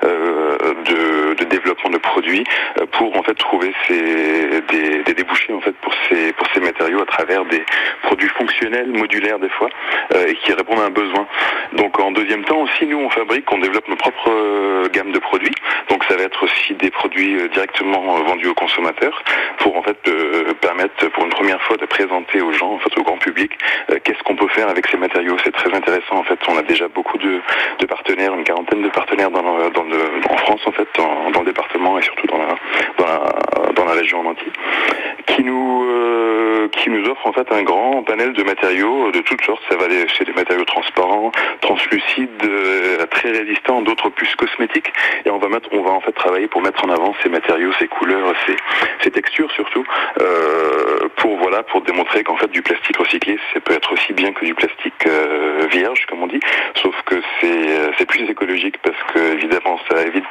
de, 0.01 1.43
développement 1.45 1.91
de 1.91 1.97
produits 1.97 2.43
pour 2.93 3.15
en 3.15 3.23
fait 3.23 3.35
trouver 3.35 3.73
des, 3.89 5.03
des 5.03 5.13
débouchés 5.13 5.53
en 5.53 5.61
fait 5.61 5.73
pour 5.81 5.93
ces 6.09 6.33
pour 6.33 6.47
ces 6.53 6.59
matériaux 6.61 7.01
à 7.01 7.05
travers 7.05 7.45
des 7.45 7.63
produits 8.03 8.29
fonctionnels, 8.29 8.91
modulaires 8.91 9.39
des 9.39 9.49
fois, 9.49 9.69
et 10.27 10.35
qui 10.35 10.53
répondent 10.53 10.79
à 10.79 10.85
un 10.85 10.89
besoin. 10.89 11.27
Donc 11.73 11.99
en 11.99 12.11
deuxième 12.11 12.43
temps 12.43 12.61
aussi, 12.61 12.85
nous 12.85 12.99
on 12.99 13.09
fabrique, 13.09 13.51
on 13.51 13.57
développe 13.57 13.87
nos 13.87 13.95
propres 13.95 14.29
euh, 14.29 14.89
gammes 14.89 15.11
de 15.11 15.19
produits. 15.19 15.55
Donc 15.89 16.03
ça 16.05 16.15
va 16.15 16.23
être 16.23 16.43
aussi 16.43 16.73
des 16.75 16.91
produits 16.91 17.35
euh, 17.35 17.47
directement 17.49 18.17
euh, 18.17 18.23
vendus 18.23 18.47
aux 18.47 18.53
consommateurs 18.53 19.23
pour 19.57 19.77
en 19.77 19.81
fait 19.81 19.97
permettre 20.61 21.09
pour 21.09 21.23
une 21.23 21.29
première 21.29 21.61
fois 21.63 21.77
de 21.77 21.85
présenter 21.85 22.41
aux 22.41 22.51
gens, 22.51 22.73
en 22.73 22.79
fait 22.79 22.97
au 22.97 23.03
grand 23.03 23.17
public, 23.17 23.51
qu'est-ce 24.03 24.21
qu'on 24.23 24.35
peut 24.35 24.47
faire 24.49 24.69
avec 24.69 24.87
ces 24.87 24.97
matériaux. 24.97 25.37
C'est 25.43 25.51
très 25.51 25.73
intéressant 25.73 26.17
en 26.17 26.23
fait. 26.23 26.39
On 26.47 26.57
a 26.57 26.61
déjà 26.61 26.87
beaucoup 26.87 27.17
de, 27.17 27.41
partenaires, 27.87 28.33
une 28.33 28.43
quarantaine 28.43 28.81
de 28.81 28.89
partenaires 28.89 29.31
dans 29.31 29.43
en 29.43 30.37
France 30.37 30.61
en 30.65 30.71
fait, 30.71 30.87
dans, 30.97 31.39
le 31.39 31.45
département 31.45 31.97
et 31.97 32.01
surtout 32.01 32.27
dans 32.27 32.37
la, 32.37 32.55
dans 33.73 33.85
la, 33.85 33.93
région 33.93 34.21
en 34.21 34.31
entier, 34.31 34.51
qui 35.27 35.43
nous 35.43 35.83
euh, 36.63 36.67
qui 36.69 36.89
nous 36.89 37.07
offre 37.09 37.27
en 37.27 37.33
fait 37.33 37.51
un 37.51 37.63
grand 37.63 38.03
panel 38.03 38.33
de 38.33 38.43
matériaux 38.43 39.11
de 39.11 39.19
toutes 39.19 39.43
sortes. 39.43 39.61
Ça 39.69 39.75
va 39.75 39.85
chez 40.07 40.23
des 40.23 40.33
matériaux 40.33 40.65
transparents, 40.65 41.22
translucides, 41.61 42.29
euh, 42.43 43.05
très 43.07 43.31
résistants, 43.31 43.81
d'autres 43.81 44.09
plus 44.09 44.33
cosmétiques. 44.35 44.91
Et 45.25 45.29
on 45.29 45.37
va 45.37 45.47
mettre, 45.47 45.69
on 45.71 45.81
va 45.81 45.91
en 45.91 46.01
fait 46.01 46.11
travailler 46.11 46.47
pour 46.47 46.61
mettre 46.61 46.83
en 46.85 46.89
avant 46.89 47.13
ces 47.23 47.29
matériaux, 47.29 47.71
ces 47.79 47.87
couleurs, 47.87 48.33
ces, 48.45 49.11
textures 49.11 49.51
surtout, 49.51 49.85
euh, 50.21 51.07
pour 51.17 51.37
voilà, 51.37 51.61
pour 51.61 51.81
démontrer 51.81 52.23
qu'en 52.23 52.35
fait 52.35 52.49
du 52.49 52.63
plastique 52.63 52.97
recyclé, 52.97 53.37
ça 53.53 53.59
peut 53.59 53.73
être 53.73 53.93
aussi 53.93 54.11
bien 54.11 54.33
que 54.33 54.43
du 54.43 54.55
plastique 54.55 55.05
euh, 55.05 55.67
vierge, 55.71 56.07
comme 56.09 56.23
on 56.23 56.27
dit. 56.27 56.39
Sauf 56.81 56.95
que 57.05 57.21
c'est 57.39 58.05
plus 58.07 58.27
écologique 58.29 58.77
parce 58.81 58.97
que 59.13 59.33
évidemment 59.33 59.79
ça 59.89 60.01
évite 60.01 60.25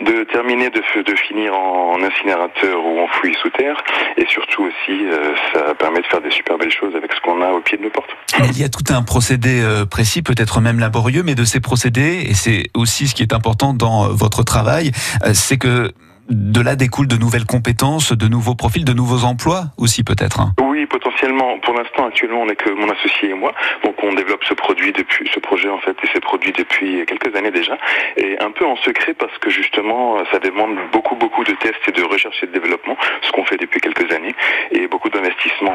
de, 0.00 0.24
terminer, 0.24 0.70
de, 0.70 0.82
finir 1.16 1.54
en 1.54 2.02
incinérateur 2.02 2.84
ou 2.84 3.00
enfoui 3.00 3.34
sous 3.42 3.50
terre, 3.50 3.82
et 4.16 4.26
surtout 4.26 4.64
aussi 4.64 5.06
ça 5.52 5.74
permet 5.74 6.00
de 6.00 6.06
faire 6.06 6.20
des 6.20 6.30
super 6.30 6.56
belles 6.56 6.72
choses 6.72 6.94
avec 6.96 7.12
ce 7.12 7.20
qu'on 7.20 7.42
a 7.42 7.50
au 7.50 7.60
pied 7.60 7.76
de 7.76 7.82
nos 7.82 7.90
portes. 7.90 8.10
Il 8.50 8.58
y 8.58 8.64
a 8.64 8.68
tout 8.68 8.92
un 8.92 9.02
procédé 9.02 9.60
euh, 9.62 9.84
précis, 10.08 10.22
peut-être 10.22 10.62
même 10.62 10.78
laborieux, 10.78 11.22
mais 11.22 11.34
de 11.34 11.44
ces 11.44 11.60
procédés, 11.60 12.24
et 12.30 12.32
c'est 12.32 12.70
aussi 12.72 13.08
ce 13.08 13.14
qui 13.14 13.22
est 13.22 13.34
important 13.34 13.74
dans 13.74 14.06
euh, 14.06 14.08
votre 14.08 14.42
travail, 14.42 14.90
euh, 15.22 15.32
c'est 15.34 15.58
que 15.58 15.92
de 16.28 16.60
là 16.60 16.76
découlent 16.76 17.08
de 17.08 17.16
nouvelles 17.16 17.46
compétences, 17.46 18.12
de 18.12 18.28
nouveaux 18.28 18.54
profils, 18.54 18.84
de 18.84 18.92
nouveaux 18.92 19.24
emplois 19.24 19.64
aussi 19.78 20.04
peut-être. 20.04 20.40
hein. 20.40 20.52
Oui, 20.60 20.86
potentiellement. 20.86 21.58
Pour 21.60 21.74
l'instant, 21.74 22.06
actuellement, 22.06 22.42
on 22.42 22.46
n'est 22.46 22.56
que 22.56 22.70
mon 22.70 22.88
associé 22.90 23.30
et 23.30 23.34
moi. 23.34 23.52
Donc, 23.84 23.94
on 24.02 24.12
développe 24.14 24.44
ce 24.44 24.54
produit 24.54 24.92
depuis, 24.92 25.28
ce 25.34 25.40
projet 25.40 25.68
en 25.68 25.78
fait, 25.78 25.96
et 26.02 26.08
ces 26.12 26.20
produits 26.20 26.52
depuis 26.52 27.04
quelques 27.06 27.34
années 27.36 27.50
déjà. 27.50 27.76
Et 28.16 28.38
un 28.40 28.50
peu 28.50 28.64
en 28.66 28.76
secret 28.76 29.14
parce 29.14 29.36
que 29.38 29.50
justement, 29.50 30.16
ça 30.30 30.38
demande 30.38 30.76
beaucoup, 30.92 31.16
beaucoup 31.16 31.44
de 31.44 31.52
tests 31.52 31.86
et 31.88 31.92
de 31.92 32.02
recherche 32.02 32.42
et 32.42 32.46
de 32.46 32.52
développement, 32.52 32.96
ce 33.22 33.32
qu'on 33.32 33.44
fait 33.44 33.56
depuis 33.56 33.80
quelques 33.80 34.10
années, 34.12 34.34
et 34.72 34.86
beaucoup 34.88 35.08
d'investissements 35.10 35.74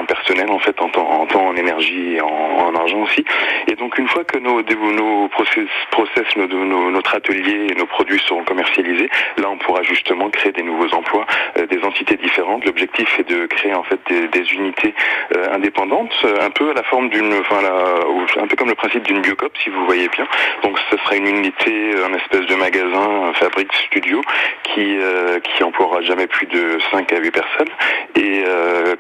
en 0.49 0.59
fait, 0.59 0.79
en 0.81 0.89
temps, 0.89 1.09
en, 1.09 1.25
temps, 1.25 1.47
en 1.47 1.55
énergie 1.55 2.15
et 2.15 2.21
en, 2.21 2.27
en 2.27 2.75
argent 2.75 2.99
aussi. 3.01 3.23
Et 3.67 3.75
donc, 3.75 3.97
une 3.97 4.07
fois 4.07 4.23
que 4.23 4.37
nos, 4.37 4.61
nos 4.61 5.27
process, 5.29 5.67
notre 6.35 7.15
atelier 7.15 7.67
et 7.71 7.75
nos 7.75 7.85
produits 7.85 8.19
seront 8.27 8.43
commercialisés, 8.43 9.09
là, 9.37 9.49
on 9.49 9.57
pourra 9.57 9.83
justement 9.83 10.29
créer 10.29 10.42
des 10.51 10.63
nouveaux 10.63 10.93
emplois, 10.93 11.25
euh, 11.57 11.65
des 11.67 11.83
entités 11.83 12.15
différentes. 12.17 12.65
L'objectif 12.65 13.19
est 13.19 13.29
de 13.29 13.45
créer 13.45 13.73
en 13.73 13.83
fait 13.83 13.99
des, 14.07 14.53
unités 14.53 14.93
euh, 15.35 15.53
indépendantes, 15.53 16.13
euh, 16.25 16.45
un 16.45 16.49
peu 16.49 16.71
à 16.71 16.73
la 16.73 16.83
forme 16.83 17.09
d'une, 17.09 17.33
enfin, 17.39 17.61
un 18.37 18.47
peu 18.47 18.55
comme 18.55 18.69
le 18.69 18.75
principe 18.75 19.03
d'une 19.03 19.21
biocop, 19.21 19.55
si 19.63 19.69
vous 19.69 19.85
voyez 19.85 20.09
bien. 20.09 20.27
Donc, 20.63 20.77
ce 20.89 20.97
sera 20.97 21.15
une 21.15 21.27
unité, 21.27 21.93
un 22.05 22.13
espèce 22.13 22.45
de 22.45 22.55
magasin, 22.55 23.29
un 23.29 23.33
fabrique 23.33 23.73
studio 23.73 24.21
qui 24.63 24.97
qui 25.43 25.63
emploiera 25.63 26.01
jamais 26.01 26.27
plus 26.27 26.45
de 26.47 26.77
5 26.91 27.11
à 27.13 27.17
8 27.17 27.31
personnes. 27.31 27.69
Et 28.15 28.43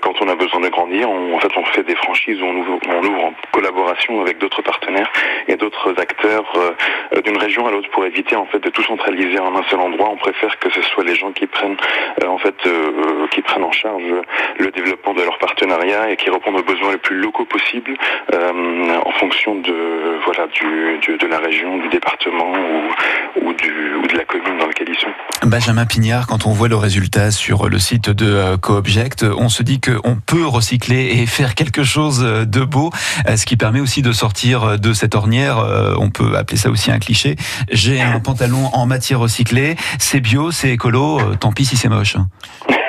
quand 0.01 0.21
on 0.21 0.27
a 0.27 0.35
besoin 0.35 0.59
de 0.61 0.69
grandir, 0.69 1.09
on, 1.09 1.35
en 1.35 1.39
fait, 1.39 1.51
on 1.55 1.65
fait 1.65 1.83
des 1.83 1.95
franchises 1.95 2.41
on 2.41 2.55
ouvre, 2.55 2.79
on 2.89 3.03
ouvre 3.03 3.25
en 3.25 3.33
collaboration 3.51 4.21
avec 4.21 4.37
d'autres 4.37 4.61
partenaires 4.61 5.11
et 5.47 5.55
d'autres 5.55 5.93
acteurs 5.99 6.53
d'une 7.23 7.37
région 7.37 7.67
à 7.67 7.71
l'autre 7.71 7.89
pour 7.91 8.05
éviter 8.05 8.35
en 8.35 8.45
fait 8.45 8.59
de 8.59 8.69
tout 8.69 8.83
centraliser 8.83 9.39
en 9.39 9.55
un 9.55 9.63
seul 9.69 9.79
endroit. 9.79 10.09
On 10.09 10.17
préfère 10.17 10.57
que 10.59 10.69
ce 10.71 10.81
soit 10.81 11.03
les 11.03 11.15
gens 11.15 11.32
qui 11.33 11.47
prennent 11.47 11.77
euh, 12.23 12.27
en 12.27 12.37
fait 12.37 12.55
euh, 12.65 13.27
qui 13.31 13.41
prennent 13.41 13.63
en 13.63 13.71
charge 13.71 14.03
le 14.57 14.71
développement 14.71 15.13
de 15.13 15.21
leur 15.21 15.37
partenariat 15.37 16.09
et 16.09 16.15
qui 16.15 16.29
répondent 16.29 16.57
aux 16.57 16.63
besoins 16.63 16.91
les 16.91 16.97
plus 16.97 17.17
locaux 17.17 17.45
possibles 17.45 17.95
euh, 18.33 18.99
en 19.05 19.11
fonction 19.11 19.55
de 19.55 20.19
voilà 20.25 20.47
du, 20.47 21.17
de 21.17 21.27
la 21.27 21.39
région, 21.39 21.77
du 21.77 21.89
département 21.89 22.53
ou, 23.41 23.53
du, 23.53 23.95
ou 23.95 24.07
de 24.07 24.17
la 24.17 24.25
commune 24.25 24.57
dans 24.57 24.67
laquelle 24.67 24.89
ils 24.89 24.99
sont. 24.99 25.42
Benjamin 25.53 25.85
Pignard, 25.85 26.25
quand 26.25 26.47
on 26.47 26.51
voit 26.51 26.67
le 26.67 26.75
résultat 26.75 27.29
sur 27.29 27.69
le 27.69 27.77
site 27.77 28.09
de 28.09 28.25
euh, 28.25 28.57
CoObject, 28.57 29.21
on 29.37 29.49
se 29.49 29.61
dit 29.61 29.79
qu'on 29.79 30.15
peut 30.15 30.47
recycler 30.47 31.19
et 31.19 31.27
faire 31.27 31.53
quelque 31.53 31.83
chose 31.83 32.21
de 32.21 32.65
beau, 32.65 32.89
euh, 33.27 33.37
ce 33.37 33.45
qui 33.45 33.55
permet 33.55 33.79
aussi 33.79 34.01
de 34.01 34.11
sortir 34.13 34.79
de 34.79 34.93
cette 34.93 35.13
ornière. 35.13 35.59
euh, 35.59 35.93
On 35.99 36.09
peut 36.09 36.35
appeler 36.35 36.57
ça 36.57 36.71
aussi 36.71 36.89
un 36.89 36.97
cliché. 36.97 37.35
J'ai 37.71 38.01
un 38.01 38.19
pantalon 38.19 38.71
en 38.73 38.87
matière 38.87 39.19
recyclée, 39.19 39.75
c'est 39.99 40.21
bio, 40.21 40.49
c'est 40.49 40.71
écolo, 40.71 41.19
euh, 41.19 41.35
tant 41.35 41.51
pis 41.51 41.65
si 41.65 41.77
c'est 41.77 41.87
moche. 41.87 42.17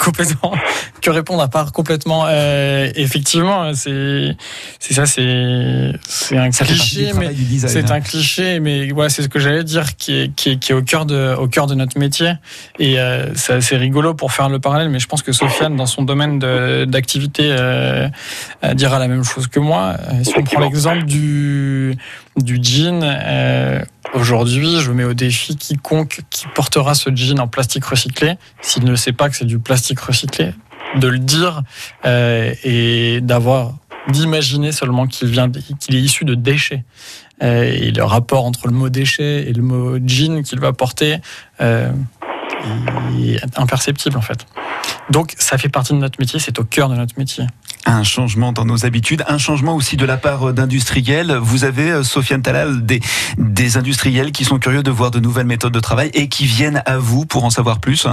Complètement. 0.00 0.52
Que 1.02 1.10
répondre 1.10 1.40
à 1.42 1.46
part 1.48 1.70
complètement 1.72 2.24
euh, 2.26 2.90
Effectivement, 2.96 3.72
c'est 3.74 4.34
c'est 4.80 4.94
ça, 4.94 5.06
c'est 5.06 5.92
c'est 6.08 6.36
un 6.36 6.50
Ça 6.50 6.64
cliché, 6.64 7.12
mais 7.16 7.30
c'est 7.68 7.90
hein. 7.92 7.94
un 7.96 8.00
cliché, 8.00 8.58
mais 8.58 8.90
voilà, 8.90 9.08
c'est 9.08 9.22
ce 9.22 9.28
que 9.28 9.38
j'allais 9.38 9.62
dire, 9.62 9.94
qui 9.96 10.14
est, 10.22 10.34
qui 10.34 10.50
est, 10.52 10.58
qui 10.58 10.72
est 10.72 10.74
au 10.74 10.82
cœur 10.82 11.06
de 11.06 11.34
au 11.38 11.46
cœur 11.46 11.66
de 11.68 11.74
notre 11.76 11.96
métier. 11.98 12.32
Et 12.80 12.98
euh, 12.98 13.32
c'est 13.36 13.52
assez 13.52 13.76
rigolo 13.76 14.14
pour 14.14 14.32
faire 14.32 14.48
le 14.48 14.58
parallèle, 14.58 14.88
mais 14.88 14.98
je 14.98 15.06
pense 15.06 15.22
que 15.22 15.30
Sofiane, 15.30 15.76
dans 15.76 15.86
son 15.86 16.02
domaine 16.02 16.38
de- 16.40 16.84
d'activité, 16.86 17.44
euh, 17.50 18.08
euh, 18.64 18.74
dira 18.74 18.98
la 18.98 19.06
même 19.06 19.22
chose 19.22 19.46
que 19.46 19.60
moi. 19.60 19.96
Euh, 20.10 20.24
Si 20.24 20.32
on 20.36 20.42
prend 20.42 20.60
l'exemple 20.60 21.04
du 21.04 21.96
du 22.36 22.58
jean. 22.60 23.00
Aujourd'hui, 24.14 24.80
je 24.80 24.90
mets 24.92 25.04
au 25.04 25.14
défi 25.14 25.56
quiconque 25.56 26.20
qui 26.30 26.46
portera 26.54 26.94
ce 26.94 27.10
jean 27.14 27.38
en 27.40 27.48
plastique 27.48 27.84
recyclé, 27.84 28.34
s'il 28.60 28.84
ne 28.84 28.96
sait 28.96 29.12
pas 29.12 29.28
que 29.28 29.36
c'est 29.36 29.44
du 29.44 29.58
plastique 29.58 30.00
recyclé, 30.00 30.52
de 30.96 31.08
le 31.08 31.18
dire 31.18 31.62
euh, 32.04 32.54
et 32.64 33.20
d'avoir 33.20 33.74
d'imaginer 34.08 34.72
seulement 34.72 35.06
qu'il 35.06 35.28
vient 35.28 35.50
qu'il 35.50 35.96
est 35.96 36.00
issu 36.00 36.24
de 36.24 36.34
déchets. 36.34 36.84
Euh, 37.42 37.64
et 37.64 37.90
le 37.90 38.04
rapport 38.04 38.44
entre 38.46 38.66
le 38.66 38.72
mot 38.72 38.88
déchet 38.88 39.48
et 39.48 39.52
le 39.52 39.62
mot 39.62 39.98
jean 40.06 40.42
qu'il 40.42 40.60
va 40.60 40.72
porter 40.72 41.16
euh, 41.60 41.90
imperceptible 43.56 44.16
en 44.16 44.20
fait. 44.20 44.46
Donc 45.10 45.34
ça 45.38 45.58
fait 45.58 45.68
partie 45.68 45.92
de 45.92 45.98
notre 45.98 46.18
métier, 46.18 46.40
c'est 46.40 46.58
au 46.58 46.64
cœur 46.64 46.88
de 46.88 46.96
notre 46.96 47.18
métier. 47.18 47.46
Un 47.84 48.02
changement 48.02 48.52
dans 48.52 48.64
nos 48.64 48.84
habitudes, 48.84 49.24
un 49.28 49.38
changement 49.38 49.76
aussi 49.76 49.96
de 49.96 50.04
la 50.04 50.16
part 50.16 50.52
d'industriels. 50.52 51.36
Vous 51.40 51.62
avez, 51.62 51.92
euh, 51.92 52.02
Sofiane 52.02 52.42
Talal, 52.42 52.84
des, 52.84 53.00
des 53.38 53.76
industriels 53.76 54.32
qui 54.32 54.44
sont 54.44 54.58
curieux 54.58 54.82
de 54.82 54.90
voir 54.90 55.12
de 55.12 55.20
nouvelles 55.20 55.46
méthodes 55.46 55.72
de 55.72 55.80
travail 55.80 56.10
et 56.12 56.28
qui 56.28 56.46
viennent 56.46 56.82
à 56.84 56.98
vous 56.98 57.26
pour 57.26 57.44
en 57.44 57.50
savoir 57.50 57.78
plus 57.78 58.08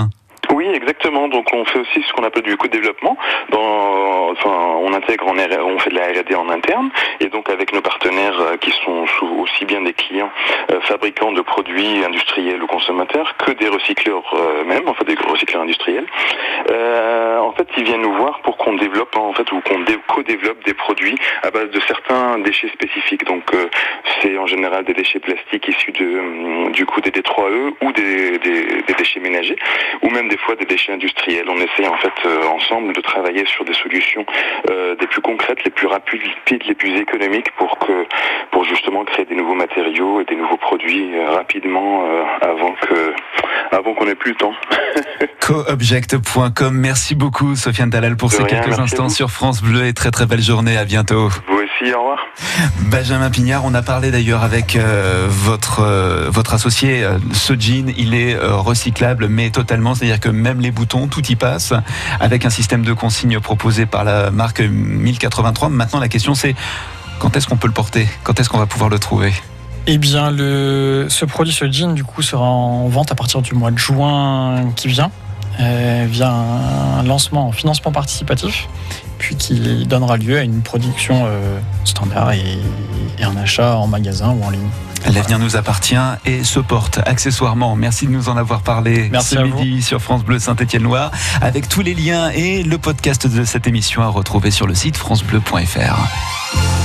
Oui, 0.52 0.68
exactement. 0.74 1.28
Donc 1.28 1.48
on 1.54 1.66
fait 1.66 1.80
aussi 1.80 2.04
ce 2.08 2.14
qu'on 2.14 2.24
appelle 2.24 2.44
du 2.44 2.58
co-développement. 2.58 3.18
Enfin, 3.52 4.50
on 4.82 4.94
intègre, 4.94 5.28
en 5.28 5.34
on 5.38 5.80
fait 5.80 5.90
de 5.90 5.96
la 5.96 6.08
R&D 6.08 6.36
en 6.36 6.50
interne, 6.50 6.90
et 7.20 7.28
donc 7.28 7.50
avec 7.50 7.72
nos 7.74 7.82
partenaires 7.82 8.40
euh, 8.40 8.58
qui 8.58 8.72
sont 8.84 9.06
aussi 9.40 9.66
bien 9.66 9.82
des 9.82 9.94
clients 9.94 10.30
euh, 10.72 10.82
fabricants 10.82 11.32
de 11.32 11.42
produits 11.42 12.04
industriels 12.06 12.62
ou 12.62 12.68
consommateurs 12.68 13.36
que 13.38 13.52
des 13.52 13.68
recycleurs 13.70 14.24
euh, 14.34 14.64
même, 14.66 14.88
enfin 14.88 15.04
des 15.06 15.16
recycleurs 15.16 15.62
industriels. 15.64 16.06
Euh, 16.72 17.38
en 17.40 17.52
fait, 17.54 17.68
ils 17.78 17.84
viennent 17.84 18.02
nous 18.02 18.14
voir 18.14 18.40
pour 18.42 18.58
qu'on 18.58 18.74
développe 18.74 19.16
en 19.18 19.34
fait 19.34 19.52
ou 19.52 19.62
qu'on 19.62 19.80
dé- 19.82 19.98
co-développe 20.08 20.64
des 20.66 20.74
produits 20.74 21.16
à 21.44 21.52
base 21.52 21.70
de 21.70 21.80
certains 21.82 22.40
déchets 22.40 22.70
spécifiques. 22.70 23.26
Donc, 23.26 23.44
c'est 24.22 24.38
en 24.38 24.48
général 24.48 24.84
des 24.86 24.94
déchets 24.94 25.20
plastiques 25.20 25.68
issus 25.68 25.92
de 25.92 26.20
hum, 26.20 26.72
du 26.72 26.86
coup 26.86 27.02
des 27.02 27.12
D3E 27.12 27.74
ou 27.82 27.92
des, 27.92 28.40
des- 28.40 28.82
des 28.88 28.94
déchets 28.98 29.20
ménagers 29.20 29.58
ou 30.02 30.10
même 30.10 30.28
des 30.30 30.33
fois 30.38 30.56
des 30.56 30.66
déchets 30.66 30.94
industriels. 30.94 31.46
On 31.50 31.58
essaie 31.58 31.88
en 31.88 31.98
fait 31.98 32.14
euh, 32.26 32.44
ensemble 32.48 32.94
de 32.94 33.02
travailler 33.02 33.46
sur 33.46 33.66
des 33.66 33.74
solutions 33.74 34.26
euh, 34.70 34.96
des 34.96 35.08
plus 35.08 35.22
concrètes, 35.22 35.64
les 35.64 35.72
plus 35.72 35.88
rapides, 35.88 36.22
les 36.68 36.76
plus 36.76 36.96
économiques 37.00 37.52
pour 37.58 37.78
que 37.80 38.06
pour 38.52 38.64
justement 38.66 39.04
créer 39.06 39.26
des 39.26 39.36
nouveaux 39.36 39.56
matériaux 39.56 40.22
et 40.22 40.26
des 40.26 40.36
nouveaux 40.36 40.58
produits 40.58 41.16
euh, 41.16 41.32
rapidement 41.32 42.04
avant 42.42 42.74
que 42.74 43.14
avant 43.72 43.94
qu'on 43.94 44.08
ait 44.08 44.16
plus 44.16 44.32
le 44.32 44.38
temps. 44.38 44.54
Coobject.com. 45.42 46.74
Merci 46.74 47.16
beaucoup, 47.16 47.56
Sofiane 47.56 47.90
Talal, 47.90 48.16
pour 48.16 48.30
De 48.30 48.34
ces 48.34 48.44
rien, 48.44 48.62
quelques 48.62 48.80
instants 48.80 49.10
sur 49.10 49.30
France 49.30 49.62
Bleu 49.62 49.88
et 49.88 49.94
très 49.94 50.12
très 50.12 50.26
belle 50.26 50.42
journée. 50.42 50.78
À 50.78 50.86
bientôt. 50.86 51.30
Vous 51.48 51.58
aussi, 51.58 51.94
au 51.94 52.00
revoir. 52.00 52.28
Benjamin 52.90 53.30
Pignard, 53.30 53.66
on 53.66 53.74
a 53.74 53.82
parlé 53.82 54.12
d'ailleurs 54.12 54.44
avec 54.44 54.76
euh, 54.76 55.26
votre 55.28 55.82
votre 56.30 56.54
associé. 56.54 57.06
ce 57.34 57.54
jean, 57.54 57.94
il 57.98 58.16
est 58.16 58.36
recyclable, 58.38 59.28
mais 59.28 59.50
totalement. 59.50 59.96
C'est-à-dire 59.96 60.20
même 60.28 60.62
les 60.62 60.72
boutons, 60.72 61.08
tout 61.08 61.26
y 61.28 61.36
passe, 61.36 61.74
avec 62.20 62.46
un 62.46 62.50
système 62.50 62.84
de 62.84 62.94
consigne 62.94 63.40
proposé 63.40 63.86
par 63.86 64.04
la 64.04 64.32
marque 64.32 64.62
1083. 64.62 65.70
Maintenant, 65.70 66.00
la 66.00 66.10
question 66.10 66.36
c'est 66.36 66.56
quand 67.20 67.36
est-ce 67.38 67.48
qu'on 67.48 67.58
peut 67.58 67.68
le 67.68 67.74
porter? 67.74 68.08
Quand 68.24 68.40
est-ce 68.40 68.50
qu'on 68.50 68.58
va 68.58 68.66
pouvoir 68.66 68.90
le 68.90 69.00
trouver? 69.00 69.34
Eh 69.86 69.98
bien, 69.98 70.32
le, 70.32 71.08
ce 71.10 71.26
produit, 71.26 71.54
ce 71.54 71.70
jean, 71.70 71.94
du 71.94 72.04
coup, 72.04 72.22
sera 72.22 72.46
en 72.46 72.88
vente 72.88 73.12
à 73.12 73.16
partir 73.16 73.42
du 73.42 73.54
mois 73.54 73.72
de 73.72 73.78
juin 73.78 74.72
qui 74.76 74.88
vient, 74.88 75.12
via 75.60 76.30
un 76.30 77.04
lancement 77.04 77.48
en 77.48 77.52
financement 77.52 77.92
participatif, 77.92 78.68
puis 79.18 79.36
qui 79.36 79.86
donnera 79.86 80.18
lieu 80.18 80.38
à 80.38 80.44
une 80.44 80.62
production 80.62 81.24
euh, 81.26 81.60
standard 81.86 82.32
et, 82.32 82.58
et 83.20 83.24
un 83.24 83.36
achat 83.38 83.78
en 83.78 83.88
magasin 83.88 84.32
ou 84.32 84.44
en 84.44 84.50
ligne. 84.50 84.70
L'avenir 85.14 85.38
nous 85.38 85.58
appartient 85.58 85.96
et 86.26 86.44
se 86.46 86.60
porte 86.62 87.00
accessoirement. 87.06 87.76
Merci 87.76 88.06
de 88.08 88.12
nous 88.12 88.30
en 88.30 88.38
avoir 88.38 88.62
parlé 88.62 89.10
Merci 89.12 89.36
ce 89.36 89.40
à 89.40 89.44
vous. 89.44 89.60
midi 89.62 89.82
sur 89.82 90.02
France 90.02 90.24
Bleu 90.24 90.40
Saint-Étienne-Loire 90.40 91.12
avec 91.42 91.68
tous 91.68 91.82
les 91.82 91.94
liens 91.94 92.30
et 92.30 92.64
le 92.64 92.78
podcast 92.78 93.28
de 93.28 93.44
cette 93.44 93.68
émission 93.68 94.02
à 94.02 94.08
retrouver 94.08 94.50
sur 94.50 94.66
le 94.66 94.76
site 94.76 94.96
francebleu.fr. 94.96 96.83